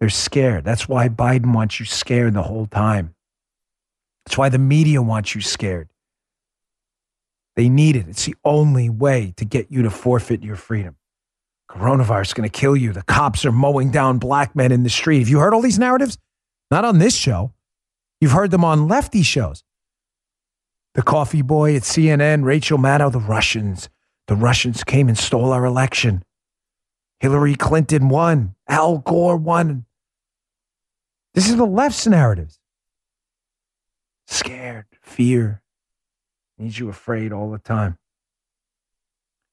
They're 0.00 0.08
scared. 0.08 0.64
That's 0.64 0.88
why 0.88 1.08
Biden 1.08 1.54
wants 1.54 1.80
you 1.80 1.86
scared 1.86 2.34
the 2.34 2.42
whole 2.42 2.66
time. 2.66 3.14
That's 4.24 4.36
why 4.36 4.48
the 4.48 4.58
media 4.58 5.00
wants 5.00 5.34
you 5.34 5.40
scared. 5.40 5.88
They 7.54 7.68
need 7.68 7.96
it. 7.96 8.06
It's 8.08 8.26
the 8.26 8.34
only 8.44 8.90
way 8.90 9.32
to 9.38 9.44
get 9.44 9.70
you 9.70 9.82
to 9.82 9.90
forfeit 9.90 10.42
your 10.42 10.56
freedom. 10.56 10.96
Coronavirus 11.70 12.26
is 12.26 12.34
going 12.34 12.48
to 12.48 12.60
kill 12.60 12.76
you. 12.76 12.92
The 12.92 13.02
cops 13.02 13.46
are 13.46 13.52
mowing 13.52 13.90
down 13.90 14.18
black 14.18 14.54
men 14.54 14.72
in 14.72 14.82
the 14.82 14.90
street. 14.90 15.20
Have 15.20 15.28
you 15.28 15.38
heard 15.38 15.54
all 15.54 15.62
these 15.62 15.78
narratives? 15.78 16.18
Not 16.70 16.84
on 16.84 16.98
this 16.98 17.16
show. 17.16 17.52
You've 18.20 18.32
heard 18.32 18.50
them 18.50 18.64
on 18.64 18.88
lefty 18.88 19.22
shows. 19.22 19.64
The 20.94 21.02
coffee 21.02 21.42
boy 21.42 21.76
at 21.76 21.82
CNN, 21.82 22.44
Rachel 22.44 22.78
Maddow, 22.78 23.10
the 23.10 23.20
Russians. 23.20 23.88
The 24.28 24.36
Russians 24.36 24.84
came 24.84 25.08
and 25.08 25.18
stole 25.18 25.52
our 25.52 25.64
election. 25.64 26.24
Hillary 27.20 27.54
Clinton 27.54 28.08
won. 28.08 28.54
Al 28.68 28.98
Gore 28.98 29.36
won. 29.36 29.85
This 31.36 31.50
is 31.50 31.56
the 31.56 31.66
left's 31.66 32.06
narratives. 32.06 32.58
Scared, 34.26 34.86
fear, 35.02 35.60
needs 36.56 36.78
you 36.78 36.88
afraid 36.88 37.30
all 37.30 37.50
the 37.50 37.58
time. 37.58 37.98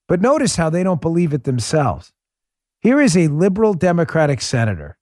But 0.08 0.22
notice 0.22 0.56
how 0.56 0.69
they 0.69 0.82
don't 0.82 1.02
believe 1.02 1.34
it 1.34 1.43
themselves. 1.43 2.13
Here 2.80 3.02
is 3.02 3.17
a 3.17 3.28
liberal 3.28 3.74
Democratic 3.74 4.39
senator. 4.39 4.98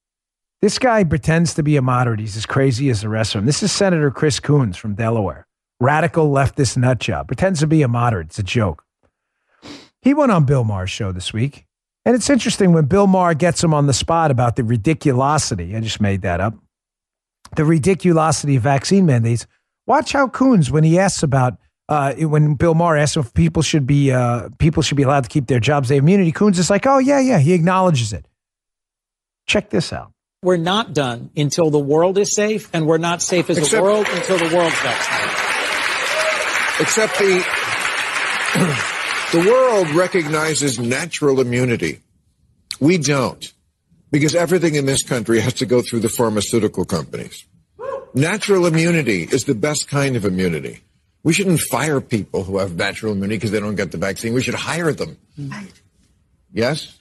This 0.64 0.80
guy 0.80 1.04
pretends 1.04 1.54
to 1.54 1.62
be 1.62 1.78
a 1.78 1.84
moderate. 1.84 2.20
He's 2.20 2.36
as 2.36 2.48
crazy 2.48 2.90
as 2.90 3.02
the 3.02 3.10
rest 3.10 3.36
of 3.36 3.42
them. 3.42 3.46
This 3.46 3.62
is 3.62 3.72
Senator 3.72 4.10
Chris 4.10 4.40
Coons 4.40 4.76
from 4.76 4.96
Delaware. 4.96 5.46
Radical 5.80 6.32
leftist 6.32 6.78
nut 6.78 6.98
job. 6.98 7.28
Pretends 7.28 7.60
to 7.60 7.68
be 7.68 7.84
a 7.84 7.88
moderate. 7.88 8.30
It's 8.30 8.40
a 8.40 8.44
joke. 8.44 8.84
He 10.02 10.16
went 10.16 10.32
on 10.32 10.46
Bill 10.46 10.64
Maher's 10.64 10.90
show 10.90 11.12
this 11.12 11.32
week. 11.32 11.68
And 12.08 12.16
it's 12.16 12.30
interesting 12.32 12.74
when 12.74 12.86
Bill 12.86 13.06
Maher 13.06 13.36
gets 13.36 13.64
him 13.64 13.72
on 13.72 13.86
the 13.86 13.94
spot 13.94 14.32
about 14.32 14.56
the 14.56 14.64
ridiculosity. 14.64 15.78
I 15.78 15.80
just 15.80 16.02
made 16.02 16.24
that 16.24 16.42
up 16.42 16.56
the 17.56 17.64
ridiculosity 17.64 18.58
of 18.58 18.64
vaccine 18.64 19.06
mandates. 19.06 19.48
Watch 19.88 20.14
how 20.14 20.28
Coons, 20.28 20.72
when 20.72 20.84
he 20.84 21.00
asks 21.00 21.24
about 21.24 21.58
uh, 21.90 22.14
when 22.14 22.56
Bill 22.56 22.74
Maher 22.74 22.96
asks 22.98 23.18
if 23.18 23.34
people 23.34 23.62
should 23.62 23.86
be 23.86 24.12
uh, 24.12 24.48
people 24.60 24.82
should 24.82 24.96
be 24.96 25.04
allowed 25.04 25.24
to 25.24 25.30
keep 25.30 25.48
their 25.48 25.60
jobs, 25.60 25.90
they 25.90 25.96
have 25.96 26.04
immunity. 26.04 26.32
Coons 26.32 26.58
is 26.58 26.70
like, 26.70 26.88
oh 26.88 27.00
yeah, 27.00 27.20
yeah, 27.20 27.40
he 27.40 27.54
acknowledges 27.54 28.14
it. 28.14 28.26
Check 29.48 29.70
this 29.70 29.92
out. 29.92 30.14
We're 30.44 30.58
not 30.58 30.94
done 30.94 31.30
until 31.36 31.70
the 31.70 31.80
world 31.80 32.18
is 32.18 32.34
safe, 32.34 32.70
and 32.74 32.88
we're 32.88 32.98
not 32.98 33.22
safe 33.22 33.50
as 33.50 33.58
Except, 33.58 33.80
a 33.80 33.84
world 33.84 34.08
until 34.10 34.38
the 34.38 34.56
world's 34.56 34.80
vaccinated. 34.80 35.38
Except 36.80 37.20
the 37.20 37.46
the 39.44 39.50
world 39.50 39.90
recognizes 39.92 40.80
natural 40.80 41.42
immunity. 41.42 42.00
We 42.80 42.98
don't 42.98 43.54
because 44.12 44.36
everything 44.36 44.76
in 44.76 44.86
this 44.86 45.04
country 45.04 45.40
has 45.40 45.54
to 45.56 45.66
go 45.66 45.82
through 45.82 46.02
the 46.02 46.10
pharmaceutical 46.10 46.86
companies. 46.86 47.46
Natural 48.14 48.66
immunity 48.66 49.24
is 49.24 49.46
the 49.46 49.56
best 49.56 49.88
kind 49.88 50.16
of 50.16 50.26
immunity. 50.26 50.82
We 51.24 51.34
shouldn't 51.34 51.62
fire 51.62 52.02
people 52.02 52.44
who 52.44 52.58
have 52.58 52.76
natural 52.76 53.14
immunity 53.14 53.38
because 53.38 53.52
they 53.52 53.60
don't 53.60 53.76
get 53.76 53.92
the 53.92 53.98
vaccine. 53.98 54.34
We 54.34 54.42
should 54.42 54.56
hire 54.56 54.92
them. 54.92 55.18
Yes? 56.52 56.98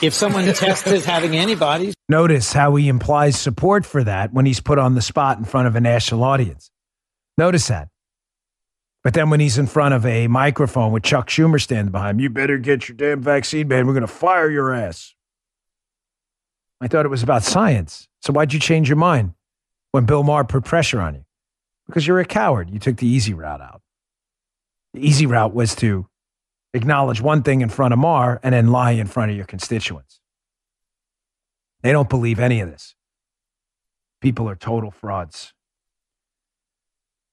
if 0.00 0.14
someone 0.14 0.44
tests 0.54 0.86
as 0.86 1.04
having 1.04 1.36
antibodies. 1.36 1.94
Notice 2.08 2.52
how 2.52 2.74
he 2.76 2.88
implies 2.88 3.38
support 3.38 3.84
for 3.84 4.02
that 4.04 4.32
when 4.32 4.46
he's 4.46 4.60
put 4.60 4.78
on 4.78 4.94
the 4.94 5.02
spot 5.02 5.38
in 5.38 5.44
front 5.44 5.66
of 5.66 5.76
a 5.76 5.80
national 5.80 6.24
audience. 6.24 6.70
Notice 7.36 7.68
that. 7.68 7.88
But 9.04 9.14
then 9.14 9.30
when 9.30 9.40
he's 9.40 9.58
in 9.58 9.66
front 9.66 9.94
of 9.94 10.06
a 10.06 10.28
microphone 10.28 10.92
with 10.92 11.02
Chuck 11.02 11.28
Schumer 11.28 11.60
standing 11.60 11.90
behind 11.90 12.18
him, 12.18 12.20
you 12.20 12.30
better 12.30 12.58
get 12.58 12.88
your 12.88 12.96
damn 12.96 13.20
vaccine, 13.20 13.68
man. 13.68 13.86
We're 13.86 13.94
going 13.94 14.02
to 14.02 14.06
fire 14.06 14.48
your 14.48 14.72
ass. 14.72 15.14
I 16.82 16.88
thought 16.88 17.06
it 17.06 17.10
was 17.10 17.22
about 17.22 17.44
science. 17.44 18.08
So 18.22 18.32
why'd 18.32 18.52
you 18.52 18.58
change 18.58 18.88
your 18.88 18.96
mind 18.96 19.34
when 19.92 20.04
Bill 20.04 20.24
Maher 20.24 20.42
put 20.42 20.64
pressure 20.64 21.00
on 21.00 21.14
you? 21.14 21.24
Because 21.86 22.08
you're 22.08 22.18
a 22.18 22.24
coward. 22.24 22.70
You 22.70 22.80
took 22.80 22.96
the 22.96 23.06
easy 23.06 23.32
route 23.32 23.60
out. 23.60 23.82
The 24.92 25.06
easy 25.06 25.24
route 25.24 25.54
was 25.54 25.76
to 25.76 26.08
acknowledge 26.74 27.20
one 27.20 27.44
thing 27.44 27.60
in 27.60 27.68
front 27.68 27.92
of 27.92 28.00
Maher 28.00 28.40
and 28.42 28.52
then 28.52 28.72
lie 28.72 28.90
in 28.90 29.06
front 29.06 29.30
of 29.30 29.36
your 29.36 29.46
constituents. 29.46 30.18
They 31.82 31.92
don't 31.92 32.08
believe 32.08 32.40
any 32.40 32.60
of 32.60 32.68
this. 32.68 32.96
People 34.20 34.48
are 34.48 34.56
total 34.56 34.90
frauds. 34.90 35.52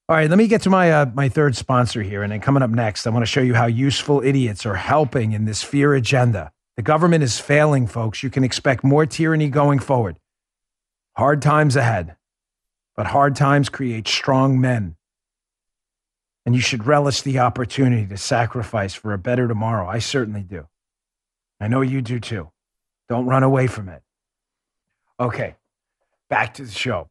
All 0.07 0.15
right, 0.15 0.29
let 0.29 0.37
me 0.37 0.47
get 0.47 0.61
to 0.63 0.69
my 0.69 0.91
uh, 0.91 1.05
my 1.13 1.29
third 1.29 1.55
sponsor 1.55 2.01
here, 2.01 2.23
and 2.23 2.31
then 2.31 2.39
coming 2.39 2.63
up 2.63 2.71
next, 2.71 3.05
I 3.05 3.11
want 3.11 3.23
to 3.23 3.27
show 3.27 3.41
you 3.41 3.53
how 3.53 3.67
useful 3.67 4.21
idiots 4.23 4.65
are 4.65 4.75
helping 4.75 5.33
in 5.33 5.45
this 5.45 5.61
fear 5.63 5.93
agenda. 5.93 6.51
The 6.79 6.83
government 6.83 7.25
is 7.25 7.37
failing, 7.37 7.87
folks. 7.87 8.23
You 8.23 8.29
can 8.29 8.45
expect 8.45 8.85
more 8.85 9.05
tyranny 9.05 9.49
going 9.49 9.79
forward. 9.79 10.17
Hard 11.17 11.41
times 11.41 11.75
ahead, 11.75 12.15
but 12.95 13.07
hard 13.07 13.35
times 13.35 13.67
create 13.67 14.07
strong 14.07 14.61
men. 14.61 14.95
And 16.45 16.55
you 16.55 16.61
should 16.61 16.87
relish 16.87 17.21
the 17.21 17.37
opportunity 17.39 18.07
to 18.07 18.15
sacrifice 18.15 18.93
for 18.93 19.11
a 19.11 19.17
better 19.17 19.45
tomorrow. 19.45 19.89
I 19.89 19.99
certainly 19.99 20.41
do. 20.41 20.69
I 21.59 21.67
know 21.67 21.81
you 21.81 22.01
do 22.01 22.17
too. 22.17 22.49
Don't 23.09 23.25
run 23.25 23.43
away 23.43 23.67
from 23.67 23.89
it. 23.89 24.01
Okay, 25.19 25.57
back 26.29 26.53
to 26.53 26.63
the 26.63 26.71
show. 26.71 27.09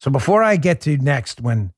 So 0.00 0.10
before 0.10 0.42
I 0.42 0.56
get 0.56 0.80
to 0.80 0.96
next, 0.96 1.42
when 1.42 1.74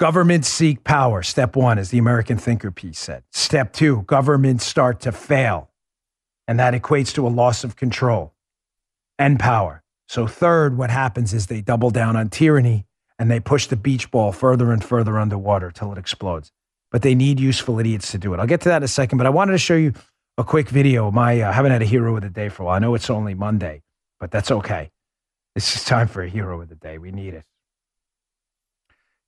governments 0.00 0.48
seek 0.48 0.82
power, 0.82 1.22
step 1.22 1.54
one, 1.54 1.78
as 1.78 1.90
the 1.90 1.98
American 1.98 2.38
Thinker 2.38 2.70
piece 2.70 2.98
said. 2.98 3.22
Step 3.32 3.74
two, 3.74 4.02
governments 4.06 4.64
start 4.64 5.00
to 5.00 5.12
fail. 5.12 5.68
And 6.48 6.58
that 6.58 6.72
equates 6.72 7.14
to 7.14 7.26
a 7.26 7.28
loss 7.28 7.64
of 7.64 7.76
control 7.76 8.32
and 9.18 9.38
power. 9.38 9.82
So, 10.08 10.26
third, 10.26 10.78
what 10.78 10.88
happens 10.88 11.34
is 11.34 11.46
they 11.46 11.60
double 11.60 11.90
down 11.90 12.16
on 12.16 12.30
tyranny 12.30 12.86
and 13.18 13.30
they 13.30 13.40
push 13.40 13.66
the 13.66 13.76
beach 13.76 14.10
ball 14.10 14.32
further 14.32 14.72
and 14.72 14.82
further 14.82 15.18
underwater 15.18 15.70
till 15.70 15.92
it 15.92 15.98
explodes. 15.98 16.50
But 16.90 17.02
they 17.02 17.14
need 17.14 17.38
useful 17.38 17.78
idiots 17.78 18.10
to 18.12 18.18
do 18.18 18.32
it. 18.32 18.40
I'll 18.40 18.46
get 18.46 18.62
to 18.62 18.70
that 18.70 18.78
in 18.78 18.84
a 18.84 18.88
second, 18.88 19.18
but 19.18 19.26
I 19.26 19.30
wanted 19.30 19.52
to 19.52 19.58
show 19.58 19.76
you 19.76 19.92
a 20.38 20.44
quick 20.44 20.70
video. 20.70 21.10
My, 21.10 21.42
uh, 21.42 21.50
I 21.50 21.52
haven't 21.52 21.72
had 21.72 21.82
a 21.82 21.84
hero 21.84 22.16
of 22.16 22.22
the 22.22 22.30
day 22.30 22.48
for 22.48 22.62
a 22.62 22.66
while. 22.66 22.76
I 22.76 22.78
know 22.78 22.94
it's 22.94 23.10
only 23.10 23.34
Monday, 23.34 23.82
but 24.18 24.30
that's 24.30 24.50
okay. 24.50 24.90
It's 25.54 25.74
just 25.74 25.86
time 25.86 26.08
for 26.08 26.22
a 26.22 26.28
hero 26.28 26.62
of 26.62 26.70
the 26.70 26.74
day. 26.74 26.96
We 26.96 27.12
need 27.12 27.34
it. 27.34 27.44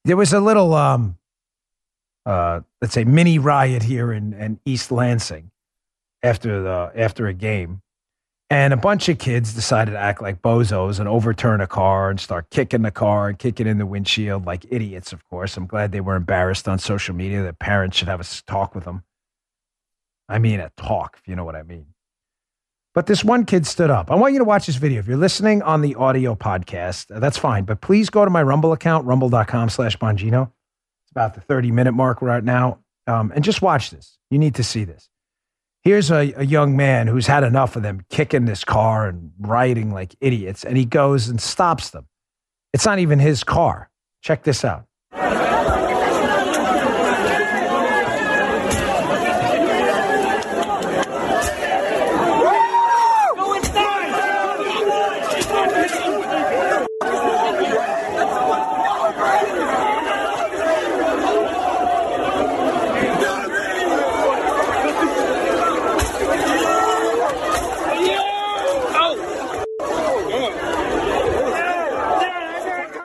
There 0.05 0.17
was 0.17 0.33
a 0.33 0.41
little, 0.41 0.75
um, 0.75 1.17
uh, 2.27 2.61
let's 2.81 2.95
say, 2.95 3.05
mini 3.05 3.39
riot 3.39 3.85
here 3.85 4.13
in, 4.13 4.33
in 4.33 4.59
East 4.65 4.91
Lansing 4.91 5.51
after 6.23 6.63
the 6.63 6.93
after 6.95 7.27
a 7.27 7.33
game, 7.35 7.83
and 8.51 8.73
a 8.73 8.77
bunch 8.77 9.09
of 9.09 9.19
kids 9.19 9.55
decided 9.55 9.93
to 9.93 9.99
act 9.99 10.21
like 10.21 10.43
bozos 10.43 10.99
and 10.99 11.09
overturn 11.09 11.61
a 11.61 11.67
car 11.67 12.11
and 12.11 12.21
start 12.21 12.51
kicking 12.51 12.83
the 12.83 12.91
car 12.91 13.29
and 13.29 13.39
kicking 13.39 13.67
in 13.67 13.79
the 13.79 13.87
windshield 13.87 14.45
like 14.45 14.67
idiots. 14.71 15.13
Of 15.13 15.25
course, 15.29 15.57
I'm 15.57 15.67
glad 15.67 15.93
they 15.93 16.01
were 16.01 16.17
embarrassed 16.17 16.69
on 16.69 16.79
social 16.79 17.15
media. 17.15 17.43
That 17.43 17.59
parents 17.59 17.97
should 17.97 18.09
have 18.09 18.21
a 18.21 18.25
talk 18.47 18.75
with 18.75 18.85
them. 18.85 19.05
I 20.29 20.39
mean, 20.39 20.61
a 20.61 20.71
talk, 20.77 21.19
if 21.21 21.29
you 21.29 21.37
know 21.37 21.45
what 21.45 21.57
I 21.57 21.63
mean. 21.63 21.92
But 22.95 23.07
this 23.07 23.25
one 23.25 23.47
kid 23.47 23.67
stood 23.67 23.91
up. 23.91 24.11
I 24.11 24.17
want 24.17 24.35
you 24.35 24.39
to 24.41 24.45
watch 24.45 24.67
this 24.67 24.77
video. 24.77 24.99
If 25.01 25.07
you're 25.07 25.17
listening 25.17 25.63
on 25.63 25.81
the 25.81 25.95
audio 25.95 26.35
podcast, 26.35 27.07
that's 27.09 27.39
fine. 27.39 27.65
But 27.65 27.81
please 27.81 28.11
go 28.11 28.25
to 28.25 28.31
my 28.31 28.43
Rumble 28.43 28.73
account, 28.73 29.07
rumble.com 29.07 29.71
slash 29.71 29.97
Bongino. 29.97 30.51
It's 31.05 31.11
about 31.11 31.35
the 31.35 31.41
30 31.41 31.71
minute 31.71 31.93
mark 31.93 32.21
right 32.21 32.45
now. 32.45 32.81
Um, 33.07 33.33
and 33.35 33.43
just 33.43 33.63
watch 33.63 33.91
this. 33.91 34.19
You 34.31 34.39
need 34.39 34.57
to 34.57 34.65
see 34.65 34.85
this. 34.85 35.09
Here's 35.83 36.11
a, 36.11 36.33
a 36.37 36.45
young 36.45 36.77
man 36.77 37.09
who's 37.09 37.27
had 37.27 37.43
enough 37.43 37.77
of 37.77 37.83
them 37.83 38.05
kicking 38.11 38.45
this 38.45 38.63
car 38.63 39.09
and 39.09 39.33
riding 39.41 39.93
like 39.93 40.15
idiots. 40.21 40.65
And 40.65 40.77
he 40.77 40.85
goes 40.85 41.29
and 41.29 41.41
stops 41.41 41.91
them. 41.91 42.07
It's 42.73 42.87
not 42.87 42.99
even 42.99 43.19
his 43.19 43.43
car. 43.43 43.91
Check 44.21 44.45
this 44.45 44.65
out. 44.65 44.85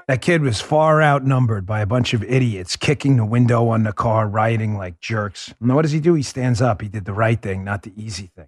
That 0.08 0.22
kid 0.22 0.42
was 0.42 0.62
far 0.62 1.02
outnumbered 1.02 1.66
by 1.66 1.82
a 1.82 1.86
bunch 1.86 2.14
of 2.14 2.24
idiots 2.24 2.78
kicking 2.78 3.18
the 3.18 3.26
window 3.26 3.68
on 3.68 3.84
the 3.84 3.92
car, 3.92 4.26
rioting 4.26 4.78
like 4.78 5.02
jerks. 5.02 5.54
And 5.60 5.76
what 5.76 5.82
does 5.82 5.92
he 5.92 6.00
do? 6.00 6.14
He 6.14 6.24
stands 6.24 6.62
up. 6.62 6.82
He 6.82 6.88
did 6.88 7.04
the 7.04 7.14
right 7.14 7.42
thing, 7.42 7.66
not 7.66 7.84
the 7.84 7.92
easy 7.98 8.32
thing. 8.34 8.48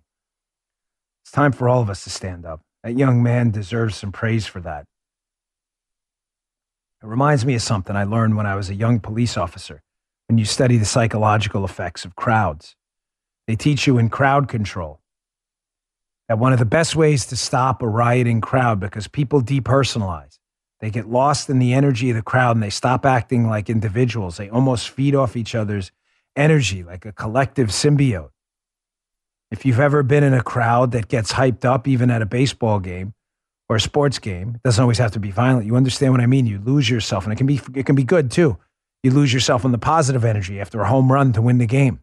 It's 1.21 1.31
time 1.31 1.51
for 1.51 1.67
all 1.67 1.81
of 1.81 1.89
us 1.89 2.05
to 2.05 2.09
stand 2.09 2.45
up. 2.45 2.61
That 2.81 2.97
young 2.97 3.21
man 3.21 3.51
deserves 3.51 3.97
some 3.97 4.13
praise 4.13 4.47
for 4.47 4.61
that. 4.61 4.85
It 7.03 7.07
reminds 7.07 7.45
me 7.45 7.55
of 7.55 7.61
something 7.61 7.95
I 7.95 8.05
learned 8.05 8.37
when 8.37 8.45
I 8.45 8.55
was 8.55 8.69
a 8.69 8.75
young 8.75 9.01
police 9.01 9.35
officer. 9.35 9.83
When 10.27 10.37
you 10.37 10.45
study 10.45 10.77
the 10.77 10.85
psychological 10.85 11.65
effects 11.65 12.05
of 12.05 12.15
crowds, 12.15 12.77
they 13.47 13.57
teach 13.57 13.85
you 13.85 13.97
in 13.97 14.09
crowd 14.09 14.47
control 14.47 15.01
that 16.29 16.39
one 16.39 16.53
of 16.53 16.59
the 16.59 16.65
best 16.65 16.95
ways 16.95 17.25
to 17.25 17.35
stop 17.35 17.81
a 17.81 17.87
rioting 17.87 18.39
crowd 18.39 18.79
because 18.79 19.09
people 19.09 19.41
depersonalize 19.41 20.38
they 20.79 20.89
get 20.89 21.09
lost 21.09 21.49
in 21.49 21.59
the 21.59 21.73
energy 21.73 22.09
of 22.09 22.15
the 22.15 22.21
crowd 22.21 22.55
and 22.55 22.63
they 22.63 22.69
stop 22.69 23.05
acting 23.05 23.47
like 23.47 23.69
individuals. 23.69 24.37
They 24.37 24.49
almost 24.49 24.89
feed 24.89 25.13
off 25.13 25.35
each 25.35 25.53
other's 25.55 25.91
energy 26.35 26.83
like 26.83 27.05
a 27.05 27.11
collective 27.11 27.67
symbiote. 27.69 28.29
If 29.51 29.65
you've 29.65 29.79
ever 29.79 30.03
been 30.03 30.23
in 30.23 30.33
a 30.33 30.43
crowd 30.43 30.91
that 30.91 31.07
gets 31.07 31.33
hyped 31.33 31.65
up, 31.65 31.87
even 31.87 32.11
at 32.11 32.21
a 32.21 32.25
baseball 32.25 32.79
game 32.79 33.13
or 33.67 33.75
a 33.75 33.81
sports 33.81 34.19
game, 34.19 34.55
it 34.55 34.63
doesn't 34.63 34.81
always 34.81 34.99
have 34.99 35.11
to 35.11 35.19
be 35.19 35.31
violent. 35.31 35.65
You 35.65 35.75
understand 35.75 36.13
what 36.13 36.21
I 36.21 36.27
mean? 36.27 36.45
You 36.45 36.59
lose 36.59 36.89
yourself, 36.89 37.23
and 37.25 37.33
it 37.33 37.35
can 37.35 37.47
be 37.47 37.59
it 37.75 37.85
can 37.85 37.95
be 37.95 38.03
good 38.03 38.29
too. 38.29 38.57
You 39.03 39.11
lose 39.11 39.33
yourself 39.33 39.65
in 39.65 39.71
the 39.71 39.77
positive 39.77 40.23
energy 40.23 40.59
after 40.59 40.81
a 40.81 40.87
home 40.87 41.11
run 41.11 41.33
to 41.33 41.41
win 41.41 41.57
the 41.57 41.65
game. 41.65 41.99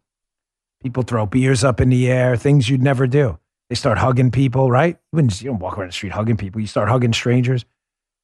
People 0.83 1.03
throw 1.03 1.25
beers 1.25 1.63
up 1.63 1.81
in 1.81 1.89
the 1.89 2.11
air, 2.11 2.37
things 2.37 2.69
you'd 2.69 2.83
never 2.83 3.07
do. 3.07 3.39
They 3.69 3.75
start 3.75 3.99
hugging 3.99 4.31
people, 4.31 4.71
right? 4.71 4.99
You, 5.13 5.23
you 5.23 5.51
don't 5.51 5.59
walk 5.59 5.79
around 5.79 5.89
the 5.89 5.93
street 5.93 6.13
hugging 6.13 6.37
people. 6.37 6.61
You 6.61 6.67
start 6.67 6.89
hugging 6.89 7.13
strangers 7.13 7.65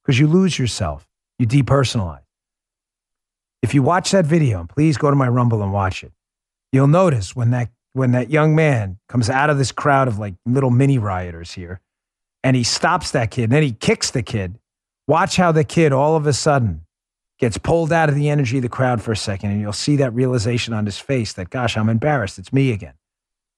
because 0.03 0.19
you 0.19 0.27
lose 0.27 0.57
yourself. 0.57 1.07
You 1.39 1.47
depersonalize. 1.47 2.19
If 3.61 3.73
you 3.73 3.81
watch 3.81 4.11
that 4.11 4.25
video, 4.25 4.65
please 4.65 4.97
go 4.97 5.09
to 5.09 5.15
my 5.15 5.27
Rumble 5.27 5.63
and 5.63 5.71
watch 5.71 6.03
it, 6.03 6.11
you'll 6.71 6.87
notice 6.87 7.35
when 7.35 7.51
that 7.51 7.69
when 7.93 8.11
that 8.11 8.31
young 8.31 8.55
man 8.55 8.97
comes 9.07 9.29
out 9.29 9.51
of 9.51 9.59
this 9.59 9.71
crowd 9.71 10.07
of 10.07 10.17
like 10.17 10.33
little 10.45 10.71
mini 10.71 10.97
rioters 10.97 11.51
here, 11.51 11.79
and 12.43 12.55
he 12.55 12.63
stops 12.63 13.11
that 13.11 13.31
kid, 13.31 13.43
and 13.43 13.51
then 13.51 13.63
he 13.63 13.71
kicks 13.71 14.11
the 14.11 14.23
kid. 14.23 14.57
Watch 15.07 15.35
how 15.35 15.51
the 15.51 15.63
kid 15.63 15.93
all 15.93 16.15
of 16.15 16.25
a 16.25 16.33
sudden 16.33 16.85
gets 17.39 17.57
pulled 17.57 17.91
out 17.91 18.09
of 18.09 18.15
the 18.15 18.29
energy 18.29 18.57
of 18.57 18.63
the 18.63 18.69
crowd 18.69 19.01
for 19.01 19.11
a 19.11 19.17
second, 19.17 19.51
and 19.51 19.61
you'll 19.61 19.73
see 19.73 19.97
that 19.97 20.13
realization 20.13 20.73
on 20.73 20.85
his 20.85 20.97
face 20.97 21.33
that, 21.33 21.49
gosh, 21.49 21.77
I'm 21.77 21.89
embarrassed. 21.89 22.39
It's 22.39 22.53
me 22.53 22.71
again. 22.71 22.93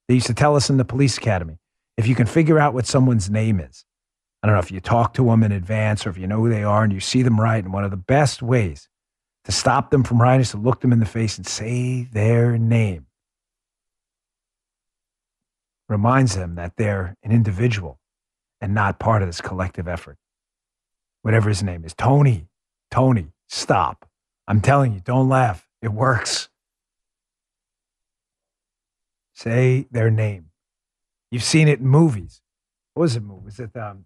They 0.08 0.16
used 0.16 0.28
to 0.28 0.34
tell 0.34 0.56
us 0.56 0.70
in 0.70 0.78
the 0.78 0.86
police 0.86 1.18
academy 1.18 1.60
if 1.98 2.08
you 2.08 2.16
can 2.16 2.26
figure 2.26 2.60
out 2.60 2.74
what 2.74 2.86
someone's 2.86 3.30
name 3.30 3.60
is, 3.60 3.86
I 4.46 4.48
don't 4.48 4.58
know 4.58 4.62
if 4.62 4.72
you 4.72 4.80
talk 4.80 5.16
to 5.16 5.26
them 5.26 5.42
in 5.42 5.52
advance 5.52 6.06
or 6.06 6.12
if 6.12 6.20
you 6.20 6.28
know 6.28 6.42
who 6.42 6.50
they 6.52 6.64
are 6.64 6.84
and 6.84 6.94
you 6.94 7.00
see 7.00 7.24
them 7.24 7.42
right. 7.42 7.64
And 7.64 7.74
one 7.74 7.84
of 7.84 7.90
the 7.90 7.98
best 7.98 8.44
ways 8.44 8.88
to 9.46 9.52
stop 9.52 9.90
them 9.90 10.04
from 10.04 10.22
writing 10.22 10.42
is 10.42 10.52
to 10.52 10.58
look 10.58 10.82
them 10.82 10.94
in 10.94 11.00
the 11.00 11.08
face 11.08 11.36
and 11.38 11.48
say 11.48 12.04
their 12.04 12.56
name. 12.56 13.08
Reminds 15.90 16.36
them 16.36 16.54
that 16.54 16.74
they're 16.78 17.16
an 17.24 17.32
individual 17.32 18.00
and 18.62 18.76
not 18.76 19.00
part 19.00 19.24
of 19.24 19.28
this 19.28 19.42
collective 19.42 19.88
effort. 19.88 20.20
Whatever 21.24 21.50
his 21.50 21.64
name 21.64 21.84
is, 21.84 21.96
Tony, 21.96 22.48
Tony, 22.92 23.32
stop. 23.50 24.08
I'm 24.48 24.62
telling 24.62 24.94
you, 24.94 25.00
don't 25.00 25.28
laugh. 25.28 25.68
It 25.82 25.92
works. 25.92 26.50
Say 29.34 29.88
their 29.90 30.12
name. 30.12 30.52
You've 31.32 31.42
seen 31.42 31.68
it 31.68 31.80
in 31.80 31.88
movies. 31.88 32.44
What 32.94 33.02
was 33.02 33.16
it? 33.16 33.24
Was 33.24 33.60
it 33.60 33.76
um, 33.76 34.06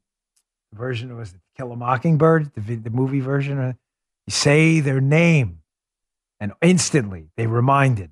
version 0.74 1.16
was 1.16 1.34
it 1.34 1.40
Kill 1.60 1.74
a 1.74 1.76
Mockingbird, 1.76 2.52
the, 2.56 2.76
the 2.76 2.90
movie 2.90 3.20
version. 3.20 3.58
You 3.58 4.32
say 4.32 4.80
their 4.80 5.02
name, 5.02 5.60
and 6.40 6.54
instantly 6.62 7.32
they 7.36 7.48
reminded 7.48 8.12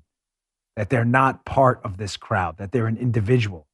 that 0.76 0.90
they're 0.90 1.06
not 1.06 1.46
part 1.46 1.80
of 1.82 1.96
this 1.96 2.18
crowd, 2.18 2.58
that 2.58 2.72
they're 2.72 2.86
an 2.86 2.98
individual. 2.98 3.66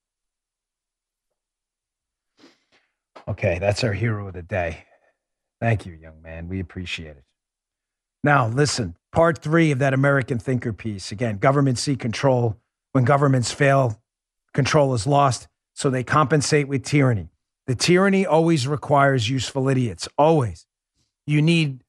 Okay, 3.27 3.59
that's 3.59 3.83
our 3.83 3.95
hero 3.95 4.29
of 4.29 4.35
the 4.35 4.43
day. 4.43 4.85
Thank 5.61 5.87
you, 5.87 5.93
young 5.93 6.23
man. 6.23 6.49
We 6.49 6.61
appreciate 6.61 7.17
it. 7.17 7.25
Now, 8.23 8.47
listen, 8.47 8.97
part 9.13 9.39
three 9.39 9.73
of 9.73 9.81
that 9.81 9.93
American 9.93 10.39
thinker 10.39 10.73
piece. 10.73 11.11
Again, 11.11 11.39
governments 11.39 11.83
seek 11.83 11.99
control. 11.99 12.61
When 12.93 13.05
governments 13.05 13.51
fail, 13.51 14.01
control 14.53 14.95
is 14.95 15.05
lost. 15.07 15.49
So 15.75 15.91
they 15.91 16.05
compensate 16.05 16.69
with 16.69 16.85
tyranny. 16.85 17.31
The 17.67 17.75
tyranny 17.75 18.27
always 18.27 18.69
requires 18.69 19.29
useful 19.29 19.69
idiots, 19.69 20.09
always. 20.19 20.67
You 21.27 21.41
need 21.41 21.83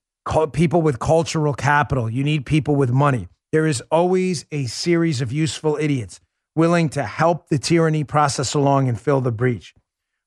people 0.54 0.82
with 0.82 1.00
cultural 1.00 1.54
capital, 1.54 2.10
you 2.10 2.24
need 2.24 2.46
people 2.46 2.76
with 2.76 2.92
money. 2.92 3.28
There 3.52 3.68
is 3.68 3.82
always 3.92 4.46
a 4.52 4.66
series 4.66 5.22
of 5.22 5.32
useful 5.32 5.78
idiots 5.80 6.20
willing 6.56 6.90
to 6.90 7.04
help 7.04 7.50
the 7.50 7.58
tyranny 7.58 8.04
process 8.04 8.54
along 8.54 8.88
and 8.88 9.00
fill 9.00 9.22
the 9.22 9.32
breach. 9.32 9.74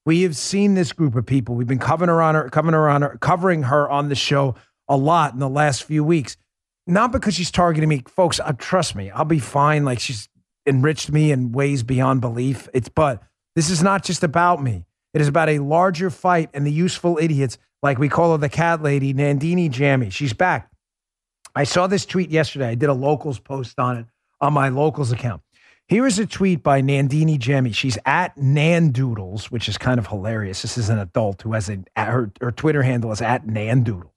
We 0.05 0.23
have 0.23 0.37
seen 0.37 0.75
this 0.75 0.93
group 0.93 1.15
of 1.15 1.27
people. 1.27 1.55
We've 1.55 1.67
been 1.67 1.79
covering 1.79 2.09
her 2.09 2.23
on 2.23 2.35
her, 2.35 2.49
covering 2.49 2.75
her 2.75 2.89
on 2.89 3.03
her, 3.03 3.19
covering 3.21 3.65
her 3.65 3.89
on 3.89 4.09
the 4.09 4.15
show 4.15 4.55
a 4.89 4.97
lot 4.97 5.35
in 5.35 5.39
the 5.39 5.49
last 5.49 5.85
few 5.85 6.03
weeks. 6.05 6.37
Not 6.87 7.13
because 7.13 7.35
she's 7.35 7.51
targeting 7.51 7.89
me, 7.89 8.03
folks. 8.07 8.41
Uh, 8.41 8.53
trust 8.53 8.95
me, 8.95 9.11
I'll 9.11 9.27
be 9.27 9.39
fine. 9.39 9.85
Like 9.85 10.01
she's 10.01 10.29
enriched 10.67 11.11
me 11.11 11.33
in 11.33 11.53
ways 11.53 11.83
beyond 11.83 12.23
belief. 12.23 12.69
It's 12.73 12.89
but 12.89 13.23
this 13.55 13.69
is 13.69 13.83
not 13.83 14.05
just 14.05 14.23
about 14.23 14.63
me. 14.63 14.87
It 15.15 15.21
is 15.21 15.29
about 15.29 15.49
a 15.49 15.59
larger 15.59 16.11
fight 16.11 16.51
and 16.55 16.67
the 16.67 16.73
useful 16.73 17.19
idiots, 17.21 17.59
like 17.83 17.99
we 17.99 18.09
call 18.09 18.33
her 18.33 18.39
the 18.39 18.49
cat 18.49 18.83
lady, 18.83 19.15
Nandini 19.15 19.71
Jammi. 19.71 20.13
She's 20.13 20.33
back. 20.33 20.71
I 21.55 21.65
saw 21.65 21.87
this 21.87 22.07
tweet 22.07 22.31
yesterday. 22.31 22.69
I 22.69 22.75
did 22.75 22.89
a 22.89 22.95
locals 22.95 23.39
post 23.39 23.79
on 23.79 23.97
it 23.97 24.07
on 24.41 24.53
my 24.53 24.69
locals 24.69 25.11
account. 25.13 25.43
Here 25.89 26.07
is 26.07 26.19
a 26.19 26.27
tweet 26.27 26.63
by 26.63 26.83
Nandini 26.83 27.39
Jammi. 27.39 27.75
She's 27.75 27.97
at 28.05 28.37
Nandoodles, 28.37 29.47
which 29.47 29.69
is 29.69 29.79
kind 29.79 29.99
of 29.99 30.07
hilarious. 30.07 30.61
This 30.61 30.77
is 30.77 30.91
an 30.91 30.99
adult 30.99 31.43
who 31.43 31.55
has 31.55 31.71
a 31.71 31.83
her, 31.97 32.31
her 32.43 32.53
Twitter 32.53 32.83
handle 32.83 33.11
is 33.11 33.23
at 33.23 33.47
Nandoodles. 33.47 34.11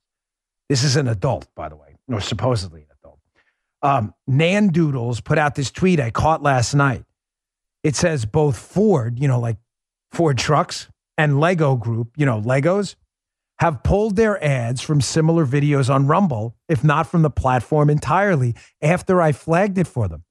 This 0.68 0.84
is 0.84 0.96
an 0.96 1.08
adult, 1.08 1.48
by 1.54 1.70
the 1.70 1.76
way, 1.76 1.96
or 2.08 2.20
supposedly 2.20 2.82
an 2.82 2.86
adult. 3.00 3.18
Um, 3.80 4.14
Nandoodles 4.28 5.24
put 5.24 5.38
out 5.38 5.54
this 5.54 5.70
tweet 5.70 5.98
I 5.98 6.10
caught 6.10 6.42
last 6.42 6.74
night. 6.74 7.04
It 7.82 7.96
says 7.96 8.26
both 8.26 8.56
Ford, 8.56 9.18
you 9.18 9.26
know, 9.26 9.40
like 9.40 9.56
Ford 10.12 10.38
trucks, 10.38 10.88
and 11.16 11.40
Lego 11.40 11.76
Group, 11.76 12.12
you 12.16 12.26
know, 12.26 12.40
Legos, 12.40 12.96
have 13.58 13.82
pulled 13.82 14.16
their 14.16 14.42
ads 14.42 14.80
from 14.80 15.00
similar 15.00 15.46
videos 15.46 15.92
on 15.92 16.06
Rumble, 16.06 16.56
if 16.68 16.82
not 16.82 17.06
from 17.06 17.22
the 17.22 17.30
platform 17.30 17.90
entirely, 17.90 18.54
after 18.80 19.22
I 19.22 19.32
flagged 19.32 19.78
it 19.78 19.86
for 19.86 20.08
them. 20.08 20.24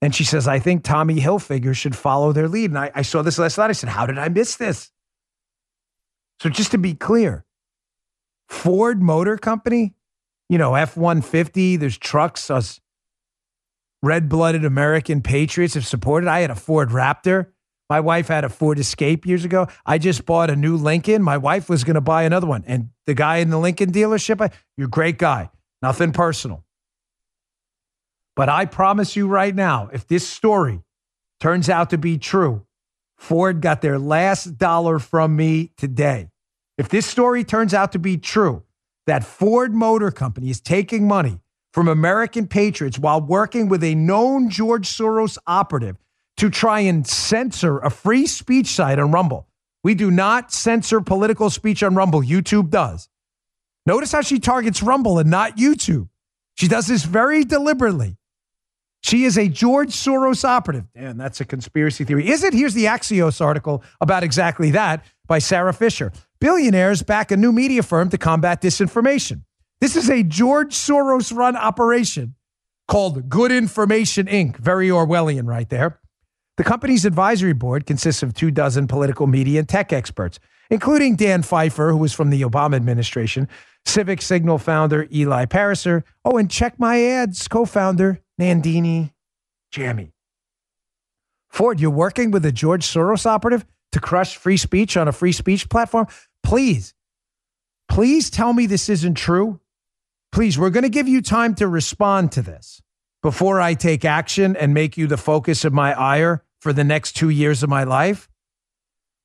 And 0.00 0.14
she 0.14 0.22
says, 0.22 0.46
I 0.46 0.60
think 0.60 0.84
Tommy 0.84 1.16
Hilfiger 1.16 1.74
should 1.74 1.96
follow 1.96 2.32
their 2.32 2.46
lead. 2.46 2.70
And 2.70 2.78
I, 2.78 2.90
I 2.94 3.02
saw 3.02 3.22
this 3.22 3.38
last 3.38 3.58
night. 3.58 3.70
I 3.70 3.72
said, 3.72 3.88
How 3.88 4.06
did 4.06 4.16
I 4.16 4.28
miss 4.28 4.56
this? 4.56 4.92
So 6.40 6.48
just 6.48 6.70
to 6.70 6.78
be 6.78 6.94
clear, 6.94 7.44
Ford 8.48 9.02
Motor 9.02 9.36
Company, 9.38 9.94
you 10.48 10.56
know, 10.56 10.76
F 10.76 10.96
150, 10.96 11.76
there's 11.76 11.98
trucks, 11.98 12.48
us 12.48 12.80
red 14.02 14.28
blooded 14.28 14.64
American 14.64 15.20
patriots 15.20 15.74
have 15.74 15.86
supported. 15.86 16.28
I 16.28 16.40
had 16.40 16.50
a 16.50 16.54
Ford 16.54 16.90
Raptor. 16.90 17.48
My 17.88 18.00
wife 18.00 18.28
had 18.28 18.44
a 18.44 18.48
Ford 18.48 18.78
Escape 18.78 19.26
years 19.26 19.44
ago. 19.44 19.66
I 19.86 19.98
just 19.98 20.26
bought 20.26 20.50
a 20.50 20.56
new 20.56 20.76
Lincoln. 20.76 21.22
My 21.22 21.38
wife 21.38 21.70
was 21.70 21.84
going 21.84 21.94
to 21.94 22.02
buy 22.02 22.24
another 22.24 22.46
one. 22.46 22.64
And 22.66 22.90
the 23.06 23.14
guy 23.14 23.38
in 23.38 23.48
the 23.48 23.58
Lincoln 23.58 23.92
dealership, 23.92 24.42
I, 24.42 24.54
you're 24.76 24.88
a 24.88 24.90
great 24.90 25.16
guy. 25.16 25.50
Nothing 25.80 26.12
personal. 26.12 26.64
But 28.36 28.48
I 28.48 28.66
promise 28.66 29.16
you 29.16 29.26
right 29.26 29.54
now, 29.54 29.88
if 29.92 30.06
this 30.06 30.28
story 30.28 30.82
turns 31.40 31.68
out 31.68 31.90
to 31.90 31.98
be 31.98 32.18
true, 32.18 32.66
Ford 33.16 33.60
got 33.60 33.80
their 33.80 33.98
last 33.98 34.58
dollar 34.58 34.98
from 34.98 35.34
me 35.34 35.72
today. 35.76 36.28
If 36.76 36.88
this 36.88 37.06
story 37.06 37.42
turns 37.42 37.74
out 37.74 37.92
to 37.92 37.98
be 37.98 38.16
true, 38.16 38.64
that 39.06 39.24
Ford 39.24 39.74
Motor 39.74 40.10
Company 40.10 40.50
is 40.50 40.60
taking 40.60 41.08
money 41.08 41.40
from 41.72 41.88
American 41.88 42.46
patriots 42.46 42.98
while 42.98 43.20
working 43.20 43.68
with 43.68 43.82
a 43.82 43.94
known 43.94 44.50
George 44.50 44.86
Soros 44.86 45.38
operative 45.46 45.96
to 46.38 46.50
try 46.50 46.80
and 46.80 47.06
censor 47.06 47.78
a 47.78 47.90
free 47.90 48.26
speech 48.26 48.68
site 48.68 48.98
on 48.98 49.12
Rumble. 49.12 49.46
We 49.84 49.94
do 49.94 50.10
not 50.10 50.52
censor 50.52 51.00
political 51.00 51.50
speech 51.50 51.82
on 51.82 51.94
Rumble. 51.94 52.22
YouTube 52.22 52.70
does. 52.70 53.08
Notice 53.86 54.12
how 54.12 54.22
she 54.22 54.38
targets 54.38 54.82
Rumble 54.82 55.18
and 55.18 55.30
not 55.30 55.56
YouTube. 55.56 56.08
She 56.56 56.68
does 56.68 56.86
this 56.86 57.04
very 57.04 57.44
deliberately. 57.44 58.16
She 59.00 59.24
is 59.24 59.38
a 59.38 59.48
George 59.48 59.90
Soros 59.90 60.44
operative. 60.44 60.86
And 60.94 61.20
that's 61.20 61.40
a 61.40 61.44
conspiracy 61.44 62.04
theory. 62.04 62.28
Is 62.28 62.42
it? 62.42 62.52
Here's 62.52 62.74
the 62.74 62.86
Axios 62.86 63.40
article 63.40 63.82
about 64.00 64.24
exactly 64.24 64.72
that 64.72 65.04
by 65.26 65.38
Sarah 65.38 65.72
Fisher. 65.72 66.12
Billionaires 66.40 67.02
back 67.02 67.30
a 67.30 67.36
new 67.36 67.52
media 67.52 67.82
firm 67.82 68.10
to 68.10 68.18
combat 68.18 68.60
disinformation. 68.60 69.42
This 69.80 69.96
is 69.96 70.10
a 70.10 70.24
George 70.24 70.74
Soros 70.74 71.34
run 71.34 71.56
operation 71.56 72.34
called 72.88 73.28
Good 73.28 73.52
Information 73.52 74.26
Inc. 74.26 74.56
Very 74.56 74.88
Orwellian, 74.88 75.46
right 75.46 75.68
there. 75.68 76.00
The 76.58 76.64
company's 76.64 77.04
advisory 77.04 77.52
board 77.52 77.86
consists 77.86 78.24
of 78.24 78.34
two 78.34 78.50
dozen 78.50 78.88
political 78.88 79.28
media 79.28 79.60
and 79.60 79.68
tech 79.68 79.92
experts, 79.92 80.40
including 80.70 81.14
Dan 81.14 81.42
Pfeiffer, 81.42 81.92
who 81.92 81.98
was 81.98 82.12
from 82.12 82.30
the 82.30 82.42
Obama 82.42 82.74
administration, 82.74 83.46
Civic 83.86 84.20
Signal 84.20 84.58
founder 84.58 85.06
Eli 85.14 85.44
Pariser, 85.44 86.02
oh, 86.24 86.36
and 86.36 86.50
Check 86.50 86.80
My 86.80 87.00
Ads 87.00 87.46
co 87.46 87.64
founder 87.64 88.20
Nandini 88.40 89.12
Jammi. 89.72 90.10
Ford, 91.48 91.78
you're 91.78 91.92
working 91.92 92.32
with 92.32 92.44
a 92.44 92.50
George 92.50 92.84
Soros 92.84 93.24
operative 93.24 93.64
to 93.92 94.00
crush 94.00 94.36
free 94.36 94.56
speech 94.56 94.96
on 94.96 95.06
a 95.06 95.12
free 95.12 95.32
speech 95.32 95.68
platform? 95.68 96.08
Please, 96.42 96.92
please 97.88 98.30
tell 98.30 98.52
me 98.52 98.66
this 98.66 98.88
isn't 98.88 99.14
true. 99.14 99.60
Please, 100.32 100.58
we're 100.58 100.70
going 100.70 100.82
to 100.82 100.88
give 100.88 101.06
you 101.06 101.22
time 101.22 101.54
to 101.54 101.68
respond 101.68 102.32
to 102.32 102.42
this 102.42 102.82
before 103.22 103.60
I 103.60 103.74
take 103.74 104.04
action 104.04 104.56
and 104.56 104.74
make 104.74 104.96
you 104.96 105.06
the 105.06 105.16
focus 105.16 105.64
of 105.64 105.72
my 105.72 105.94
ire 105.94 106.42
for 106.60 106.72
the 106.72 106.84
next 106.84 107.12
two 107.12 107.30
years 107.30 107.62
of 107.62 107.68
my 107.68 107.84
life. 107.84 108.28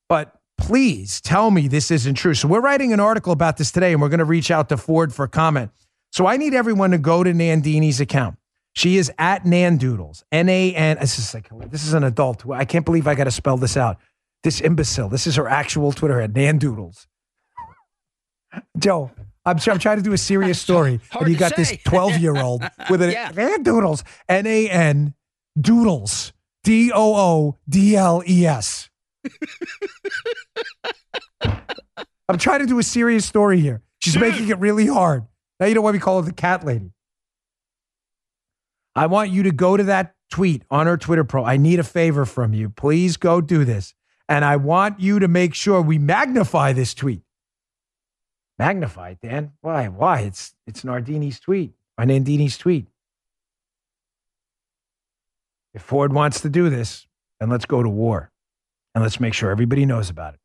But 0.08 0.36
please 0.58 1.20
tell 1.20 1.50
me 1.50 1.68
this 1.68 1.90
isn't 1.90 2.14
true. 2.14 2.34
So, 2.34 2.48
we're 2.48 2.60
writing 2.60 2.92
an 2.92 3.00
article 3.00 3.32
about 3.32 3.56
this 3.56 3.70
today 3.70 3.92
and 3.92 4.00
we're 4.00 4.08
going 4.08 4.18
to 4.18 4.24
reach 4.24 4.50
out 4.50 4.68
to 4.68 4.76
Ford 4.76 5.12
for 5.12 5.26
comment. 5.26 5.70
So, 6.12 6.26
I 6.26 6.36
need 6.36 6.54
everyone 6.54 6.90
to 6.92 6.98
go 6.98 7.24
to 7.24 7.32
Nandini's 7.32 8.00
account. 8.00 8.36
She 8.74 8.96
is 8.96 9.10
at 9.18 9.44
Nandoodles. 9.44 10.24
N 10.32 10.48
A 10.48 10.74
N. 10.74 10.98
This 11.00 11.18
is 11.18 11.32
like 11.32 11.48
this 11.70 11.86
is 11.86 11.94
an 11.94 12.04
adult. 12.04 12.48
I 12.50 12.64
can't 12.64 12.84
believe 12.84 13.06
I 13.06 13.14
got 13.14 13.24
to 13.24 13.30
spell 13.30 13.56
this 13.56 13.76
out. 13.76 13.98
This 14.42 14.60
imbecile. 14.60 15.08
This 15.08 15.26
is 15.26 15.36
her 15.36 15.48
actual 15.48 15.92
Twitter 15.92 16.20
at 16.20 16.32
Nandoodles. 16.32 17.06
Joe, 18.78 19.10
I'm, 19.44 19.58
I'm 19.66 19.78
trying 19.78 19.98
to 19.98 20.02
do 20.02 20.12
a 20.12 20.18
serious 20.18 20.60
story, 20.68 21.00
and 21.18 21.28
you 21.28 21.36
got 21.36 21.52
say. 21.52 21.56
this 21.56 21.78
12 21.84 22.18
year 22.18 22.36
old 22.36 22.62
with 22.90 23.02
a 23.02 23.12
yeah. 23.12 23.30
Nandoodles. 23.32 24.02
N 24.28 24.46
A 24.46 24.68
N 24.68 25.14
Doodles. 25.58 26.32
D 26.64 26.90
O 26.92 27.14
O 27.14 27.58
D 27.68 27.94
L 27.94 28.22
E 28.26 28.46
S. 28.46 28.90
I'm 32.28 32.38
trying 32.38 32.60
to 32.60 32.66
do 32.66 32.78
a 32.78 32.82
serious 32.82 33.26
story 33.26 33.60
here. 33.60 33.82
She's 34.00 34.16
making 34.16 34.48
it 34.48 34.58
really 34.58 34.86
hard. 34.86 35.26
Now 35.60 35.66
you 35.66 35.74
know 35.74 35.82
why 35.82 35.92
we 35.92 35.98
call 35.98 36.20
her 36.20 36.26
the 36.26 36.32
cat 36.34 36.64
lady. 36.64 36.90
I 38.96 39.06
want 39.06 39.30
you 39.30 39.42
to 39.44 39.52
go 39.52 39.76
to 39.76 39.84
that 39.84 40.14
tweet 40.30 40.62
on 40.70 40.86
her 40.86 40.96
Twitter 40.96 41.24
pro. 41.24 41.44
I 41.44 41.58
need 41.58 41.78
a 41.78 41.84
favor 41.84 42.24
from 42.24 42.54
you. 42.54 42.70
Please 42.70 43.16
go 43.16 43.40
do 43.40 43.64
this. 43.64 43.94
And 44.28 44.44
I 44.44 44.56
want 44.56 45.00
you 45.00 45.18
to 45.18 45.28
make 45.28 45.54
sure 45.54 45.82
we 45.82 45.98
magnify 45.98 46.72
this 46.72 46.94
tweet. 46.94 47.22
Magnify 48.58 49.10
it, 49.10 49.18
Dan. 49.20 49.52
Why? 49.60 49.88
Why? 49.88 50.20
It's 50.20 50.54
it's 50.66 50.82
Nardini's 50.82 51.40
tweet. 51.40 51.74
Or 51.98 52.04
Nandini's 52.06 52.56
tweet. 52.56 52.86
If 55.74 55.82
Ford 55.82 56.12
wants 56.12 56.40
to 56.42 56.48
do 56.48 56.70
this, 56.70 57.06
then 57.40 57.50
let's 57.50 57.66
go 57.66 57.82
to 57.82 57.88
war. 57.88 58.30
And 58.94 59.02
let's 59.02 59.18
make 59.18 59.34
sure 59.34 59.50
everybody 59.50 59.84
knows 59.84 60.08
about 60.08 60.34
it. 60.34 60.40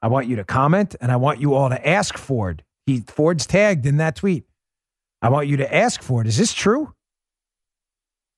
I 0.00 0.08
want 0.08 0.26
you 0.26 0.36
to 0.36 0.44
comment 0.44 0.96
and 1.00 1.12
I 1.12 1.16
want 1.16 1.40
you 1.40 1.54
all 1.54 1.68
to 1.68 1.88
ask 1.88 2.16
Ford. 2.16 2.64
He 2.86 3.00
Ford's 3.00 3.46
tagged 3.46 3.86
in 3.86 3.98
that 3.98 4.16
tweet. 4.16 4.44
I 5.20 5.28
want 5.28 5.46
you 5.46 5.58
to 5.58 5.74
ask 5.74 6.02
Ford, 6.02 6.26
is 6.26 6.38
this 6.38 6.52
true? 6.52 6.94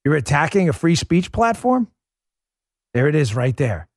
You're 0.05 0.17
attacking 0.17 0.69
a 0.69 0.75
free 0.75 0.97
speech 0.97 1.33
platform? 1.33 1.89
There 2.93 3.09
it 3.09 3.15
is 3.15 3.35
right 3.35 3.57
there. 3.57 3.89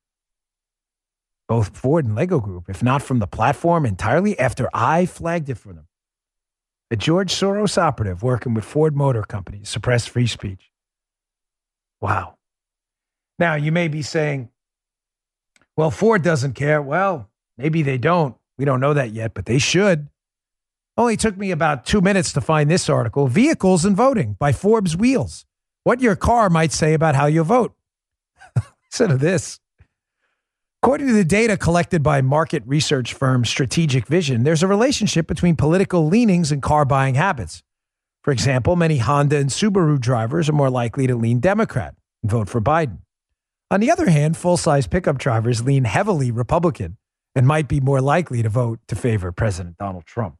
Both 1.48 1.76
Ford 1.76 2.06
and 2.06 2.14
Lego 2.14 2.40
Group, 2.40 2.68
if 2.68 2.82
not 2.82 3.02
from 3.02 3.18
the 3.18 3.26
platform 3.26 3.84
entirely, 3.84 4.38
after 4.38 4.68
I 4.72 5.04
flagged 5.06 5.50
it 5.50 5.58
for 5.58 5.72
them. 5.72 5.86
A 6.90 6.96
George 6.96 7.32
Soros 7.34 7.76
operative 7.76 8.22
working 8.22 8.54
with 8.54 8.64
Ford 8.64 8.96
Motor 8.96 9.22
Company 9.22 9.60
suppress 9.64 10.06
free 10.06 10.26
speech. 10.26 10.70
Wow. 12.00 12.36
Now, 13.38 13.54
you 13.54 13.72
may 13.72 13.88
be 13.88 14.02
saying, 14.02 14.50
well, 15.76 15.90
Ford 15.90 16.22
doesn't 16.22 16.54
care. 16.54 16.82
Well, 16.82 17.30
maybe 17.56 17.82
they 17.82 17.98
don't. 17.98 18.36
We 18.56 18.64
don't 18.64 18.80
know 18.80 18.94
that 18.94 19.12
yet, 19.12 19.34
but 19.34 19.46
they 19.46 19.58
should. 19.58 20.08
Only 20.96 21.16
took 21.16 21.36
me 21.36 21.52
about 21.52 21.86
two 21.86 22.00
minutes 22.00 22.32
to 22.32 22.40
find 22.40 22.68
this 22.68 22.88
article 22.88 23.28
Vehicles 23.28 23.84
and 23.84 23.96
Voting 23.96 24.36
by 24.38 24.52
Forbes 24.52 24.96
Wheels 24.96 25.44
what 25.88 26.02
your 26.02 26.16
car 26.16 26.50
might 26.50 26.70
say 26.70 26.92
about 26.92 27.14
how 27.14 27.24
you 27.24 27.42
vote. 27.42 27.74
Listen 28.92 29.08
to 29.08 29.16
this. 29.16 29.58
According 30.82 31.06
to 31.06 31.14
the 31.14 31.24
data 31.24 31.56
collected 31.56 32.02
by 32.02 32.20
market 32.20 32.62
research 32.66 33.14
firm 33.14 33.44
Strategic 33.44 34.06
Vision, 34.06 34.42
there's 34.42 34.62
a 34.62 34.66
relationship 34.66 35.26
between 35.26 35.56
political 35.56 36.06
leanings 36.06 36.52
and 36.52 36.62
car 36.62 36.84
buying 36.84 37.14
habits. 37.14 37.62
For 38.22 38.32
example, 38.32 38.76
many 38.76 38.98
Honda 38.98 39.36
and 39.36 39.50
Subaru 39.50 39.98
drivers 39.98 40.48
are 40.48 40.52
more 40.54 40.70
likely 40.70 41.06
to 41.06 41.14
lean 41.14 41.40
Democrat 41.40 41.94
and 42.22 42.30
vote 42.30 42.48
for 42.48 42.60
Biden. 42.60 42.98
On 43.70 43.80
the 43.80 43.90
other 43.90 44.08
hand, 44.10 44.36
full 44.36 44.56
size 44.56 44.86
pickup 44.86 45.18
drivers 45.18 45.62
lean 45.62 45.84
heavily 45.84 46.30
Republican 46.30 46.96
and 47.34 47.46
might 47.46 47.68
be 47.68 47.80
more 47.80 48.00
likely 48.00 48.42
to 48.42 48.48
vote 48.48 48.80
to 48.88 48.96
favor 48.96 49.30
President 49.30 49.76
Donald 49.76 50.06
Trump. 50.06 50.36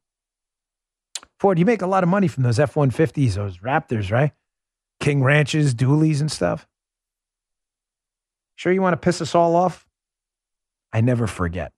Ford, 1.38 1.58
you 1.58 1.64
make 1.64 1.82
a 1.82 1.86
lot 1.86 2.02
of 2.02 2.08
money 2.08 2.26
from 2.26 2.42
those 2.42 2.58
F 2.58 2.74
150s, 2.74 3.34
those 3.34 3.58
Raptors, 3.58 4.10
right? 4.10 4.32
King 4.98 5.22
Ranches, 5.22 5.74
dualies, 5.74 6.20
and 6.20 6.32
stuff. 6.32 6.66
Sure, 8.56 8.72
you 8.72 8.82
want 8.82 8.94
to 8.94 9.04
piss 9.04 9.20
us 9.22 9.34
all 9.34 9.54
off? 9.54 9.86
I 10.92 11.00
never 11.00 11.28
forget. 11.28 11.72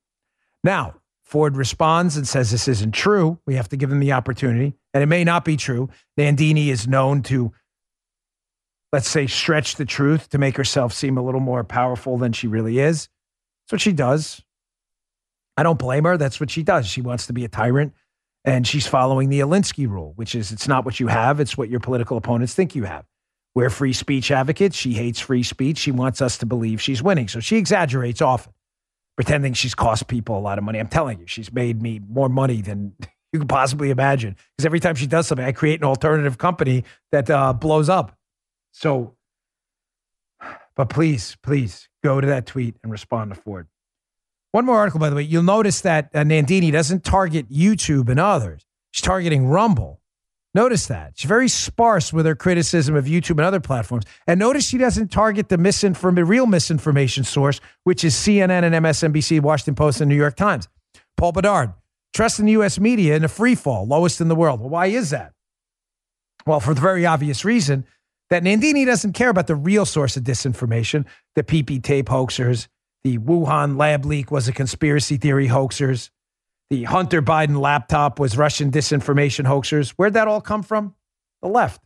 Now, 0.65 0.95
Ford 1.31 1.57
responds 1.57 2.17
and 2.17 2.27
says 2.27 2.51
this 2.51 2.67
isn't 2.67 2.91
true. 2.91 3.39
We 3.47 3.55
have 3.55 3.69
to 3.69 3.77
give 3.77 3.93
him 3.93 4.01
the 4.01 4.11
opportunity. 4.11 4.75
And 4.93 5.01
it 5.01 5.07
may 5.07 5.23
not 5.23 5.45
be 5.45 5.57
true. 5.57 5.89
Nandini 6.19 6.71
is 6.71 6.89
known 6.89 7.23
to, 7.23 7.53
let's 8.93 9.09
say, 9.09 9.29
stretch 9.29 9.77
the 9.77 9.85
truth 9.85 10.29
to 10.31 10.39
make 10.39 10.57
herself 10.57 10.93
seem 10.93 11.17
a 11.17 11.23
little 11.23 11.41
more 11.41 11.63
powerful 11.63 12.19
than 12.19 12.33
she 12.33 12.49
really 12.49 12.81
is. 12.81 13.09
That's 13.63 13.75
what 13.75 13.81
she 13.81 13.93
does. 13.93 14.43
I 15.57 15.63
don't 15.63 15.79
blame 15.79 16.03
her. 16.03 16.17
That's 16.17 16.41
what 16.41 16.51
she 16.51 16.65
does. 16.65 16.89
She 16.89 17.01
wants 17.01 17.29
to 17.29 17.33
be 17.33 17.45
a 17.45 17.49
tyrant 17.49 17.93
and 18.45 18.67
she's 18.67 18.89
following 18.89 19.29
the 19.29 19.39
Alinsky 19.39 19.89
rule, 19.89 20.15
which 20.17 20.35
is 20.35 20.51
it's 20.51 20.67
not 20.67 20.85
what 20.85 20.99
you 20.99 21.07
have, 21.07 21.39
it's 21.39 21.57
what 21.57 21.69
your 21.69 21.79
political 21.79 22.17
opponents 22.17 22.55
think 22.55 22.75
you 22.75 22.83
have. 22.83 23.05
We're 23.55 23.71
free 23.71 23.93
speech 23.93 24.33
advocates. 24.33 24.75
She 24.75 24.95
hates 24.95 25.21
free 25.21 25.45
speech. 25.45 25.79
She 25.79 25.93
wants 25.93 26.21
us 26.21 26.39
to 26.39 26.47
believe 26.47 26.83
she's 26.83 27.05
winning. 27.05 27.29
So 27.29 27.39
she 27.39 27.57
exaggerates 27.57 28.21
often 28.21 28.53
pretending 29.21 29.53
she's 29.53 29.75
cost 29.75 30.09
people 30.09 30.39
a 30.39 30.41
lot 30.41 30.57
of 30.57 30.65
money. 30.65 30.79
I'm 30.79 30.89
telling 30.89 31.19
you, 31.21 31.27
she's 31.27 31.53
made 31.53 31.83
me 31.83 32.01
more 32.09 32.31
money 32.31 32.63
than 32.63 32.95
you 33.35 33.39
could 33.39 33.51
possibly 33.51 33.91
imagine. 33.91 34.35
Because 34.57 34.65
every 34.65 34.81
time 34.81 34.95
she 34.95 35.07
does 35.07 35.27
something, 35.27 35.45
I 35.45 35.53
create 35.53 35.79
an 35.79 35.85
alternative 35.85 36.39
company 36.39 36.85
that 37.13 37.29
uh, 37.29 37.53
blows 37.53 37.91
up. 37.91 38.17
So, 38.73 39.15
but 40.75 40.89
please, 40.89 41.37
please 41.43 41.91
go 42.03 42.19
to 42.19 42.27
that 42.29 42.47
tweet 42.47 42.77
and 42.83 42.91
respond 42.91 43.35
to 43.35 43.39
Ford. 43.39 43.67
One 44.53 44.65
more 44.65 44.79
article, 44.79 44.99
by 44.99 45.11
the 45.11 45.17
way. 45.17 45.23
You'll 45.23 45.43
notice 45.43 45.83
that 45.83 46.09
uh, 46.15 46.21
Nandini 46.21 46.73
doesn't 46.73 47.05
target 47.05 47.51
YouTube 47.51 48.09
and 48.09 48.19
others. 48.19 48.65
She's 48.91 49.05
targeting 49.05 49.49
Rumble. 49.49 50.00
Notice 50.53 50.89
that. 50.89 51.13
She's 51.15 51.29
very 51.29 51.49
sparse 51.49 52.13
with 52.13 52.27
her 52.27 52.35
criticism 52.35 52.97
of 52.97 53.05
YouTube 53.05 53.31
and 53.31 53.43
other 53.43 53.61
platforms. 53.61 54.05
And 54.27 54.41
notice 54.41 54.67
she 54.67 54.79
doesn't 54.79 55.13
target 55.13 55.49
the 55.49 55.57
misinform- 55.57 56.27
real 56.27 56.47
misinformation 56.47 57.23
source, 57.23 57.61
which 57.85 58.05
is 58.05 58.15
CNN 58.15 58.65
and 58.65 58.75
MSNBC, 58.75 59.41
Washington 59.41 59.77
Post, 59.77 60.01
and 60.01 60.09
New 60.09 60.17
York 60.17 60.37
Times. 60.37 60.69
Paul 61.17 61.33
Bedard, 61.33 61.73
trust 62.13 62.41
in 62.41 62.47
the 62.47 62.53
U.S. 62.53 62.81
media 62.81 63.15
in 63.15 63.23
a 63.23 63.29
free 63.29 63.55
fall, 63.55 63.87
lowest 63.87 64.21
in 64.21 64.29
the 64.29 64.35
world. 64.35 64.61
Well, 64.61 64.71
why 64.71 64.87
is 64.87 65.11
that? 65.11 65.33
Well, 66.47 66.59
for 66.59 66.75
the 66.75 66.81
very 66.81 67.07
obvious 67.07 67.45
reason 67.45 67.85
that 68.31 68.43
Nandini 68.43 68.87
doesn't 68.87 69.13
care 69.13 69.29
about 69.29 69.47
the 69.47 69.55
real 69.55 69.85
source 69.85 70.17
of 70.17 70.25
disinformation, 70.25 71.05
the 71.37 71.43
PP 71.45 71.83
tape 71.83 72.07
hoaxers, 72.07 72.67
the 73.05 73.19
Wuhan 73.19 73.79
lab 73.79 74.05
leak 74.05 74.31
was 74.31 74.49
a 74.49 74.53
conspiracy 74.53 75.17
theory 75.17 75.49
hoaxers, 75.49 76.11
the 76.71 76.85
Hunter 76.85 77.21
Biden 77.21 77.61
laptop 77.61 78.21
was 78.21 78.39
Russian 78.39 78.71
disinformation 78.71 79.45
hoaxers. 79.45 79.91
Where'd 79.91 80.15
that 80.15 80.29
all 80.29 80.41
come 80.41 80.63
from? 80.63 80.95
The 81.43 81.49
left. 81.49 81.83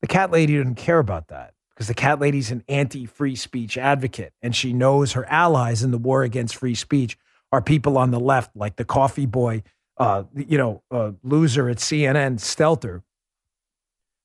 The 0.00 0.08
cat 0.08 0.32
lady 0.32 0.56
didn't 0.56 0.74
care 0.74 0.98
about 0.98 1.28
that 1.28 1.54
because 1.70 1.86
the 1.86 1.94
cat 1.94 2.18
lady's 2.18 2.50
an 2.50 2.64
anti 2.68 3.06
free 3.06 3.36
speech 3.36 3.78
advocate 3.78 4.32
and 4.42 4.54
she 4.54 4.72
knows 4.72 5.12
her 5.12 5.24
allies 5.26 5.84
in 5.84 5.92
the 5.92 5.98
war 5.98 6.24
against 6.24 6.56
free 6.56 6.74
speech 6.74 7.16
are 7.52 7.62
people 7.62 7.96
on 7.96 8.10
the 8.10 8.18
left, 8.18 8.56
like 8.56 8.74
the 8.76 8.84
coffee 8.84 9.26
boy, 9.26 9.62
uh, 9.98 10.24
you 10.34 10.58
know, 10.58 10.82
uh, 10.90 11.12
loser 11.22 11.68
at 11.68 11.76
CNN, 11.76 12.40
Stelter, 12.40 13.02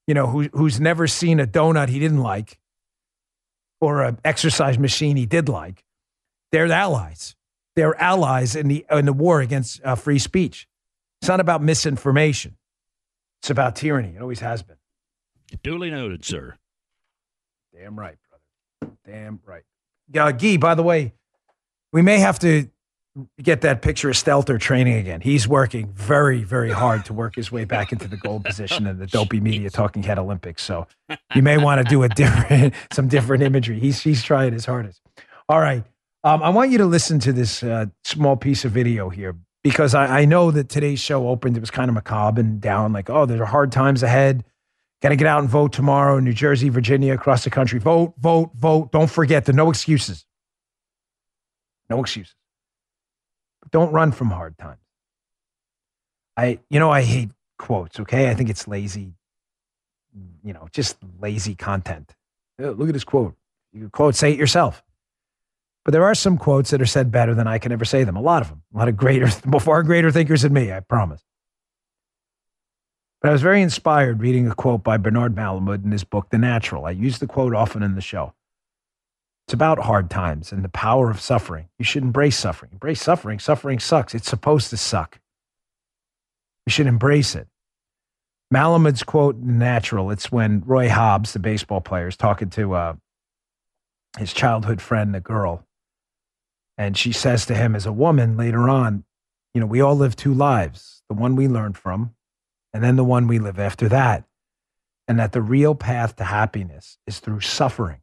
you 0.07 0.15
know, 0.15 0.25
who, 0.25 0.49
who's 0.53 0.79
never 0.79 1.05
seen 1.05 1.39
a 1.39 1.45
donut 1.45 1.89
he 1.89 1.99
didn't 1.99 2.23
like 2.23 2.57
or 3.79 4.03
an 4.03 4.17
exercise 4.25 4.79
machine 4.79 5.17
he 5.17 5.27
did 5.27 5.47
like. 5.47 5.83
They're 6.51 6.67
the 6.67 6.73
allies 6.73 7.36
they're 7.77 7.99
allies 8.01 8.55
in 8.55 8.67
the 8.67 8.83
in 8.91 9.05
the 9.05 9.13
war 9.13 9.39
against 9.39 9.79
uh, 9.85 9.93
free 9.93 10.17
speech. 10.17 10.67
It's 11.21 11.29
not 11.29 11.39
about 11.39 11.61
misinformation. 11.61 12.57
It's 13.41 13.51
about 13.51 13.75
tyranny. 13.75 14.15
It 14.15 14.21
always 14.21 14.39
has 14.39 14.63
been. 14.63 14.77
Duly 15.61 15.91
noted, 15.91 16.25
sir. 16.25 16.55
Damn 17.73 17.97
right, 17.97 18.17
brother. 18.81 18.95
Damn 19.05 19.39
right. 19.45 19.61
Uh, 20.17 20.31
Guy, 20.31 20.57
by 20.57 20.73
the 20.73 20.81
way, 20.81 21.13
we 21.93 22.01
may 22.01 22.17
have 22.17 22.39
to 22.39 22.67
get 23.41 23.61
that 23.61 23.83
picture 23.83 24.09
of 24.09 24.15
Stelter 24.15 24.59
training 24.59 24.95
again. 24.95 25.21
He's 25.21 25.47
working 25.47 25.91
very, 25.93 26.43
very 26.43 26.71
hard 26.71 27.05
to 27.05 27.13
work 27.13 27.35
his 27.35 27.51
way 27.51 27.65
back 27.65 27.91
into 27.91 28.07
the 28.07 28.17
gold 28.17 28.43
position 28.43 28.87
in 28.87 28.97
the 28.97 29.07
dopey 29.07 29.39
media 29.39 29.69
talking 29.69 30.01
head 30.01 30.17
Olympics. 30.17 30.63
So 30.63 30.87
you 31.35 31.43
may 31.43 31.59
want 31.59 31.79
to 31.83 31.87
do 31.87 32.01
a 32.01 32.09
different, 32.09 32.73
some 32.91 33.07
different 33.07 33.43
imagery. 33.43 33.79
He's 33.79 34.01
he's 34.01 34.23
trying 34.23 34.53
his 34.53 34.65
hardest. 34.65 34.99
All 35.47 35.59
right. 35.59 35.83
Um, 36.27 36.43
I 36.43 36.49
want 36.49 36.71
you 36.71 36.77
to 36.79 36.85
listen 36.85 37.19
to 37.19 37.31
this 37.31 37.63
uh, 37.63 37.85
small 38.03 38.35
piece 38.35 38.65
of 38.65 38.73
video 38.73 39.07
here 39.07 39.37
because 39.63 39.95
I, 39.95 40.19
I, 40.19 40.25
know 40.25 40.51
that 40.51 40.67
today's 40.67 40.99
show 40.99 41.29
opened. 41.29 41.55
It 41.55 41.61
was 41.61 41.71
kind 41.71 41.87
of 41.87 41.95
macabre 41.95 42.41
and 42.41 42.59
down, 42.59 42.91
like, 42.91 43.09
oh, 43.09 43.25
there 43.25 43.41
are 43.41 43.45
hard 43.45 43.71
times 43.71 44.03
ahead. 44.03 44.43
Got 45.01 45.09
to 45.09 45.15
get 45.15 45.25
out 45.25 45.39
and 45.39 45.47
vote 45.47 45.71
tomorrow. 45.71 46.19
New 46.19 46.33
Jersey, 46.33 46.67
Virginia, 46.67 47.13
across 47.13 47.45
the 47.45 47.49
country. 47.49 47.79
Vote, 47.79 48.13
vote, 48.19 48.51
vote. 48.57 48.91
Don't 48.91 49.09
forget, 49.09 49.45
there 49.45 49.53
are 49.53 49.55
no 49.55 49.69
excuses. 49.69 50.25
No 51.89 52.01
excuses. 52.01 52.35
But 53.61 53.71
don't 53.71 53.93
run 53.93 54.11
from 54.11 54.29
hard 54.29 54.57
times. 54.57 54.81
I, 56.35 56.59
you 56.69 56.81
know, 56.81 56.89
I 56.89 57.03
hate 57.03 57.29
quotes, 57.57 58.01
okay? 58.01 58.29
I 58.29 58.33
think 58.33 58.49
it's 58.49 58.67
lazy, 58.67 59.13
you 60.43 60.51
know, 60.51 60.67
just 60.73 60.97
lazy 61.21 61.55
content. 61.55 62.13
Look 62.59 62.89
at 62.89 62.93
this 62.93 63.05
quote. 63.05 63.33
You 63.71 63.89
quote, 63.89 64.15
say 64.15 64.33
it 64.33 64.37
yourself. 64.37 64.83
But 65.87 65.93
there 65.93 66.03
are 66.03 66.15
some 66.15 66.37
quotes 66.37 66.71
that 66.71 66.81
are 66.81 66.85
said 66.85 67.13
better 67.13 67.33
than 67.33 67.47
I 67.47 67.59
can 67.59 67.71
ever 67.71 67.85
say 67.85 68.03
them. 68.03 68.17
A 68.17 68.21
lot 68.21 68.41
of 68.41 68.49
them. 68.49 68.61
A 68.75 68.77
lot 68.77 68.89
of 68.89 68.97
greater, 68.97 69.27
far 69.61 69.83
greater 69.83 70.11
thinkers 70.11 70.41
than 70.41 70.51
me, 70.51 70.69
I 70.69 70.81
promise. 70.81 71.23
But 73.21 73.29
I 73.29 73.31
was 73.31 73.41
very 73.41 73.61
inspired 73.61 74.19
reading 74.19 74.49
a 74.49 74.53
quote 74.53 74.83
by 74.83 74.97
Bernard 74.97 75.33
Malamud 75.33 75.85
in 75.85 75.93
his 75.93 76.03
book, 76.03 76.29
The 76.29 76.37
Natural. 76.37 76.83
I 76.83 76.91
use 76.91 77.19
the 77.19 77.25
quote 77.25 77.55
often 77.55 77.83
in 77.83 77.95
the 77.95 78.01
show. 78.01 78.33
It's 79.47 79.53
about 79.53 79.79
hard 79.79 80.09
times 80.09 80.51
and 80.51 80.61
the 80.61 80.67
power 80.67 81.09
of 81.09 81.21
suffering. 81.21 81.69
You 81.79 81.85
should 81.85 82.03
embrace 82.03 82.35
suffering. 82.35 82.73
Embrace 82.73 83.01
suffering. 83.01 83.39
Suffering 83.39 83.79
sucks. 83.79 84.13
It's 84.13 84.29
supposed 84.29 84.69
to 84.71 84.77
suck. 84.77 85.21
You 86.65 86.71
should 86.71 86.87
embrace 86.87 87.33
it. 87.33 87.47
Malamud's 88.53 89.03
quote, 89.03 89.39
The 89.39 89.53
natural, 89.53 90.11
it's 90.11 90.33
when 90.33 90.63
Roy 90.65 90.89
Hobbs, 90.89 91.31
the 91.31 91.39
baseball 91.39 91.79
player, 91.79 92.09
is 92.09 92.17
talking 92.17 92.49
to 92.49 92.73
uh, 92.73 92.93
his 94.17 94.33
childhood 94.33 94.81
friend, 94.81 95.15
the 95.15 95.21
girl, 95.21 95.63
and 96.77 96.97
she 96.97 97.11
says 97.11 97.45
to 97.47 97.55
him 97.55 97.75
as 97.75 97.85
a 97.85 97.91
woman 97.91 98.37
later 98.37 98.69
on, 98.69 99.03
you 99.53 99.61
know, 99.61 99.67
we 99.67 99.81
all 99.81 99.95
live 99.95 100.15
two 100.15 100.33
lives 100.33 101.01
the 101.09 101.15
one 101.15 101.35
we 101.37 101.47
learn 101.47 101.71
from, 101.71 102.13
and 102.73 102.83
then 102.83 102.97
the 102.97 103.03
one 103.03 103.27
we 103.27 103.39
live 103.39 103.57
after 103.59 103.87
that. 103.87 104.25
And 105.07 105.17
that 105.19 105.31
the 105.31 105.41
real 105.41 105.73
path 105.73 106.17
to 106.17 106.25
happiness 106.25 106.97
is 107.07 107.19
through 107.19 107.39
suffering. 107.39 108.01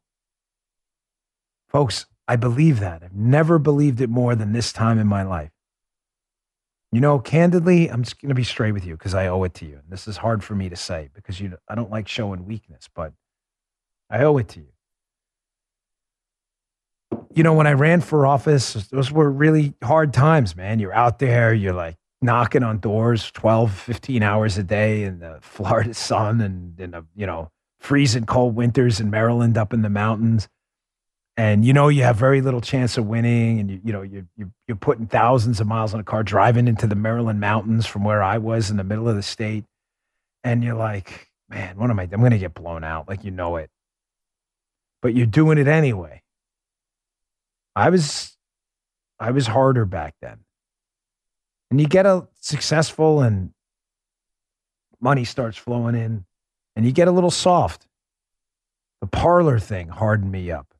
Folks, 1.68 2.06
I 2.26 2.36
believe 2.36 2.80
that. 2.80 3.02
I've 3.02 3.14
never 3.14 3.58
believed 3.58 4.00
it 4.00 4.08
more 4.08 4.34
than 4.34 4.52
this 4.52 4.72
time 4.72 4.98
in 4.98 5.06
my 5.06 5.22
life. 5.22 5.50
You 6.92 7.00
know, 7.02 7.18
candidly, 7.18 7.90
I'm 7.90 8.04
just 8.04 8.22
going 8.22 8.30
to 8.30 8.34
be 8.34 8.42
straight 8.42 8.72
with 8.72 8.86
you 8.86 8.96
because 8.96 9.14
I 9.14 9.26
owe 9.26 9.42
it 9.42 9.52
to 9.54 9.66
you. 9.66 9.74
And 9.74 9.90
this 9.90 10.08
is 10.08 10.16
hard 10.16 10.42
for 10.42 10.54
me 10.54 10.70
to 10.70 10.76
say 10.76 11.10
because 11.12 11.40
you, 11.40 11.58
I 11.68 11.74
don't 11.74 11.90
like 11.90 12.08
showing 12.08 12.46
weakness, 12.46 12.88
but 12.94 13.12
I 14.08 14.22
owe 14.22 14.38
it 14.38 14.48
to 14.50 14.60
you 14.60 14.73
you 17.34 17.42
know, 17.42 17.52
when 17.52 17.66
I 17.66 17.72
ran 17.72 18.00
for 18.00 18.26
office, 18.26 18.74
those 18.90 19.10
were 19.10 19.30
really 19.30 19.74
hard 19.82 20.12
times, 20.12 20.54
man. 20.54 20.78
You're 20.78 20.94
out 20.94 21.18
there, 21.18 21.52
you're 21.52 21.74
like 21.74 21.96
knocking 22.22 22.62
on 22.62 22.78
doors 22.78 23.30
12, 23.32 23.72
15 23.72 24.22
hours 24.22 24.56
a 24.56 24.62
day 24.62 25.02
in 25.02 25.18
the 25.18 25.38
Florida 25.42 25.94
sun 25.94 26.40
and 26.40 26.78
in 26.80 26.92
the, 26.92 27.04
you 27.16 27.26
know, 27.26 27.50
freezing 27.80 28.24
cold 28.24 28.54
winters 28.54 29.00
in 29.00 29.10
Maryland 29.10 29.58
up 29.58 29.72
in 29.72 29.82
the 29.82 29.90
mountains. 29.90 30.48
And 31.36 31.64
you 31.64 31.72
know 31.72 31.88
you 31.88 32.04
have 32.04 32.14
very 32.14 32.40
little 32.40 32.60
chance 32.60 32.96
of 32.96 33.06
winning, 33.06 33.58
and 33.58 33.68
you 33.68 33.80
you 33.84 33.92
know 33.92 34.02
you 34.02 34.28
you 34.36 34.52
you're 34.68 34.76
putting 34.76 35.08
thousands 35.08 35.58
of 35.58 35.66
miles 35.66 35.92
on 35.92 35.98
a 35.98 36.04
car 36.04 36.22
driving 36.22 36.68
into 36.68 36.86
the 36.86 36.94
Maryland 36.94 37.40
mountains 37.40 37.86
from 37.86 38.04
where 38.04 38.22
I 38.22 38.38
was 38.38 38.70
in 38.70 38.76
the 38.76 38.84
middle 38.84 39.08
of 39.08 39.16
the 39.16 39.22
state, 39.22 39.64
and 40.44 40.62
you're 40.62 40.76
like, 40.76 41.28
man, 41.48 41.76
what 41.76 41.90
am 41.90 41.98
I? 41.98 42.04
I'm 42.04 42.20
going 42.20 42.30
to 42.30 42.38
get 42.38 42.54
blown 42.54 42.84
out, 42.84 43.08
like 43.08 43.24
you 43.24 43.32
know 43.32 43.56
it, 43.56 43.68
but 45.02 45.12
you're 45.12 45.26
doing 45.26 45.58
it 45.58 45.66
anyway 45.66 46.22
I 47.76 47.90
was 47.90 48.36
I 49.18 49.30
was 49.30 49.46
harder 49.46 49.84
back 49.84 50.14
then. 50.20 50.38
And 51.70 51.80
you 51.80 51.86
get 51.86 52.06
a 52.06 52.28
successful 52.40 53.20
and 53.20 53.50
money 55.00 55.24
starts 55.24 55.56
flowing 55.56 55.94
in 55.94 56.24
and 56.76 56.84
you 56.84 56.92
get 56.92 57.08
a 57.08 57.12
little 57.12 57.30
soft. 57.30 57.86
The 59.00 59.06
Parler 59.06 59.58
thing 59.58 59.88
hardened 59.88 60.32
me 60.32 60.50
up. 60.50 60.74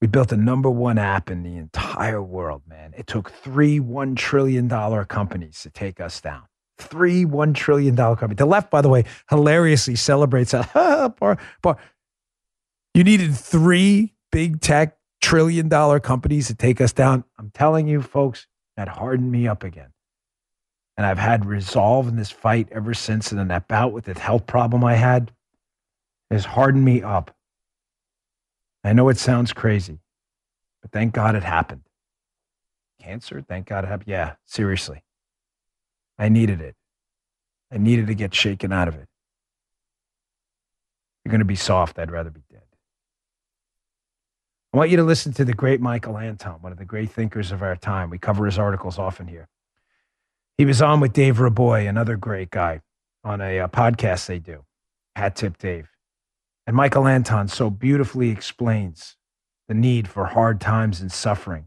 We 0.00 0.06
built 0.06 0.30
a 0.32 0.36
number 0.36 0.70
one 0.70 0.96
app 0.96 1.30
in 1.30 1.42
the 1.42 1.56
entire 1.56 2.22
world, 2.22 2.62
man. 2.68 2.94
It 2.96 3.06
took 3.06 3.30
three 3.30 3.80
$1 3.80 4.16
trillion 4.16 4.68
companies 5.06 5.62
to 5.62 5.70
take 5.70 6.00
us 6.00 6.20
down. 6.20 6.42
Three 6.78 7.24
$1 7.24 7.54
trillion 7.54 7.96
companies. 7.96 8.36
The 8.36 8.46
left, 8.46 8.70
by 8.70 8.80
the 8.80 8.88
way, 8.88 9.04
hilariously 9.28 9.96
celebrates 9.96 10.52
that. 10.52 11.36
you 12.94 13.04
needed 13.04 13.34
three 13.34 14.14
big 14.30 14.60
tech 14.60 14.97
trillion 15.20 15.68
dollar 15.68 16.00
companies 16.00 16.46
to 16.48 16.54
take 16.54 16.80
us 16.80 16.92
down. 16.92 17.24
I'm 17.38 17.50
telling 17.50 17.88
you, 17.88 18.02
folks, 18.02 18.46
that 18.76 18.88
hardened 18.88 19.30
me 19.30 19.48
up 19.48 19.64
again. 19.64 19.92
And 20.96 21.06
I've 21.06 21.18
had 21.18 21.44
resolve 21.44 22.08
in 22.08 22.16
this 22.16 22.30
fight 22.30 22.68
ever 22.72 22.94
since. 22.94 23.30
And 23.30 23.38
then 23.38 23.48
that 23.48 23.68
bout 23.68 23.92
with 23.92 24.04
the 24.04 24.18
health 24.18 24.46
problem 24.46 24.84
I 24.84 24.94
had 24.94 25.32
has 26.30 26.44
hardened 26.44 26.84
me 26.84 27.02
up. 27.02 27.34
I 28.84 28.92
know 28.92 29.08
it 29.08 29.18
sounds 29.18 29.52
crazy, 29.52 30.00
but 30.82 30.92
thank 30.92 31.12
God 31.12 31.34
it 31.34 31.42
happened. 31.42 31.82
Cancer, 33.00 33.40
thank 33.40 33.66
God 33.66 33.84
it 33.84 33.88
happened. 33.88 34.08
Yeah, 34.08 34.34
seriously. 34.44 35.02
I 36.18 36.28
needed 36.28 36.60
it. 36.60 36.74
I 37.72 37.78
needed 37.78 38.06
to 38.08 38.14
get 38.14 38.34
shaken 38.34 38.72
out 38.72 38.88
of 38.88 38.94
it. 38.94 39.08
You're 41.24 41.30
going 41.30 41.40
to 41.40 41.44
be 41.44 41.56
soft. 41.56 41.98
I'd 41.98 42.10
rather 42.10 42.30
be. 42.30 42.40
I 44.78 44.82
want 44.82 44.92
you 44.92 44.96
to 44.98 45.02
listen 45.02 45.32
to 45.32 45.44
the 45.44 45.54
great 45.54 45.80
Michael 45.80 46.16
Anton, 46.16 46.58
one 46.60 46.70
of 46.70 46.78
the 46.78 46.84
great 46.84 47.10
thinkers 47.10 47.50
of 47.50 47.62
our 47.62 47.74
time. 47.74 48.10
We 48.10 48.18
cover 48.18 48.46
his 48.46 48.60
articles 48.60 48.96
often 48.96 49.26
here. 49.26 49.48
He 50.56 50.64
was 50.64 50.80
on 50.80 51.00
with 51.00 51.12
Dave 51.12 51.38
Reaboi, 51.38 51.88
another 51.88 52.16
great 52.16 52.50
guy, 52.50 52.82
on 53.24 53.40
a, 53.40 53.56
a 53.56 53.64
uh, 53.64 53.66
podcast 53.66 54.26
they 54.26 54.38
do, 54.38 54.64
Hat 55.16 55.34
Tip 55.34 55.58
Dave. 55.58 55.88
And 56.64 56.76
Michael 56.76 57.08
Anton 57.08 57.48
so 57.48 57.70
beautifully 57.70 58.30
explains 58.30 59.16
the 59.66 59.74
need 59.74 60.06
for 60.06 60.26
hard 60.26 60.60
times 60.60 61.00
and 61.00 61.10
suffering 61.10 61.66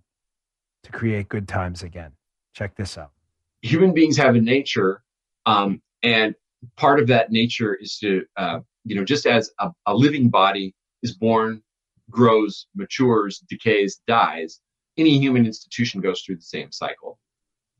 to 0.84 0.91
create 0.93 1.28
good 1.28 1.49
times 1.49 1.84
again. 1.84 2.14
Check 2.53 2.78
this 2.78 2.97
out. 2.97 3.12
Human 3.62 3.93
beings 3.93 4.16
have 4.16 4.36
a 4.36 4.41
nature, 4.41 5.03
um, 5.45 5.82
and 6.01 6.34
part 6.78 7.01
of 7.01 7.07
that 7.07 7.30
nature 7.30 7.76
is 7.76 7.97
to, 7.97 8.24
uh, 8.38 8.62
you 8.86 8.95
know, 8.95 9.03
just 9.03 9.26
as 9.26 9.51
a, 9.59 9.70
a 9.86 9.93
living 9.93 10.30
body 10.30 10.74
is 11.03 11.14
born, 11.14 11.62
grows, 12.12 12.68
matures, 12.76 13.43
decays, 13.49 14.01
dies, 14.07 14.59
any 14.97 15.18
human 15.18 15.45
institution 15.45 16.01
goes 16.01 16.22
through 16.22 16.36
the 16.36 16.41
same 16.41 16.72
cycle, 16.72 17.18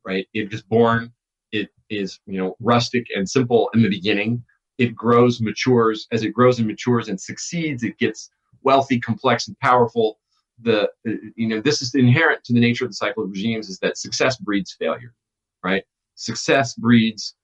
right? 0.06 0.28
It 0.34 0.54
is 0.54 0.62
born, 0.62 1.12
it 1.52 1.70
is, 1.90 2.20
you 2.26 2.38
know, 2.38 2.56
rustic 2.60 3.06
and 3.16 3.30
simple 3.30 3.70
in 3.74 3.82
the 3.82 3.90
beginning 3.90 4.44
it 4.82 4.96
grows, 4.96 5.40
matures. 5.40 6.08
As 6.12 6.24
it 6.24 6.34
grows 6.34 6.58
and 6.58 6.68
matures 6.68 7.08
and 7.08 7.22
succeeds, 7.22 7.84
it 7.84 8.00
gets 8.00 8.32
wealthy, 8.64 9.00
complex, 9.00 9.48
and 9.48 9.58
powerful. 9.60 10.20
The 10.64 10.90
you 11.36 11.48
know 11.48 11.62
this 11.62 11.84
is 11.84 11.94
inherent 11.94 12.44
to 12.46 12.54
the 12.54 12.60
nature 12.60 12.86
of 12.86 12.90
the 12.90 12.96
cycle 12.96 13.24
of 13.24 13.30
regimes 13.30 13.70
is 13.70 13.78
that 13.80 13.98
success 13.98 14.38
breeds 14.38 14.76
failure, 14.78 15.14
right? 15.64 15.84
Success 16.16 16.74
breeds, 16.74 17.36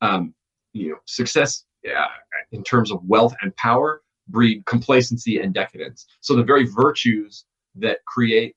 um, 0.00 0.34
you 0.72 0.90
know, 0.90 0.96
success 1.04 1.64
yeah, 1.84 2.06
in 2.52 2.64
terms 2.64 2.90
of 2.90 3.04
wealth 3.04 3.34
and 3.42 3.54
power 3.56 4.02
breed 4.28 4.64
complacency 4.66 5.40
and 5.40 5.54
decadence. 5.54 6.06
So 6.20 6.36
the 6.36 6.44
very 6.44 6.66
virtues 6.66 7.44
that 7.76 7.98
create 8.06 8.54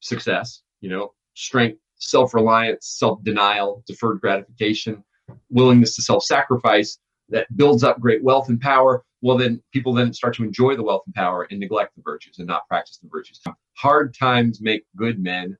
success, 0.00 0.62
you 0.80 0.90
know, 0.90 1.12
strength, 1.34 1.78
self-reliance, 1.96 2.86
self-denial, 2.98 3.82
deferred 3.86 4.20
gratification, 4.20 5.02
willingness 5.50 5.96
to 5.96 6.02
self-sacrifice, 6.02 6.98
that 7.30 7.46
builds 7.56 7.84
up 7.84 8.00
great 8.00 8.22
wealth 8.22 8.48
and 8.48 8.60
power, 8.60 9.04
well, 9.20 9.36
then 9.36 9.60
people 9.72 9.92
then 9.92 10.12
start 10.12 10.34
to 10.34 10.44
enjoy 10.44 10.76
the 10.76 10.82
wealth 10.82 11.02
and 11.06 11.14
power 11.14 11.46
and 11.50 11.58
neglect 11.58 11.94
the 11.96 12.02
virtues 12.02 12.38
and 12.38 12.46
not 12.46 12.66
practice 12.68 12.98
the 12.98 13.08
virtues. 13.08 13.40
Hard 13.76 14.14
times 14.14 14.60
make 14.60 14.84
good 14.96 15.22
men. 15.22 15.56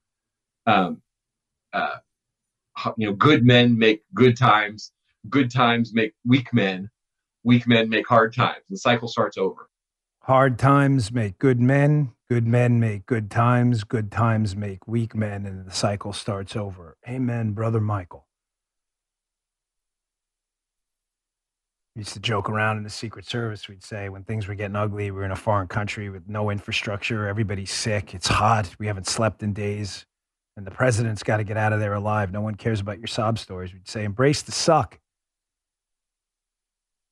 Um, 0.67 1.03
uh, 1.73 1.97
you 2.97 3.09
know, 3.09 3.15
good 3.15 3.45
men 3.45 3.77
make 3.77 4.03
good 4.15 4.37
times. 4.37 4.93
Good 5.29 5.51
times 5.51 5.93
make 5.93 6.15
weak 6.25 6.53
men. 6.55 6.89
Weak 7.49 7.67
men 7.67 7.89
make 7.89 8.07
hard 8.07 8.35
times. 8.35 8.63
The 8.69 8.77
cycle 8.77 9.09
starts 9.09 9.39
over. 9.39 9.71
Hard 10.21 10.59
times 10.59 11.11
make 11.11 11.39
good 11.39 11.59
men. 11.59 12.13
Good 12.29 12.47
men 12.47 12.79
make 12.79 13.07
good 13.07 13.31
times. 13.31 13.85
Good 13.85 14.13
times 14.13 14.55
make 14.55 14.87
weak 14.87 15.15
men, 15.15 15.47
and 15.47 15.65
the 15.65 15.71
cycle 15.71 16.13
starts 16.13 16.57
over. 16.57 16.99
Amen, 17.09 17.53
brother 17.53 17.81
Michael. 17.81 18.27
We 21.97 22.01
used 22.01 22.13
to 22.13 22.21
joke 22.21 22.51
around 22.51 22.77
in 22.77 22.83
the 22.83 22.91
Secret 22.91 23.25
Service. 23.25 23.67
We'd 23.67 23.83
say 23.83 24.11
when 24.11 24.25
things 24.25 24.47
were 24.47 24.55
getting 24.55 24.77
ugly, 24.77 25.11
we 25.11 25.23
are 25.23 25.25
in 25.25 25.31
a 25.31 25.37
foreign 25.37 25.69
country 25.69 26.11
with 26.11 26.29
no 26.29 26.51
infrastructure, 26.51 27.27
everybody's 27.27 27.71
sick, 27.73 28.15
it's 28.15 28.29
hot, 28.29 28.77
we 28.79 28.87
haven't 28.89 29.07
slept 29.07 29.43
in 29.43 29.55
days, 29.55 30.05
and 30.59 30.67
the 30.67 30.71
president's 30.71 31.23
got 31.23 31.39
to 31.39 31.45
get 31.45 31.57
out 31.57 31.73
of 31.73 31.81
there 31.81 31.95
alive. 31.95 32.31
No 32.31 32.43
one 32.43 32.57
cares 32.57 32.81
about 32.81 32.99
your 32.99 33.07
sob 33.07 33.39
stories. 33.39 33.73
We'd 33.73 33.89
say, 33.89 34.05
embrace 34.05 34.43
the 34.43 34.53
suck. 34.53 35.01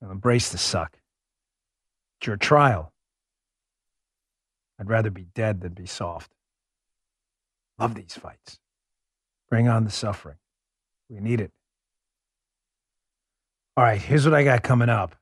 Embrace 0.01 0.49
the 0.49 0.57
suck. 0.57 0.97
It's 2.19 2.27
your 2.27 2.37
trial. 2.37 2.93
I'd 4.79 4.89
rather 4.89 5.09
be 5.09 5.25
dead 5.33 5.61
than 5.61 5.73
be 5.73 5.85
soft. 5.85 6.31
Love 7.79 7.95
these 7.95 8.13
fights. 8.13 8.59
Bring 9.49 9.67
on 9.67 9.83
the 9.83 9.91
suffering. 9.91 10.37
We 11.09 11.19
need 11.19 11.41
it. 11.41 11.51
All 13.75 13.83
right, 13.83 14.01
here's 14.01 14.25
what 14.25 14.33
I 14.33 14.43
got 14.43 14.63
coming 14.63 14.89
up. 14.89 15.15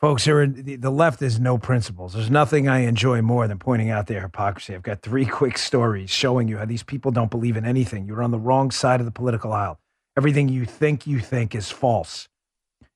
Folks, 0.00 0.24
here 0.24 0.44
the 0.44 0.90
left 0.90 1.20
has 1.20 1.38
no 1.38 1.58
principles. 1.58 2.14
There's 2.14 2.30
nothing 2.30 2.68
I 2.68 2.80
enjoy 2.80 3.22
more 3.22 3.46
than 3.46 3.60
pointing 3.60 3.90
out 3.90 4.08
their 4.08 4.20
hypocrisy. 4.20 4.74
I've 4.74 4.82
got 4.82 5.00
three 5.00 5.24
quick 5.40 5.56
stories 5.56 6.10
showing 6.10 6.48
you 6.48 6.58
how 6.58 6.64
these 6.64 6.82
people 6.82 7.12
don't 7.12 7.30
believe 7.30 7.56
in 7.56 7.64
anything. 7.64 8.06
You're 8.06 8.24
on 8.24 8.32
the 8.32 8.38
wrong 8.40 8.72
side 8.72 8.98
of 8.98 9.06
the 9.06 9.12
political 9.12 9.52
aisle. 9.52 9.78
Everything 10.16 10.48
you 10.48 10.64
think 10.64 11.06
you 11.06 11.20
think 11.20 11.54
is 11.54 11.70
false. 11.70 12.28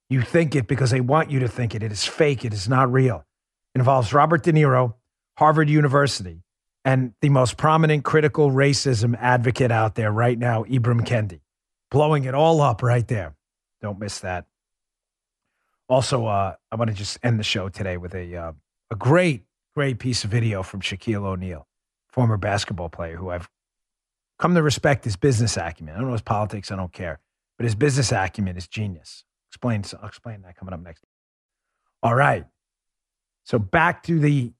You 0.08 0.22
think 0.22 0.54
it 0.54 0.68
because 0.68 0.90
they 0.90 1.00
want 1.00 1.30
you 1.30 1.40
to 1.40 1.48
think 1.48 1.74
it. 1.74 1.82
It 1.82 1.92
is 1.92 2.04
fake. 2.04 2.44
It 2.44 2.52
is 2.52 2.68
not 2.68 2.92
real. 2.92 3.24
It 3.74 3.80
involves 3.80 4.12
Robert 4.12 4.42
De 4.42 4.52
Niro, 4.52 4.94
Harvard 5.36 5.68
University, 5.68 6.42
and 6.84 7.12
the 7.20 7.28
most 7.28 7.56
prominent 7.56 8.04
critical 8.04 8.50
racism 8.50 9.16
advocate 9.18 9.72
out 9.72 9.96
there 9.96 10.12
right 10.12 10.38
now, 10.38 10.62
Ibram 10.64 11.04
Kendi, 11.04 11.40
blowing 11.90 12.24
it 12.24 12.34
all 12.34 12.60
up 12.60 12.82
right 12.82 13.06
there. 13.08 13.34
Don't 13.82 13.98
miss 13.98 14.20
that. 14.20 14.46
Also, 15.88 16.26
uh, 16.26 16.54
I 16.70 16.76
want 16.76 16.90
to 16.90 16.96
just 16.96 17.18
end 17.22 17.38
the 17.38 17.44
show 17.44 17.68
today 17.68 17.96
with 17.96 18.14
a 18.14 18.36
uh, 18.36 18.52
a 18.90 18.96
great, 18.96 19.44
great 19.74 19.98
piece 19.98 20.24
of 20.24 20.30
video 20.30 20.62
from 20.62 20.80
Shaquille 20.80 21.24
O'Neal, 21.24 21.66
former 22.08 22.36
basketball 22.36 22.88
player 22.88 23.16
who 23.16 23.30
I've 23.30 23.48
come 24.38 24.54
to 24.54 24.62
respect 24.62 25.04
his 25.04 25.16
business 25.16 25.56
acumen. 25.56 25.94
I 25.94 25.98
don't 25.98 26.06
know 26.06 26.12
his 26.12 26.22
politics, 26.22 26.70
I 26.70 26.76
don't 26.76 26.92
care, 26.92 27.20
but 27.58 27.64
his 27.64 27.74
business 27.74 28.12
acumen 28.12 28.56
is 28.56 28.66
genius. 28.66 29.24
Explain, 29.56 29.84
I'll 30.02 30.08
explain 30.08 30.42
that 30.42 30.54
coming 30.54 30.74
up 30.74 30.82
next. 30.82 31.02
All 32.02 32.14
right. 32.14 32.44
So 33.44 33.58
back 33.58 34.02
to 34.02 34.18
the 34.18 34.52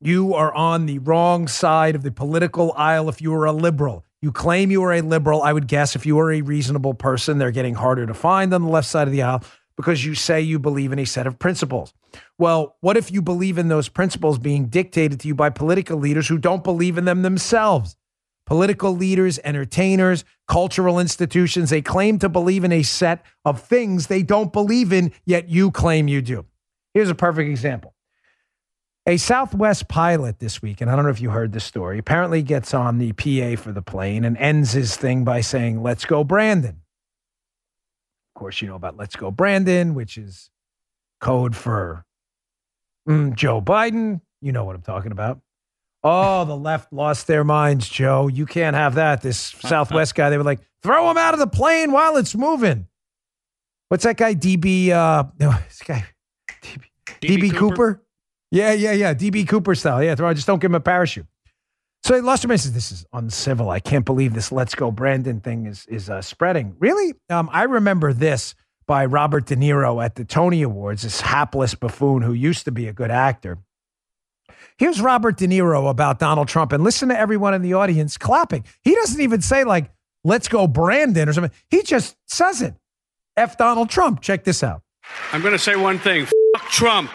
you 0.00 0.34
are 0.34 0.52
on 0.52 0.86
the 0.86 0.98
wrong 0.98 1.46
side 1.46 1.94
of 1.94 2.02
the 2.02 2.10
political 2.10 2.72
aisle 2.76 3.08
if 3.08 3.20
you 3.20 3.32
are 3.34 3.44
a 3.44 3.52
liberal. 3.52 4.04
You 4.20 4.32
claim 4.32 4.72
you 4.72 4.82
are 4.82 4.94
a 4.94 5.00
liberal. 5.00 5.42
I 5.42 5.52
would 5.52 5.68
guess 5.68 5.94
if 5.94 6.06
you 6.06 6.18
are 6.18 6.32
a 6.32 6.40
reasonable 6.40 6.94
person, 6.94 7.38
they're 7.38 7.52
getting 7.52 7.74
harder 7.74 8.04
to 8.04 8.14
find 8.14 8.52
on 8.52 8.62
the 8.62 8.68
left 8.68 8.88
side 8.88 9.06
of 9.06 9.12
the 9.12 9.22
aisle 9.22 9.44
because 9.76 10.04
you 10.04 10.16
say 10.16 10.40
you 10.40 10.58
believe 10.58 10.90
in 10.90 10.98
a 10.98 11.06
set 11.06 11.28
of 11.28 11.38
principles. 11.38 11.94
Well, 12.36 12.76
what 12.80 12.96
if 12.96 13.12
you 13.12 13.22
believe 13.22 13.58
in 13.58 13.68
those 13.68 13.88
principles 13.88 14.38
being 14.38 14.66
dictated 14.66 15.20
to 15.20 15.28
you 15.28 15.36
by 15.36 15.50
political 15.50 15.98
leaders 15.98 16.26
who 16.26 16.38
don't 16.38 16.64
believe 16.64 16.98
in 16.98 17.04
them 17.04 17.22
themselves? 17.22 17.94
Political 18.50 18.96
leaders, 18.96 19.38
entertainers, 19.44 20.24
cultural 20.48 20.98
institutions, 20.98 21.70
they 21.70 21.80
claim 21.80 22.18
to 22.18 22.28
believe 22.28 22.64
in 22.64 22.72
a 22.72 22.82
set 22.82 23.24
of 23.44 23.62
things 23.62 24.08
they 24.08 24.24
don't 24.24 24.52
believe 24.52 24.92
in, 24.92 25.12
yet 25.24 25.48
you 25.48 25.70
claim 25.70 26.08
you 26.08 26.20
do. 26.20 26.44
Here's 26.92 27.08
a 27.08 27.14
perfect 27.14 27.48
example. 27.48 27.94
A 29.06 29.18
Southwest 29.18 29.86
pilot 29.86 30.40
this 30.40 30.60
week, 30.60 30.80
and 30.80 30.90
I 30.90 30.96
don't 30.96 31.04
know 31.04 31.12
if 31.12 31.20
you 31.20 31.30
heard 31.30 31.52
this 31.52 31.64
story, 31.64 31.96
apparently 31.98 32.42
gets 32.42 32.74
on 32.74 32.98
the 32.98 33.12
PA 33.12 33.54
for 33.54 33.70
the 33.70 33.82
plane 33.82 34.24
and 34.24 34.36
ends 34.36 34.72
his 34.72 34.96
thing 34.96 35.22
by 35.22 35.42
saying, 35.42 35.80
Let's 35.80 36.04
go, 36.04 36.24
Brandon. 36.24 36.80
Of 38.34 38.40
course, 38.40 38.60
you 38.60 38.66
know 38.66 38.74
about 38.74 38.96
Let's 38.96 39.14
Go, 39.14 39.30
Brandon, 39.30 39.94
which 39.94 40.18
is 40.18 40.50
code 41.20 41.54
for 41.54 42.04
mm, 43.08 43.32
Joe 43.36 43.60
Biden. 43.62 44.22
You 44.40 44.50
know 44.50 44.64
what 44.64 44.74
I'm 44.74 44.82
talking 44.82 45.12
about. 45.12 45.40
Oh, 46.02 46.44
the 46.44 46.56
left 46.56 46.92
lost 46.92 47.26
their 47.26 47.44
minds, 47.44 47.88
Joe. 47.88 48.28
You 48.28 48.46
can't 48.46 48.74
have 48.74 48.94
that. 48.94 49.22
This 49.22 49.38
Southwest 49.60 50.14
guy, 50.14 50.30
they 50.30 50.38
were 50.38 50.44
like, 50.44 50.60
throw 50.82 51.10
him 51.10 51.18
out 51.18 51.34
of 51.34 51.40
the 51.40 51.46
plane 51.46 51.92
while 51.92 52.16
it's 52.16 52.34
moving. 52.34 52.86
What's 53.88 54.04
that 54.04 54.16
guy? 54.16 54.34
DB, 54.34 54.90
uh, 54.90 55.24
no, 55.38 55.50
this 55.68 55.82
guy, 55.84 56.04
DB, 56.62 56.82
DB, 57.20 57.38
DB 57.38 57.50
Cooper? 57.50 57.74
Cooper? 57.74 58.04
Yeah, 58.50 58.72
yeah, 58.72 58.92
yeah. 58.92 59.14
DB 59.14 59.46
Cooper 59.46 59.74
style. 59.74 60.02
Yeah, 60.02 60.14
throw, 60.14 60.32
just 60.32 60.46
don't 60.46 60.60
give 60.60 60.70
him 60.70 60.76
a 60.76 60.80
parachute. 60.80 61.26
So 62.02 62.14
they 62.14 62.20
lost 62.20 62.42
their 62.42 62.48
minds. 62.48 62.72
This 62.72 62.92
is 62.92 63.04
uncivil. 63.12 63.68
I 63.68 63.78
can't 63.78 64.04
believe 64.04 64.32
this 64.32 64.50
Let's 64.50 64.74
Go 64.74 64.90
Brandon 64.90 65.40
thing 65.40 65.66
is, 65.66 65.86
is 65.86 66.08
uh, 66.08 66.22
spreading. 66.22 66.74
Really? 66.78 67.14
Um, 67.28 67.50
I 67.52 67.64
remember 67.64 68.12
this 68.12 68.54
by 68.86 69.04
Robert 69.04 69.46
De 69.46 69.54
Niro 69.54 70.02
at 70.02 70.14
the 70.14 70.24
Tony 70.24 70.62
Awards, 70.62 71.02
this 71.02 71.20
hapless 71.20 71.74
buffoon 71.74 72.22
who 72.22 72.32
used 72.32 72.64
to 72.64 72.72
be 72.72 72.88
a 72.88 72.92
good 72.92 73.10
actor. 73.10 73.58
Here's 74.80 74.98
Robert 74.98 75.36
De 75.36 75.46
Niro 75.46 75.90
about 75.90 76.18
Donald 76.18 76.48
Trump, 76.48 76.72
and 76.72 76.82
listen 76.82 77.10
to 77.10 77.18
everyone 77.18 77.52
in 77.52 77.60
the 77.60 77.74
audience 77.74 78.16
clapping. 78.16 78.64
He 78.80 78.94
doesn't 78.94 79.20
even 79.20 79.42
say, 79.42 79.62
like, 79.62 79.90
let's 80.24 80.48
go, 80.48 80.66
Brandon, 80.66 81.28
or 81.28 81.34
something. 81.34 81.52
He 81.68 81.82
just 81.82 82.16
says 82.26 82.62
it. 82.62 82.72
F 83.36 83.58
Donald 83.58 83.90
Trump. 83.90 84.22
Check 84.22 84.44
this 84.44 84.62
out. 84.62 84.80
I'm 85.34 85.42
going 85.42 85.52
to 85.52 85.58
say 85.58 85.76
one 85.76 85.98
thing 85.98 86.22
F- 86.22 86.62
Trump. 86.70 87.10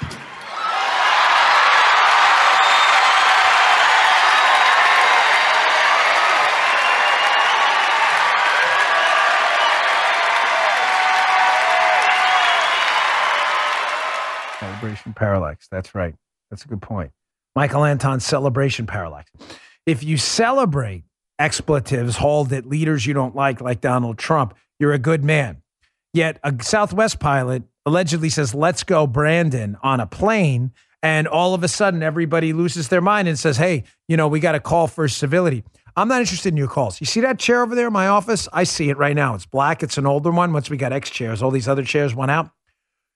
Celebration 14.59 15.13
parallax. 15.15 15.67
That's 15.71 15.95
right. 15.95 16.13
That's 16.51 16.63
a 16.63 16.67
good 16.67 16.83
point. 16.83 17.09
Michael 17.55 17.85
Anton's 17.85 18.25
celebration 18.25 18.85
parallax. 18.85 19.31
If 19.85 20.03
you 20.03 20.17
celebrate 20.17 21.03
expletives 21.39 22.17
hauled 22.17 22.51
at 22.53 22.65
leaders 22.65 23.05
you 23.05 23.13
don't 23.13 23.35
like, 23.35 23.61
like 23.61 23.81
Donald 23.81 24.17
Trump, 24.17 24.55
you're 24.79 24.93
a 24.93 24.99
good 24.99 25.23
man. 25.23 25.61
Yet 26.13 26.39
a 26.43 26.53
Southwest 26.61 27.19
pilot 27.19 27.63
allegedly 27.85 28.29
says, 28.29 28.53
Let's 28.55 28.83
go, 28.83 29.07
Brandon, 29.07 29.77
on 29.83 29.99
a 29.99 30.07
plane. 30.07 30.71
And 31.03 31.27
all 31.27 31.53
of 31.53 31.63
a 31.63 31.67
sudden, 31.67 32.01
everybody 32.01 32.51
loses 32.51 32.87
their 32.87 33.01
mind 33.01 33.27
and 33.27 33.37
says, 33.37 33.57
Hey, 33.57 33.83
you 34.07 34.17
know, 34.17 34.27
we 34.27 34.39
got 34.39 34.55
a 34.55 34.59
call 34.59 34.87
for 34.87 35.07
civility. 35.07 35.63
I'm 35.97 36.07
not 36.07 36.19
interested 36.19 36.49
in 36.49 36.57
your 36.57 36.67
calls. 36.67 36.99
You 36.99 37.05
see 37.05 37.21
that 37.21 37.39
chair 37.39 37.61
over 37.61 37.73
there 37.73 37.87
in 37.87 37.93
my 37.93 38.07
office? 38.07 38.49
I 38.51 38.63
see 38.65 38.89
it 38.89 38.97
right 38.97 39.15
now. 39.15 39.33
It's 39.33 39.45
black. 39.45 39.81
It's 39.81 39.97
an 39.97 40.05
older 40.05 40.31
one. 40.31 40.51
Once 40.51 40.69
we 40.69 40.77
got 40.77 40.91
X 40.91 41.09
chairs, 41.09 41.41
all 41.41 41.51
these 41.51 41.69
other 41.69 41.83
chairs 41.83 42.13
went 42.13 42.31
out. 42.31 42.49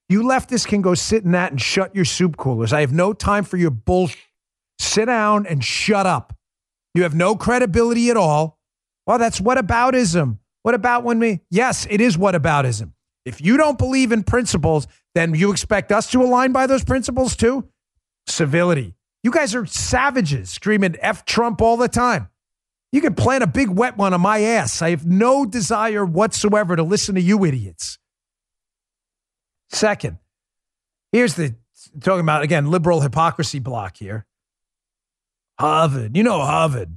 You 0.07 0.23
leftists 0.23 0.65
can 0.65 0.81
go 0.81 0.93
sit 0.93 1.23
in 1.23 1.31
that 1.31 1.51
and 1.51 1.61
shut 1.61 1.93
your 1.93 2.05
soup 2.05 2.37
coolers. 2.37 2.73
I 2.73 2.81
have 2.81 2.93
no 2.93 3.13
time 3.13 3.43
for 3.43 3.57
your 3.57 3.69
bullshit. 3.69 4.17
Sit 4.79 5.05
down 5.05 5.45
and 5.45 5.63
shut 5.63 6.05
up. 6.05 6.33
You 6.95 7.03
have 7.03 7.13
no 7.13 7.35
credibility 7.35 8.09
at 8.09 8.17
all. 8.17 8.59
Well, 9.05 9.17
that's 9.17 9.39
whataboutism. 9.39 10.39
What 10.63 10.75
about 10.75 11.03
when 11.03 11.19
we? 11.19 11.41
Yes, 11.49 11.85
it 11.89 12.01
is 12.01 12.17
whataboutism. 12.17 12.91
If 13.25 13.41
you 13.41 13.57
don't 13.57 13.77
believe 13.77 14.11
in 14.11 14.23
principles, 14.23 14.87
then 15.13 15.35
you 15.35 15.51
expect 15.51 15.91
us 15.91 16.09
to 16.11 16.21
align 16.21 16.51
by 16.51 16.67
those 16.67 16.83
principles 16.83 17.35
too? 17.35 17.67
Civility. 18.27 18.95
You 19.23 19.31
guys 19.31 19.53
are 19.53 19.65
savages 19.65 20.49
screaming 20.49 20.95
F 20.99 21.25
Trump 21.25 21.61
all 21.61 21.77
the 21.77 21.89
time. 21.89 22.29
You 22.91 23.01
can 23.01 23.13
plant 23.13 23.43
a 23.43 23.47
big 23.47 23.69
wet 23.69 23.97
one 23.97 24.13
on 24.13 24.21
my 24.21 24.41
ass. 24.41 24.81
I 24.81 24.91
have 24.91 25.05
no 25.05 25.45
desire 25.45 26.05
whatsoever 26.05 26.75
to 26.75 26.83
listen 26.83 27.15
to 27.15 27.21
you 27.21 27.43
idiots. 27.45 27.99
Second, 29.69 30.17
here's 31.11 31.35
the 31.35 31.55
talking 32.01 32.21
about 32.21 32.41
again 32.41 32.71
liberal 32.71 33.01
hypocrisy 33.01 33.59
block 33.59 33.97
here. 33.97 34.25
Harvard, 35.59 36.15
you 36.15 36.23
know 36.23 36.39
Harvard, 36.39 36.95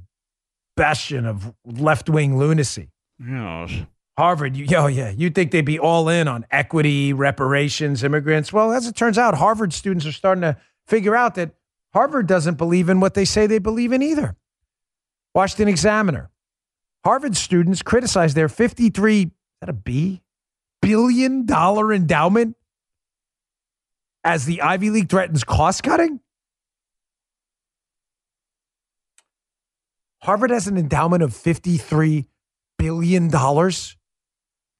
bastion 0.77 1.25
of 1.25 1.53
left 1.65 2.09
wing 2.09 2.37
lunacy. 2.37 2.89
Yes. 3.19 3.71
Harvard, 4.17 4.55
you, 4.55 4.67
oh 4.77 4.87
yeah, 4.87 5.09
you 5.09 5.29
think 5.29 5.51
they'd 5.51 5.61
be 5.61 5.79
all 5.79 6.07
in 6.07 6.27
on 6.27 6.45
equity, 6.51 7.13
reparations, 7.13 8.03
immigrants? 8.03 8.53
Well, 8.53 8.71
as 8.71 8.87
it 8.87 8.95
turns 8.95 9.17
out, 9.17 9.33
Harvard 9.33 9.73
students 9.73 10.05
are 10.05 10.11
starting 10.11 10.43
to 10.43 10.55
figure 10.87 11.15
out 11.15 11.35
that 11.35 11.51
Harvard 11.93 12.27
doesn't 12.27 12.57
believe 12.57 12.89
in 12.89 12.99
what 12.99 13.15
they 13.15 13.25
say 13.25 13.47
they 13.47 13.59
believe 13.59 13.91
in 13.91 14.01
either. 14.01 14.35
Washington 15.33 15.67
Examiner. 15.67 16.29
Harvard 17.03 17.35
students 17.35 17.81
criticize 17.81 18.33
their 18.33 18.47
53, 18.47 19.21
is 19.23 19.29
that 19.61 19.69
a 19.69 19.73
B? 19.73 20.21
Billion 20.81 21.45
dollar 21.45 21.91
endowment 21.91 22.55
as 24.23 24.45
the 24.45 24.61
Ivy 24.61 24.89
League 24.89 25.09
threatens 25.09 25.43
cost 25.43 25.83
cutting? 25.83 26.19
Harvard 30.23 30.51
has 30.51 30.67
an 30.67 30.77
endowment 30.77 31.21
of 31.21 31.31
$53 31.31 32.25
billion. 32.79 33.29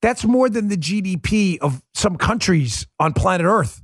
That's 0.02 0.24
more 0.24 0.50
than 0.50 0.70
the 0.70 0.78
GDP 0.78 1.58
of 1.60 1.84
some 1.94 2.16
countries 2.16 2.88
on 2.98 3.12
planet 3.12 3.46
Earth. 3.46 3.82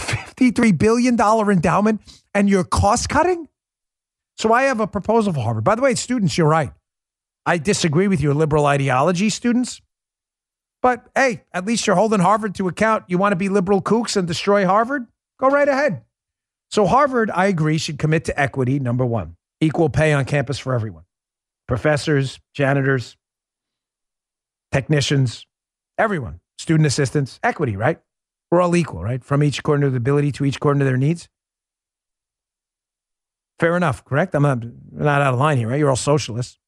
$53 0.00 0.78
billion 0.78 1.20
endowment, 1.20 2.00
and 2.32 2.48
you're 2.48 2.64
cost 2.64 3.10
cutting? 3.10 3.48
So 4.38 4.50
I 4.52 4.62
have 4.62 4.80
a 4.80 4.86
proposal 4.86 5.34
for 5.34 5.40
Harvard. 5.40 5.64
By 5.64 5.74
the 5.74 5.82
way, 5.82 5.94
students, 5.94 6.38
you're 6.38 6.48
right. 6.48 6.72
I 7.44 7.58
disagree 7.58 8.08
with 8.08 8.22
your 8.22 8.32
liberal 8.32 8.64
ideology, 8.64 9.28
students. 9.28 9.82
But 10.80 11.06
hey, 11.14 11.44
at 11.52 11.66
least 11.66 11.86
you're 11.86 11.96
holding 11.96 12.20
Harvard 12.20 12.54
to 12.54 12.66
account. 12.66 13.04
You 13.08 13.18
want 13.18 13.32
to 13.32 13.36
be 13.36 13.50
liberal 13.50 13.82
kooks 13.82 14.16
and 14.16 14.26
destroy 14.26 14.64
Harvard? 14.64 15.06
Go 15.38 15.48
right 15.48 15.68
ahead. 15.68 16.02
So, 16.70 16.86
Harvard, 16.86 17.30
I 17.30 17.46
agree, 17.46 17.76
should 17.76 17.98
commit 17.98 18.24
to 18.24 18.40
equity, 18.40 18.78
number 18.78 19.04
one, 19.04 19.36
equal 19.62 19.88
pay 19.88 20.12
on 20.12 20.24
campus 20.26 20.58
for 20.58 20.74
everyone 20.74 21.04
professors, 21.68 22.38
janitors, 22.52 23.16
technicians, 24.72 25.46
everyone, 25.96 26.40
student 26.58 26.86
assistants, 26.86 27.38
equity, 27.42 27.76
right? 27.76 27.98
We're 28.50 28.60
all 28.60 28.76
equal, 28.76 29.02
right? 29.02 29.24
From 29.24 29.42
each 29.42 29.60
according 29.60 29.82
to 29.82 29.90
their 29.90 29.96
ability 29.96 30.32
to 30.32 30.44
each 30.44 30.56
according 30.56 30.80
to 30.80 30.84
their 30.84 30.98
needs. 30.98 31.28
Fair 33.58 33.76
enough, 33.76 34.04
correct? 34.04 34.34
I'm 34.34 34.42
not, 34.42 34.64
not 34.90 35.22
out 35.22 35.32
of 35.32 35.40
line 35.40 35.56
here, 35.56 35.68
right? 35.68 35.78
You're 35.78 35.88
all 35.88 35.96
socialists. 35.96 36.58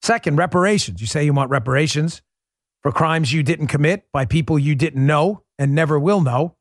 Second, 0.00 0.36
reparations. 0.36 1.00
You 1.00 1.06
say 1.06 1.24
you 1.24 1.34
want 1.34 1.50
reparations 1.50 2.22
for 2.82 2.92
crimes 2.92 3.32
you 3.32 3.42
didn't 3.42 3.66
commit 3.66 4.06
by 4.12 4.24
people 4.24 4.58
you 4.58 4.74
didn't 4.74 5.04
know 5.04 5.42
and 5.58 5.74
never 5.74 5.98
will 5.98 6.20
know. 6.20 6.55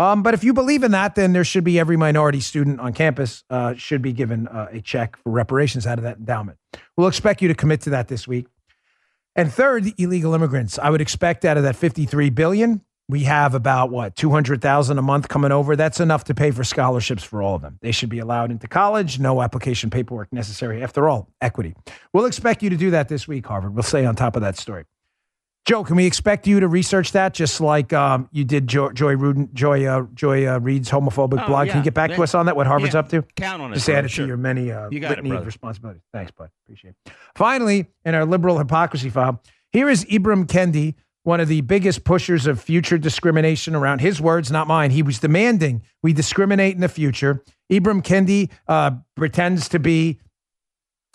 Um, 0.00 0.22
but 0.22 0.32
if 0.32 0.42
you 0.42 0.54
believe 0.54 0.82
in 0.82 0.92
that, 0.92 1.14
then 1.14 1.34
there 1.34 1.44
should 1.44 1.62
be 1.62 1.78
every 1.78 1.98
minority 1.98 2.40
student 2.40 2.80
on 2.80 2.94
campus 2.94 3.44
uh, 3.50 3.74
should 3.74 4.00
be 4.00 4.14
given 4.14 4.48
uh, 4.48 4.68
a 4.70 4.80
check 4.80 5.18
for 5.18 5.30
reparations 5.30 5.86
out 5.86 5.98
of 5.98 6.04
that 6.04 6.16
endowment. 6.16 6.56
We'll 6.96 7.06
expect 7.06 7.42
you 7.42 7.48
to 7.48 7.54
commit 7.54 7.82
to 7.82 7.90
that 7.90 8.08
this 8.08 8.26
week. 8.26 8.46
And 9.36 9.52
third, 9.52 9.92
illegal 9.98 10.32
immigrants. 10.32 10.78
I 10.78 10.88
would 10.88 11.02
expect 11.02 11.44
out 11.44 11.58
of 11.58 11.64
that 11.64 11.76
53 11.76 12.30
billion, 12.30 12.80
we 13.10 13.24
have 13.24 13.54
about 13.54 13.90
what 13.90 14.16
200,000 14.16 14.96
a 14.96 15.02
month 15.02 15.28
coming 15.28 15.52
over. 15.52 15.76
That's 15.76 16.00
enough 16.00 16.24
to 16.24 16.34
pay 16.34 16.50
for 16.50 16.64
scholarships 16.64 17.22
for 17.22 17.42
all 17.42 17.56
of 17.56 17.60
them. 17.60 17.78
They 17.82 17.92
should 17.92 18.08
be 18.08 18.20
allowed 18.20 18.50
into 18.50 18.68
college, 18.68 19.18
no 19.18 19.42
application 19.42 19.90
paperwork 19.90 20.32
necessary. 20.32 20.82
After 20.82 21.10
all, 21.10 21.28
equity. 21.42 21.74
We'll 22.14 22.24
expect 22.24 22.62
you 22.62 22.70
to 22.70 22.76
do 22.76 22.92
that 22.92 23.10
this 23.10 23.28
week, 23.28 23.46
Harvard. 23.46 23.74
We'll 23.74 23.82
stay 23.82 24.06
on 24.06 24.16
top 24.16 24.34
of 24.34 24.40
that 24.40 24.56
story. 24.56 24.84
Joe, 25.66 25.84
can 25.84 25.94
we 25.96 26.06
expect 26.06 26.46
you 26.46 26.58
to 26.60 26.66
research 26.68 27.12
that 27.12 27.34
just 27.34 27.60
like 27.60 27.92
um, 27.92 28.28
you 28.32 28.44
did 28.44 28.66
Joy, 28.66 28.90
Joy, 28.92 29.14
Rudin, 29.14 29.50
Joy, 29.52 29.84
uh, 29.86 30.06
Joy 30.14 30.46
uh, 30.46 30.58
Reid's 30.58 30.90
homophobic 30.90 31.42
Oh, 31.44 31.46
blog? 31.46 31.66
yeah. 31.66 31.72
Can 31.72 31.80
you 31.80 31.84
get 31.84 31.94
back 31.94 32.10
to 32.12 32.22
us 32.22 32.34
on 32.34 32.46
that? 32.46 32.56
What 32.56 32.66
Harvard's 32.66 32.94
Yeah. 32.94 33.00
up 33.00 33.08
to? 33.10 33.22
Count 33.36 33.62
on 33.62 33.72
it, 33.72 33.74
Just 33.76 33.88
add 33.88 34.04
it 34.04 34.10
Sure. 34.10 34.24
to 34.24 34.28
your 34.28 34.36
many 34.36 34.72
uh, 34.72 34.88
You 34.90 35.00
litany 35.00 35.30
of 35.30 35.44
responsibilities. 35.46 36.02
Thanks, 36.12 36.32
bud. 36.32 36.48
Appreciate 36.64 36.94
it. 37.06 37.12
Finally, 37.36 37.86
in 38.04 38.14
our 38.14 38.24
liberal 38.24 38.58
hypocrisy 38.58 39.10
file, 39.10 39.42
here 39.70 39.88
is 39.88 40.04
Ibram 40.06 40.46
Kendi, 40.46 40.94
one 41.24 41.38
of 41.40 41.48
the 41.48 41.60
biggest 41.60 42.04
pushers 42.04 42.46
of 42.46 42.60
future 42.60 42.96
discrimination 42.96 43.74
around 43.74 44.00
his 44.00 44.20
words, 44.20 44.50
not 44.50 44.66
mine. 44.66 44.90
He 44.90 45.02
was 45.02 45.18
demanding 45.18 45.82
we 46.02 46.14
discriminate 46.14 46.74
in 46.74 46.80
the 46.80 46.88
future. 46.88 47.44
Ibram 47.70 48.02
Kendi 48.02 48.50
uh, 48.66 48.92
pretends 49.14 49.68
to 49.68 49.78
be 49.78 50.18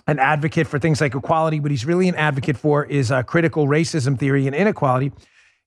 an 0.07 0.19
advocate 0.19 0.67
for 0.67 0.79
things 0.79 1.01
like 1.01 1.15
equality. 1.15 1.59
What 1.59 1.71
he's 1.71 1.85
really 1.85 2.07
an 2.07 2.15
advocate 2.15 2.57
for 2.57 2.85
is 2.85 3.11
uh, 3.11 3.23
critical 3.23 3.67
racism 3.67 4.17
theory 4.17 4.47
and 4.47 4.55
inequality. 4.55 5.11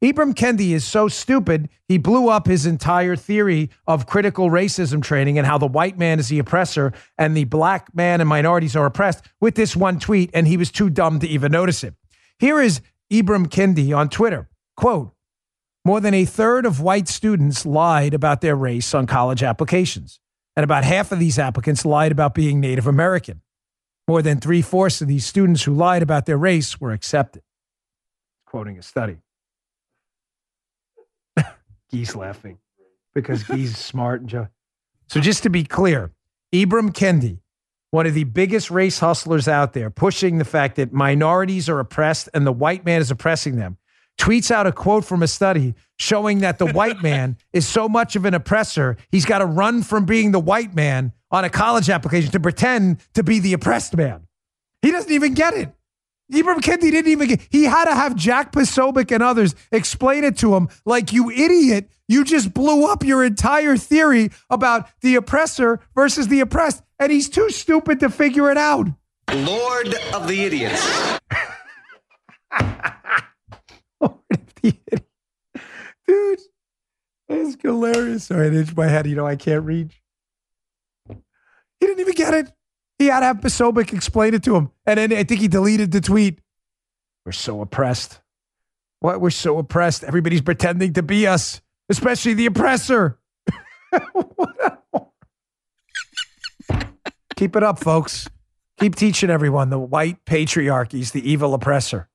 Ibram 0.02 0.32
Kendi 0.32 0.70
is 0.70 0.84
so 0.84 1.08
stupid, 1.08 1.68
he 1.88 1.98
blew 1.98 2.28
up 2.28 2.46
his 2.46 2.66
entire 2.66 3.16
theory 3.16 3.68
of 3.88 4.06
critical 4.06 4.48
racism 4.48 5.02
training 5.02 5.38
and 5.38 5.46
how 5.46 5.58
the 5.58 5.66
white 5.66 5.98
man 5.98 6.20
is 6.20 6.28
the 6.28 6.38
oppressor 6.38 6.92
and 7.16 7.36
the 7.36 7.44
black 7.44 7.92
man 7.96 8.20
and 8.20 8.28
minorities 8.28 8.76
are 8.76 8.86
oppressed 8.86 9.24
with 9.40 9.56
this 9.56 9.74
one 9.74 9.98
tweet, 9.98 10.30
and 10.32 10.46
he 10.46 10.56
was 10.56 10.70
too 10.70 10.88
dumb 10.88 11.18
to 11.18 11.26
even 11.26 11.50
notice 11.50 11.82
it. 11.82 11.94
Here 12.38 12.60
is 12.60 12.80
Ibram 13.12 13.48
Kendi 13.48 13.96
on 13.96 14.08
Twitter. 14.08 14.48
Quote, 14.76 15.10
more 15.84 16.00
than 16.00 16.14
a 16.14 16.24
third 16.24 16.64
of 16.64 16.80
white 16.80 17.08
students 17.08 17.66
lied 17.66 18.14
about 18.14 18.40
their 18.40 18.54
race 18.54 18.94
on 18.94 19.06
college 19.06 19.42
applications, 19.42 20.20
and 20.54 20.62
about 20.62 20.84
half 20.84 21.10
of 21.10 21.18
these 21.18 21.40
applicants 21.40 21.84
lied 21.84 22.12
about 22.12 22.34
being 22.34 22.60
Native 22.60 22.86
American. 22.86 23.40
More 24.08 24.22
than 24.22 24.40
three 24.40 24.62
fourths 24.62 25.02
of 25.02 25.08
these 25.08 25.26
students 25.26 25.62
who 25.62 25.74
lied 25.74 26.02
about 26.02 26.24
their 26.24 26.38
race 26.38 26.80
were 26.80 26.92
accepted. 26.92 27.42
Quoting 28.46 28.78
a 28.78 28.82
study. 28.82 29.18
Geese 31.90 32.14
laughing 32.14 32.58
because 33.14 33.42
Geese 33.42 33.72
is 33.72 33.78
smart 33.84 34.22
and 34.22 34.30
Joe. 34.30 34.48
So 35.08 35.20
just 35.20 35.42
to 35.42 35.50
be 35.50 35.62
clear, 35.62 36.10
Ibram 36.54 36.90
Kendi, 36.94 37.40
one 37.90 38.06
of 38.06 38.14
the 38.14 38.24
biggest 38.24 38.70
race 38.70 38.98
hustlers 38.98 39.46
out 39.46 39.74
there, 39.74 39.90
pushing 39.90 40.38
the 40.38 40.44
fact 40.44 40.76
that 40.76 40.90
minorities 40.90 41.68
are 41.68 41.78
oppressed 41.78 42.30
and 42.32 42.46
the 42.46 42.52
white 42.52 42.86
man 42.86 43.02
is 43.02 43.10
oppressing 43.10 43.56
them, 43.56 43.76
tweets 44.18 44.50
out 44.50 44.66
a 44.66 44.72
quote 44.72 45.04
from 45.04 45.22
a 45.22 45.28
study 45.28 45.74
showing 45.98 46.38
that 46.40 46.58
the 46.58 46.66
white 46.66 47.02
man 47.02 47.36
is 47.52 47.66
so 47.66 47.88
much 47.88 48.16
of 48.16 48.24
an 48.24 48.34
oppressor, 48.34 48.96
he's 49.10 49.24
got 49.24 49.38
to 49.38 49.46
run 49.46 49.82
from 49.82 50.04
being 50.06 50.32
the 50.32 50.40
white 50.40 50.74
man 50.74 51.12
on 51.30 51.44
a 51.44 51.50
college 51.50 51.90
application 51.90 52.30
to 52.32 52.40
pretend 52.40 52.98
to 53.14 53.22
be 53.22 53.38
the 53.38 53.52
oppressed 53.52 53.96
man. 53.96 54.26
He 54.82 54.90
doesn't 54.90 55.12
even 55.12 55.34
get 55.34 55.54
it. 55.54 55.72
Ibram 56.32 56.58
Kendi 56.58 56.90
didn't 56.90 57.10
even 57.10 57.28
get. 57.28 57.40
He 57.50 57.64
had 57.64 57.86
to 57.86 57.94
have 57.94 58.14
Jack 58.14 58.52
Posobiec 58.52 59.10
and 59.12 59.22
others 59.22 59.54
explain 59.72 60.24
it 60.24 60.36
to 60.38 60.54
him. 60.54 60.68
Like 60.84 61.12
you 61.12 61.30
idiot, 61.30 61.88
You 62.06 62.22
just 62.24 62.52
blew 62.54 62.86
up 62.90 63.02
your 63.04 63.24
entire 63.24 63.76
theory 63.76 64.30
about 64.50 64.88
the 65.00 65.14
oppressor 65.16 65.80
versus 65.94 66.28
the 66.28 66.40
oppressed, 66.40 66.82
and 66.98 67.10
he's 67.12 67.28
too 67.28 67.50
stupid 67.50 68.00
to 68.00 68.08
figure 68.10 68.50
it 68.50 68.56
out. 68.58 68.88
Lord 69.32 69.94
of 70.14 70.26
the 70.26 70.44
idiots. 70.44 70.82
Lord 74.00 74.18
of 74.30 74.54
the 74.62 74.74
idiots. 74.86 75.07
Dude, 76.08 76.40
that's 77.28 77.56
hilarious. 77.62 78.24
Sorry, 78.24 78.48
I 78.48 78.50
itched 78.60 78.76
my 78.76 78.88
head. 78.88 79.06
You 79.06 79.14
know, 79.14 79.26
I 79.26 79.36
can't 79.36 79.64
reach. 79.64 80.02
He 81.08 81.86
didn't 81.86 82.00
even 82.00 82.14
get 82.14 82.34
it. 82.34 82.50
He 82.98 83.06
had 83.06 83.20
to 83.20 83.26
have 83.26 83.36
Posobiec 83.36 83.92
explain 83.92 84.34
it 84.34 84.42
to 84.44 84.56
him. 84.56 84.70
And 84.86 84.98
then 84.98 85.12
I 85.12 85.22
think 85.22 85.40
he 85.40 85.46
deleted 85.48 85.92
the 85.92 86.00
tweet. 86.00 86.40
We're 87.24 87.32
so 87.32 87.60
oppressed. 87.60 88.20
What? 89.00 89.20
We're 89.20 89.30
so 89.30 89.58
oppressed. 89.58 90.02
Everybody's 90.02 90.40
pretending 90.40 90.94
to 90.94 91.02
be 91.02 91.26
us, 91.26 91.60
especially 91.88 92.34
the 92.34 92.46
oppressor. 92.46 93.18
Keep 97.36 97.54
it 97.54 97.62
up, 97.62 97.78
folks. 97.78 98.26
Keep 98.80 98.96
teaching 98.96 99.30
everyone 99.30 99.70
the 99.70 99.78
white 99.78 100.24
patriarchy 100.24 101.00
is 101.00 101.12
the 101.12 101.30
evil 101.30 101.54
oppressor. 101.54 102.08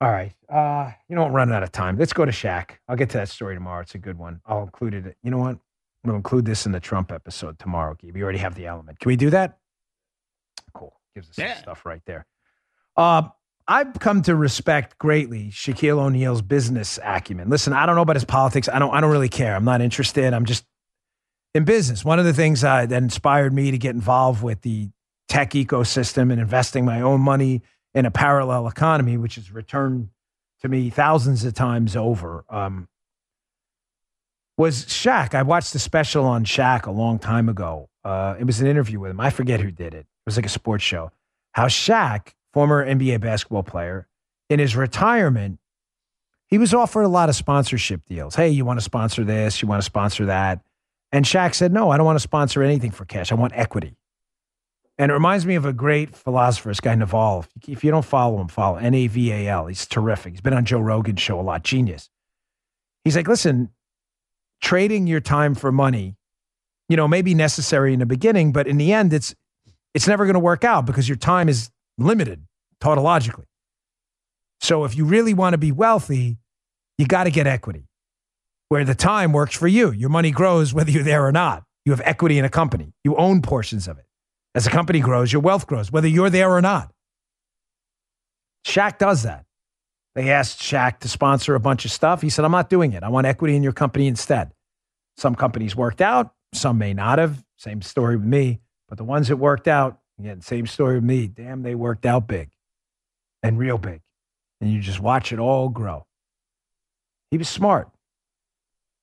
All 0.00 0.10
right. 0.10 0.32
Uh, 0.48 0.92
you 1.08 1.16
know, 1.16 1.24
I'm 1.24 1.32
running 1.32 1.54
out 1.54 1.62
of 1.62 1.72
time. 1.72 1.98
Let's 1.98 2.12
go 2.12 2.24
to 2.24 2.32
Shaq. 2.32 2.70
I'll 2.88 2.96
get 2.96 3.10
to 3.10 3.18
that 3.18 3.28
story 3.28 3.54
tomorrow. 3.54 3.82
It's 3.82 3.94
a 3.94 3.98
good 3.98 4.18
one. 4.18 4.40
I'll 4.46 4.62
include 4.62 4.94
it. 4.94 5.16
You 5.22 5.30
know 5.30 5.38
what? 5.38 5.58
We'll 6.04 6.16
include 6.16 6.46
this 6.46 6.64
in 6.64 6.72
the 6.72 6.80
Trump 6.80 7.12
episode 7.12 7.58
tomorrow, 7.58 7.94
Gabe. 7.94 8.14
We 8.14 8.22
already 8.22 8.38
have 8.38 8.54
the 8.54 8.66
element. 8.66 8.98
Can 8.98 9.08
we 9.10 9.16
do 9.16 9.28
that? 9.30 9.58
Cool. 10.72 10.98
Gives 11.14 11.28
us 11.28 11.38
Yeah. 11.38 11.54
some 11.54 11.62
stuff 11.62 11.84
right 11.84 12.00
there. 12.06 12.24
Uh, 12.96 13.28
I've 13.68 13.92
come 14.00 14.22
to 14.22 14.34
respect 14.34 14.98
greatly 14.98 15.50
Shaquille 15.50 15.98
O'Neal's 15.98 16.40
business 16.42 16.98
acumen. 17.04 17.50
Listen, 17.50 17.74
I 17.74 17.84
don't 17.84 17.94
know 17.94 18.02
about 18.02 18.16
his 18.16 18.24
politics. 18.24 18.68
I 18.68 18.78
don't. 18.78 18.92
I 18.94 19.00
don't 19.02 19.10
really 19.12 19.28
care. 19.28 19.54
I'm 19.54 19.64
not 19.64 19.80
interested. 19.82 20.32
I'm 20.32 20.46
just 20.46 20.64
in 21.54 21.64
business. 21.64 22.04
One 22.04 22.18
of 22.18 22.24
the 22.24 22.32
things 22.32 22.64
uh, 22.64 22.86
that 22.86 23.02
inspired 23.02 23.52
me 23.52 23.70
to 23.70 23.78
get 23.78 23.94
involved 23.94 24.42
with 24.42 24.62
the 24.62 24.88
tech 25.28 25.50
ecosystem 25.50 26.32
and 26.32 26.40
investing 26.40 26.84
my 26.84 27.00
own 27.02 27.20
money 27.20 27.62
in 27.94 28.06
a 28.06 28.10
parallel 28.10 28.66
economy, 28.68 29.16
which 29.16 29.34
has 29.34 29.50
returned 29.50 30.10
to 30.62 30.68
me 30.68 30.90
thousands 30.90 31.44
of 31.44 31.54
times 31.54 31.96
over, 31.96 32.44
um, 32.48 32.88
was 34.56 34.84
Shaq. 34.84 35.34
I 35.34 35.42
watched 35.42 35.74
a 35.74 35.78
special 35.78 36.24
on 36.26 36.44
Shaq 36.44 36.86
a 36.86 36.90
long 36.90 37.18
time 37.18 37.48
ago. 37.48 37.88
Uh, 38.04 38.36
it 38.38 38.44
was 38.44 38.60
an 38.60 38.66
interview 38.66 39.00
with 39.00 39.10
him. 39.10 39.20
I 39.20 39.30
forget 39.30 39.60
who 39.60 39.70
did 39.70 39.94
it. 39.94 40.00
It 40.00 40.26
was 40.26 40.36
like 40.36 40.46
a 40.46 40.50
sports 40.50 40.84
show. 40.84 41.10
How 41.52 41.66
Shaq, 41.66 42.34
former 42.52 42.86
NBA 42.86 43.20
basketball 43.20 43.62
player, 43.62 44.06
in 44.48 44.58
his 44.58 44.76
retirement, 44.76 45.58
he 46.46 46.58
was 46.58 46.74
offered 46.74 47.02
a 47.02 47.08
lot 47.08 47.28
of 47.28 47.36
sponsorship 47.36 48.02
deals. 48.08 48.34
Hey, 48.34 48.50
you 48.50 48.64
want 48.64 48.78
to 48.78 48.84
sponsor 48.84 49.24
this? 49.24 49.62
You 49.62 49.68
want 49.68 49.80
to 49.80 49.86
sponsor 49.86 50.26
that? 50.26 50.60
And 51.12 51.24
Shaq 51.24 51.54
said, 51.54 51.72
No, 51.72 51.90
I 51.90 51.96
don't 51.96 52.06
want 52.06 52.16
to 52.16 52.22
sponsor 52.22 52.62
anything 52.62 52.90
for 52.90 53.04
cash. 53.04 53.32
I 53.32 53.36
want 53.36 53.52
equity. 53.56 53.96
And 55.00 55.10
it 55.10 55.14
reminds 55.14 55.46
me 55.46 55.54
of 55.54 55.64
a 55.64 55.72
great 55.72 56.14
philosopher, 56.14 56.68
this 56.68 56.78
guy 56.78 56.94
Naval. 56.94 57.46
If 57.66 57.82
you 57.82 57.90
don't 57.90 58.04
follow 58.04 58.38
him, 58.38 58.48
follow 58.48 58.76
N 58.76 58.92
A 58.92 59.06
V 59.06 59.32
A 59.32 59.48
L. 59.48 59.66
He's 59.66 59.86
terrific. 59.86 60.34
He's 60.34 60.42
been 60.42 60.52
on 60.52 60.66
Joe 60.66 60.78
Rogan's 60.78 61.22
show 61.22 61.40
a 61.40 61.42
lot. 61.42 61.62
Genius. 61.62 62.10
He's 63.02 63.16
like, 63.16 63.26
listen, 63.26 63.70
trading 64.60 65.06
your 65.06 65.20
time 65.20 65.54
for 65.54 65.72
money, 65.72 66.16
you 66.90 66.98
know, 66.98 67.08
may 67.08 67.22
be 67.22 67.34
necessary 67.34 67.94
in 67.94 68.00
the 68.00 68.04
beginning, 68.04 68.52
but 68.52 68.66
in 68.66 68.76
the 68.76 68.92
end, 68.92 69.14
it's 69.14 69.34
it's 69.94 70.06
never 70.06 70.26
going 70.26 70.34
to 70.34 70.38
work 70.38 70.64
out 70.64 70.84
because 70.84 71.08
your 71.08 71.16
time 71.16 71.48
is 71.48 71.70
limited 71.96 72.44
tautologically. 72.78 73.46
So 74.60 74.84
if 74.84 74.94
you 74.94 75.06
really 75.06 75.32
want 75.32 75.54
to 75.54 75.58
be 75.58 75.72
wealthy, 75.72 76.36
you 76.98 77.06
got 77.06 77.24
to 77.24 77.30
get 77.30 77.46
equity 77.46 77.88
where 78.68 78.84
the 78.84 78.94
time 78.94 79.32
works 79.32 79.56
for 79.56 79.66
you. 79.66 79.92
Your 79.92 80.10
money 80.10 80.30
grows 80.30 80.74
whether 80.74 80.90
you're 80.90 81.02
there 81.02 81.24
or 81.24 81.32
not. 81.32 81.64
You 81.86 81.92
have 81.92 82.02
equity 82.04 82.38
in 82.38 82.44
a 82.44 82.50
company, 82.50 82.92
you 83.02 83.16
own 83.16 83.40
portions 83.40 83.88
of 83.88 83.96
it. 83.96 84.04
As 84.54 84.66
a 84.66 84.70
company 84.70 85.00
grows, 85.00 85.32
your 85.32 85.42
wealth 85.42 85.66
grows, 85.66 85.92
whether 85.92 86.08
you're 86.08 86.30
there 86.30 86.50
or 86.50 86.60
not. 86.60 86.92
Shaq 88.66 88.98
does 88.98 89.22
that. 89.22 89.44
They 90.14 90.30
asked 90.30 90.60
Shaq 90.60 90.98
to 91.00 91.08
sponsor 91.08 91.54
a 91.54 91.60
bunch 91.60 91.84
of 91.84 91.92
stuff. 91.92 92.20
He 92.20 92.30
said, 92.30 92.44
I'm 92.44 92.50
not 92.50 92.68
doing 92.68 92.92
it. 92.92 93.02
I 93.02 93.08
want 93.08 93.26
equity 93.26 93.54
in 93.54 93.62
your 93.62 93.72
company 93.72 94.08
instead. 94.08 94.52
Some 95.16 95.34
companies 95.34 95.76
worked 95.76 96.00
out, 96.00 96.34
some 96.52 96.78
may 96.78 96.94
not 96.94 97.18
have. 97.18 97.44
Same 97.56 97.82
story 97.82 98.16
with 98.16 98.26
me. 98.26 98.60
But 98.88 98.98
the 98.98 99.04
ones 99.04 99.28
that 99.28 99.36
worked 99.36 99.68
out, 99.68 100.00
again, 100.18 100.40
same 100.40 100.66
story 100.66 100.96
with 100.96 101.04
me. 101.04 101.28
Damn, 101.28 101.62
they 101.62 101.74
worked 101.74 102.06
out 102.06 102.26
big 102.26 102.50
and 103.42 103.58
real 103.58 103.78
big. 103.78 104.00
And 104.60 104.72
you 104.72 104.80
just 104.80 105.00
watch 105.00 105.32
it 105.32 105.38
all 105.38 105.68
grow. 105.68 106.06
He 107.30 107.38
was 107.38 107.48
smart. 107.48 107.88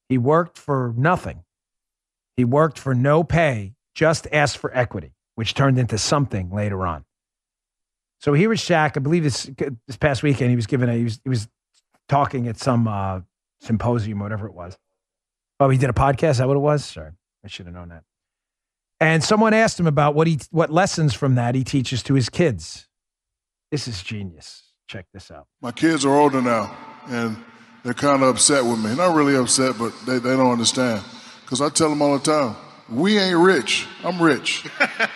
He 0.09 0.17
worked 0.17 0.57
for 0.57 0.93
nothing. 0.97 1.43
He 2.35 2.43
worked 2.43 2.77
for 2.77 2.93
no 2.93 3.23
pay, 3.23 3.73
just 3.95 4.27
asked 4.31 4.57
for 4.57 4.75
equity, 4.75 5.13
which 5.37 5.53
turned 5.53 5.77
into 5.77 5.99
something 5.99 6.49
later 6.49 6.87
on. 6.87 7.05
So 8.19 8.33
here 8.33 8.49
was 8.49 8.59
Shaq. 8.59 8.97
I 8.97 8.99
believe 8.99 9.23
this 9.23 9.43
this 9.85 9.97
past 9.97 10.23
weekend 10.23 10.49
he 10.49 10.55
was 10.55 10.65
given 10.65 10.89
a 10.89 10.95
he 10.95 11.03
was 11.03 11.19
he 11.23 11.29
was 11.29 11.47
talking 12.09 12.47
at 12.47 12.57
some 12.57 12.87
uh, 12.87 13.21
symposium, 13.61 14.17
whatever 14.17 14.47
it 14.47 14.55
was. 14.55 14.75
Oh, 15.59 15.69
he 15.69 15.77
did 15.77 15.91
a 15.91 15.93
podcast. 15.93 16.31
Is 16.31 16.37
that 16.39 16.47
what 16.47 16.57
it 16.57 16.61
was? 16.61 16.83
Sorry, 16.83 17.11
I 17.45 17.47
should 17.47 17.67
have 17.67 17.75
known 17.75 17.89
that. 17.89 18.01
And 18.99 19.23
someone 19.23 19.53
asked 19.53 19.79
him 19.79 19.85
about 19.85 20.15
what 20.15 20.25
he 20.25 20.39
what 20.49 20.71
lessons 20.71 21.13
from 21.13 21.35
that 21.35 21.53
he 21.53 21.63
teaches 21.63 22.01
to 22.03 22.15
his 22.15 22.29
kids. 22.29 22.87
This 23.69 23.87
is 23.87 24.01
genius. 24.01 24.63
Check 24.87 25.05
this 25.13 25.29
out. 25.29 25.45
My 25.61 25.71
kids 25.71 26.03
are 26.03 26.15
older 26.15 26.41
now, 26.41 26.75
and 27.09 27.37
they're 27.83 27.93
kind 27.93 28.23
of 28.23 28.29
upset 28.29 28.65
with 28.65 28.83
me. 28.83 28.95
Not 28.95 29.15
really 29.15 29.35
upset, 29.35 29.75
but 29.77 29.93
they, 30.07 30.17
they 30.17 30.35
don't 30.35 30.51
understand. 30.51 31.03
Because 31.43 31.61
I 31.61 31.69
tell 31.69 31.89
them 31.89 32.01
all 32.01 32.17
the 32.17 32.23
time, 32.23 32.55
we 32.89 33.17
ain't 33.17 33.37
rich. 33.37 33.87
I'm 34.03 34.21
rich. 34.21 34.65
yeah, 34.79 35.11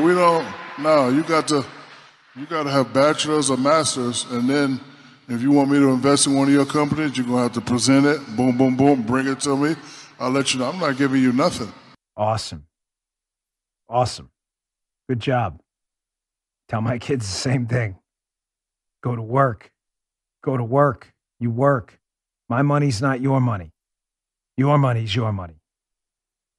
we 0.00 0.14
don't. 0.14 0.46
No, 0.78 1.08
you 1.08 1.22
got 1.22 1.48
to, 1.48 1.64
you 2.34 2.46
got 2.46 2.64
to 2.64 2.70
have 2.70 2.92
bachelors 2.92 3.50
or 3.50 3.56
masters, 3.56 4.26
and 4.30 4.48
then 4.48 4.80
if 5.28 5.42
you 5.42 5.50
want 5.50 5.70
me 5.70 5.78
to 5.78 5.88
invest 5.88 6.26
in 6.26 6.34
one 6.34 6.48
of 6.48 6.54
your 6.54 6.66
companies, 6.66 7.16
you're 7.16 7.26
gonna 7.26 7.42
have 7.42 7.52
to 7.54 7.60
present 7.60 8.06
it. 8.06 8.20
Boom, 8.36 8.56
boom, 8.56 8.76
boom. 8.76 9.02
Bring 9.02 9.26
it 9.26 9.40
to 9.40 9.56
me. 9.56 9.74
I'll 10.20 10.30
let 10.30 10.54
you 10.54 10.60
know. 10.60 10.70
I'm 10.70 10.78
not 10.78 10.96
giving 10.96 11.20
you 11.20 11.32
nothing. 11.32 11.72
Awesome. 12.16 12.66
Awesome. 13.88 14.30
Good 15.08 15.20
job. 15.20 15.60
Tell 16.68 16.80
my 16.80 16.98
kids 16.98 17.26
the 17.26 17.32
same 17.32 17.66
thing. 17.66 17.96
Go 19.02 19.14
to 19.14 19.22
work. 19.22 19.70
Go 20.42 20.56
to 20.56 20.64
work. 20.64 21.12
You 21.38 21.50
work. 21.50 21.98
My 22.48 22.62
money's 22.62 23.02
not 23.02 23.20
your 23.20 23.40
money. 23.40 23.72
Your 24.56 24.78
money's 24.78 25.14
your 25.14 25.32
money. 25.32 25.60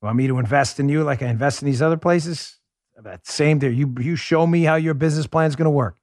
Want 0.08 0.16
me 0.16 0.28
to 0.28 0.40
invest 0.40 0.80
in 0.80 0.88
you 0.88 1.04
like 1.04 1.22
I 1.22 1.28
invest 1.28 1.62
in 1.62 1.66
these 1.66 1.82
other 1.82 1.98
places? 1.98 2.60
That 2.96 3.28
same 3.28 3.60
there. 3.60 3.70
You 3.70 3.94
you 4.00 4.16
show 4.16 4.48
me 4.48 4.64
how 4.64 4.76
your 4.76 4.94
business 4.94 5.28
plan 5.28 5.50
is 5.50 5.58
going 5.58 5.66
to 5.66 5.70
work 5.70 5.98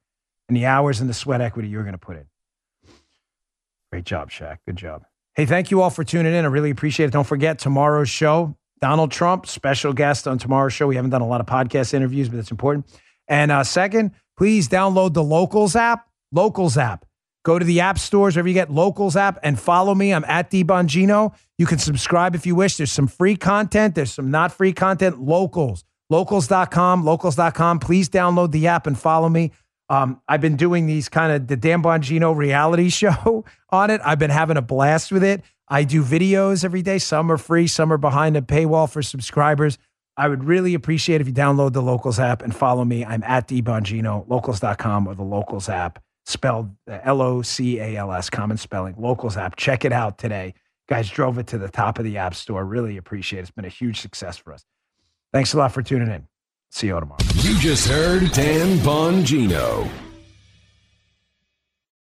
and 0.47 0.55
the 0.55 0.67
hours 0.67 1.01
and 1.01 1.09
the 1.09 1.13
sweat 1.15 1.41
equity 1.41 1.69
you're 1.69 1.81
going 1.81 1.93
to 1.93 1.97
put 1.97 2.17
in. 2.17 2.27
Great 3.91 4.03
job, 4.03 4.29
Shaq. 4.29 4.57
Good 4.67 4.75
job. 4.75 5.05
Hey, 5.33 5.47
thank 5.47 5.71
you 5.71 5.81
all 5.81 5.89
for 5.89 6.03
tuning 6.03 6.35
in. 6.35 6.45
I 6.45 6.49
really 6.49 6.69
appreciate 6.69 7.07
it. 7.07 7.13
Don't 7.13 7.25
forget 7.25 7.57
tomorrow's 7.57 8.07
show. 8.07 8.55
Donald 8.79 9.11
Trump, 9.11 9.47
special 9.47 9.91
guest 9.91 10.27
on 10.27 10.37
tomorrow's 10.37 10.73
show. 10.73 10.85
We 10.85 10.97
haven't 10.97 11.09
done 11.09 11.21
a 11.21 11.27
lot 11.27 11.41
of 11.41 11.47
podcast 11.47 11.95
interviews, 11.95 12.29
but 12.29 12.37
it's 12.37 12.51
important. 12.51 12.85
And 13.27 13.51
uh, 13.51 13.63
second, 13.63 14.11
please 14.37 14.69
download 14.69 15.15
the 15.15 15.23
Locals 15.23 15.75
app. 15.75 16.05
Locals 16.31 16.77
app. 16.77 17.07
Go 17.45 17.59
to 17.59 17.63
the 17.63 17.79
app 17.79 17.99
stores 17.99 18.35
wherever 18.35 18.47
you 18.47 18.55
get 18.55 18.71
Locals 18.71 19.15
app 19.15 19.37
and 19.43 19.57
follow 19.59 19.93
me. 19.93 20.13
I'm 20.13 20.25
at 20.25 20.49
DBongino. 20.49 21.33
You 21.59 21.67
can 21.67 21.77
subscribe 21.77 22.33
if 22.33 22.45
you 22.45 22.55
wish. 22.55 22.77
There's 22.77 22.91
some 22.91 23.07
free 23.07 23.35
content. 23.35 23.93
There's 23.93 24.11
some 24.11 24.31
not 24.31 24.51
free 24.51 24.73
content. 24.73 25.21
Locals. 25.21 25.83
Locals.com. 26.09 27.05
Locals.com. 27.05 27.79
Please 27.79 28.09
download 28.09 28.51
the 28.51 28.65
app 28.67 28.87
and 28.87 28.97
follow 28.97 29.29
me. 29.29 29.51
Um, 29.87 30.19
I've 30.27 30.41
been 30.41 30.55
doing 30.55 30.87
these 30.87 31.07
kind 31.07 31.31
of 31.31 31.47
the 31.47 31.55
Dan 31.55 31.83
Bongino 31.83 32.35
reality 32.35 32.89
show 33.01 33.45
on 33.69 33.91
it. 33.91 34.01
I've 34.03 34.19
been 34.19 34.31
having 34.31 34.57
a 34.57 34.61
blast 34.63 35.11
with 35.11 35.23
it. 35.23 35.43
I 35.67 35.83
do 35.83 36.03
videos 36.03 36.65
every 36.65 36.81
day. 36.81 36.97
Some 36.97 37.31
are 37.31 37.37
free, 37.37 37.67
some 37.67 37.91
are 37.91 37.97
behind 37.97 38.37
a 38.37 38.41
paywall 38.41 38.89
for 38.89 39.01
subscribers. 39.01 39.77
I 40.17 40.29
would 40.29 40.43
really 40.43 40.73
appreciate 40.73 41.21
if 41.21 41.27
you 41.27 41.33
download 41.33 41.73
the 41.73 41.81
Locals 41.81 42.19
app 42.19 42.41
and 42.41 42.55
follow 42.55 42.85
me. 42.85 43.03
I'm 43.03 43.23
at 43.23 43.47
dbongino, 43.47 44.27
locals.com 44.29 45.07
or 45.07 45.15
the 45.15 45.23
Locals 45.23 45.67
app, 45.67 46.01
spelled 46.25 46.75
uh, 46.89 46.99
L 47.03 47.21
O 47.21 47.41
C 47.41 47.79
A 47.79 47.95
L 47.97 48.11
S, 48.11 48.29
common 48.29 48.57
spelling, 48.57 48.95
Locals 48.97 49.37
app. 49.37 49.55
Check 49.55 49.85
it 49.85 49.91
out 49.91 50.17
today. 50.17 50.53
Guys 50.87 51.09
drove 51.09 51.37
it 51.39 51.47
to 51.47 51.57
the 51.57 51.69
top 51.69 51.97
of 51.97 52.05
the 52.05 52.17
app 52.17 52.35
store. 52.35 52.63
Really 52.63 52.97
appreciate 52.97 53.39
it. 53.39 53.43
It's 53.43 53.51
been 53.51 53.65
a 53.65 53.69
huge 53.69 54.01
success 54.01 54.37
for 54.37 54.53
us. 54.53 54.65
Thanks 55.33 55.53
a 55.53 55.57
lot 55.57 55.71
for 55.71 55.81
tuning 55.81 56.09
in. 56.09 56.27
See 56.69 56.87
you 56.87 56.99
tomorrow. 56.99 57.19
You 57.35 57.57
just 57.57 57.87
heard 57.87 58.31
Dan 58.31 58.77
Bongino. 58.79 60.04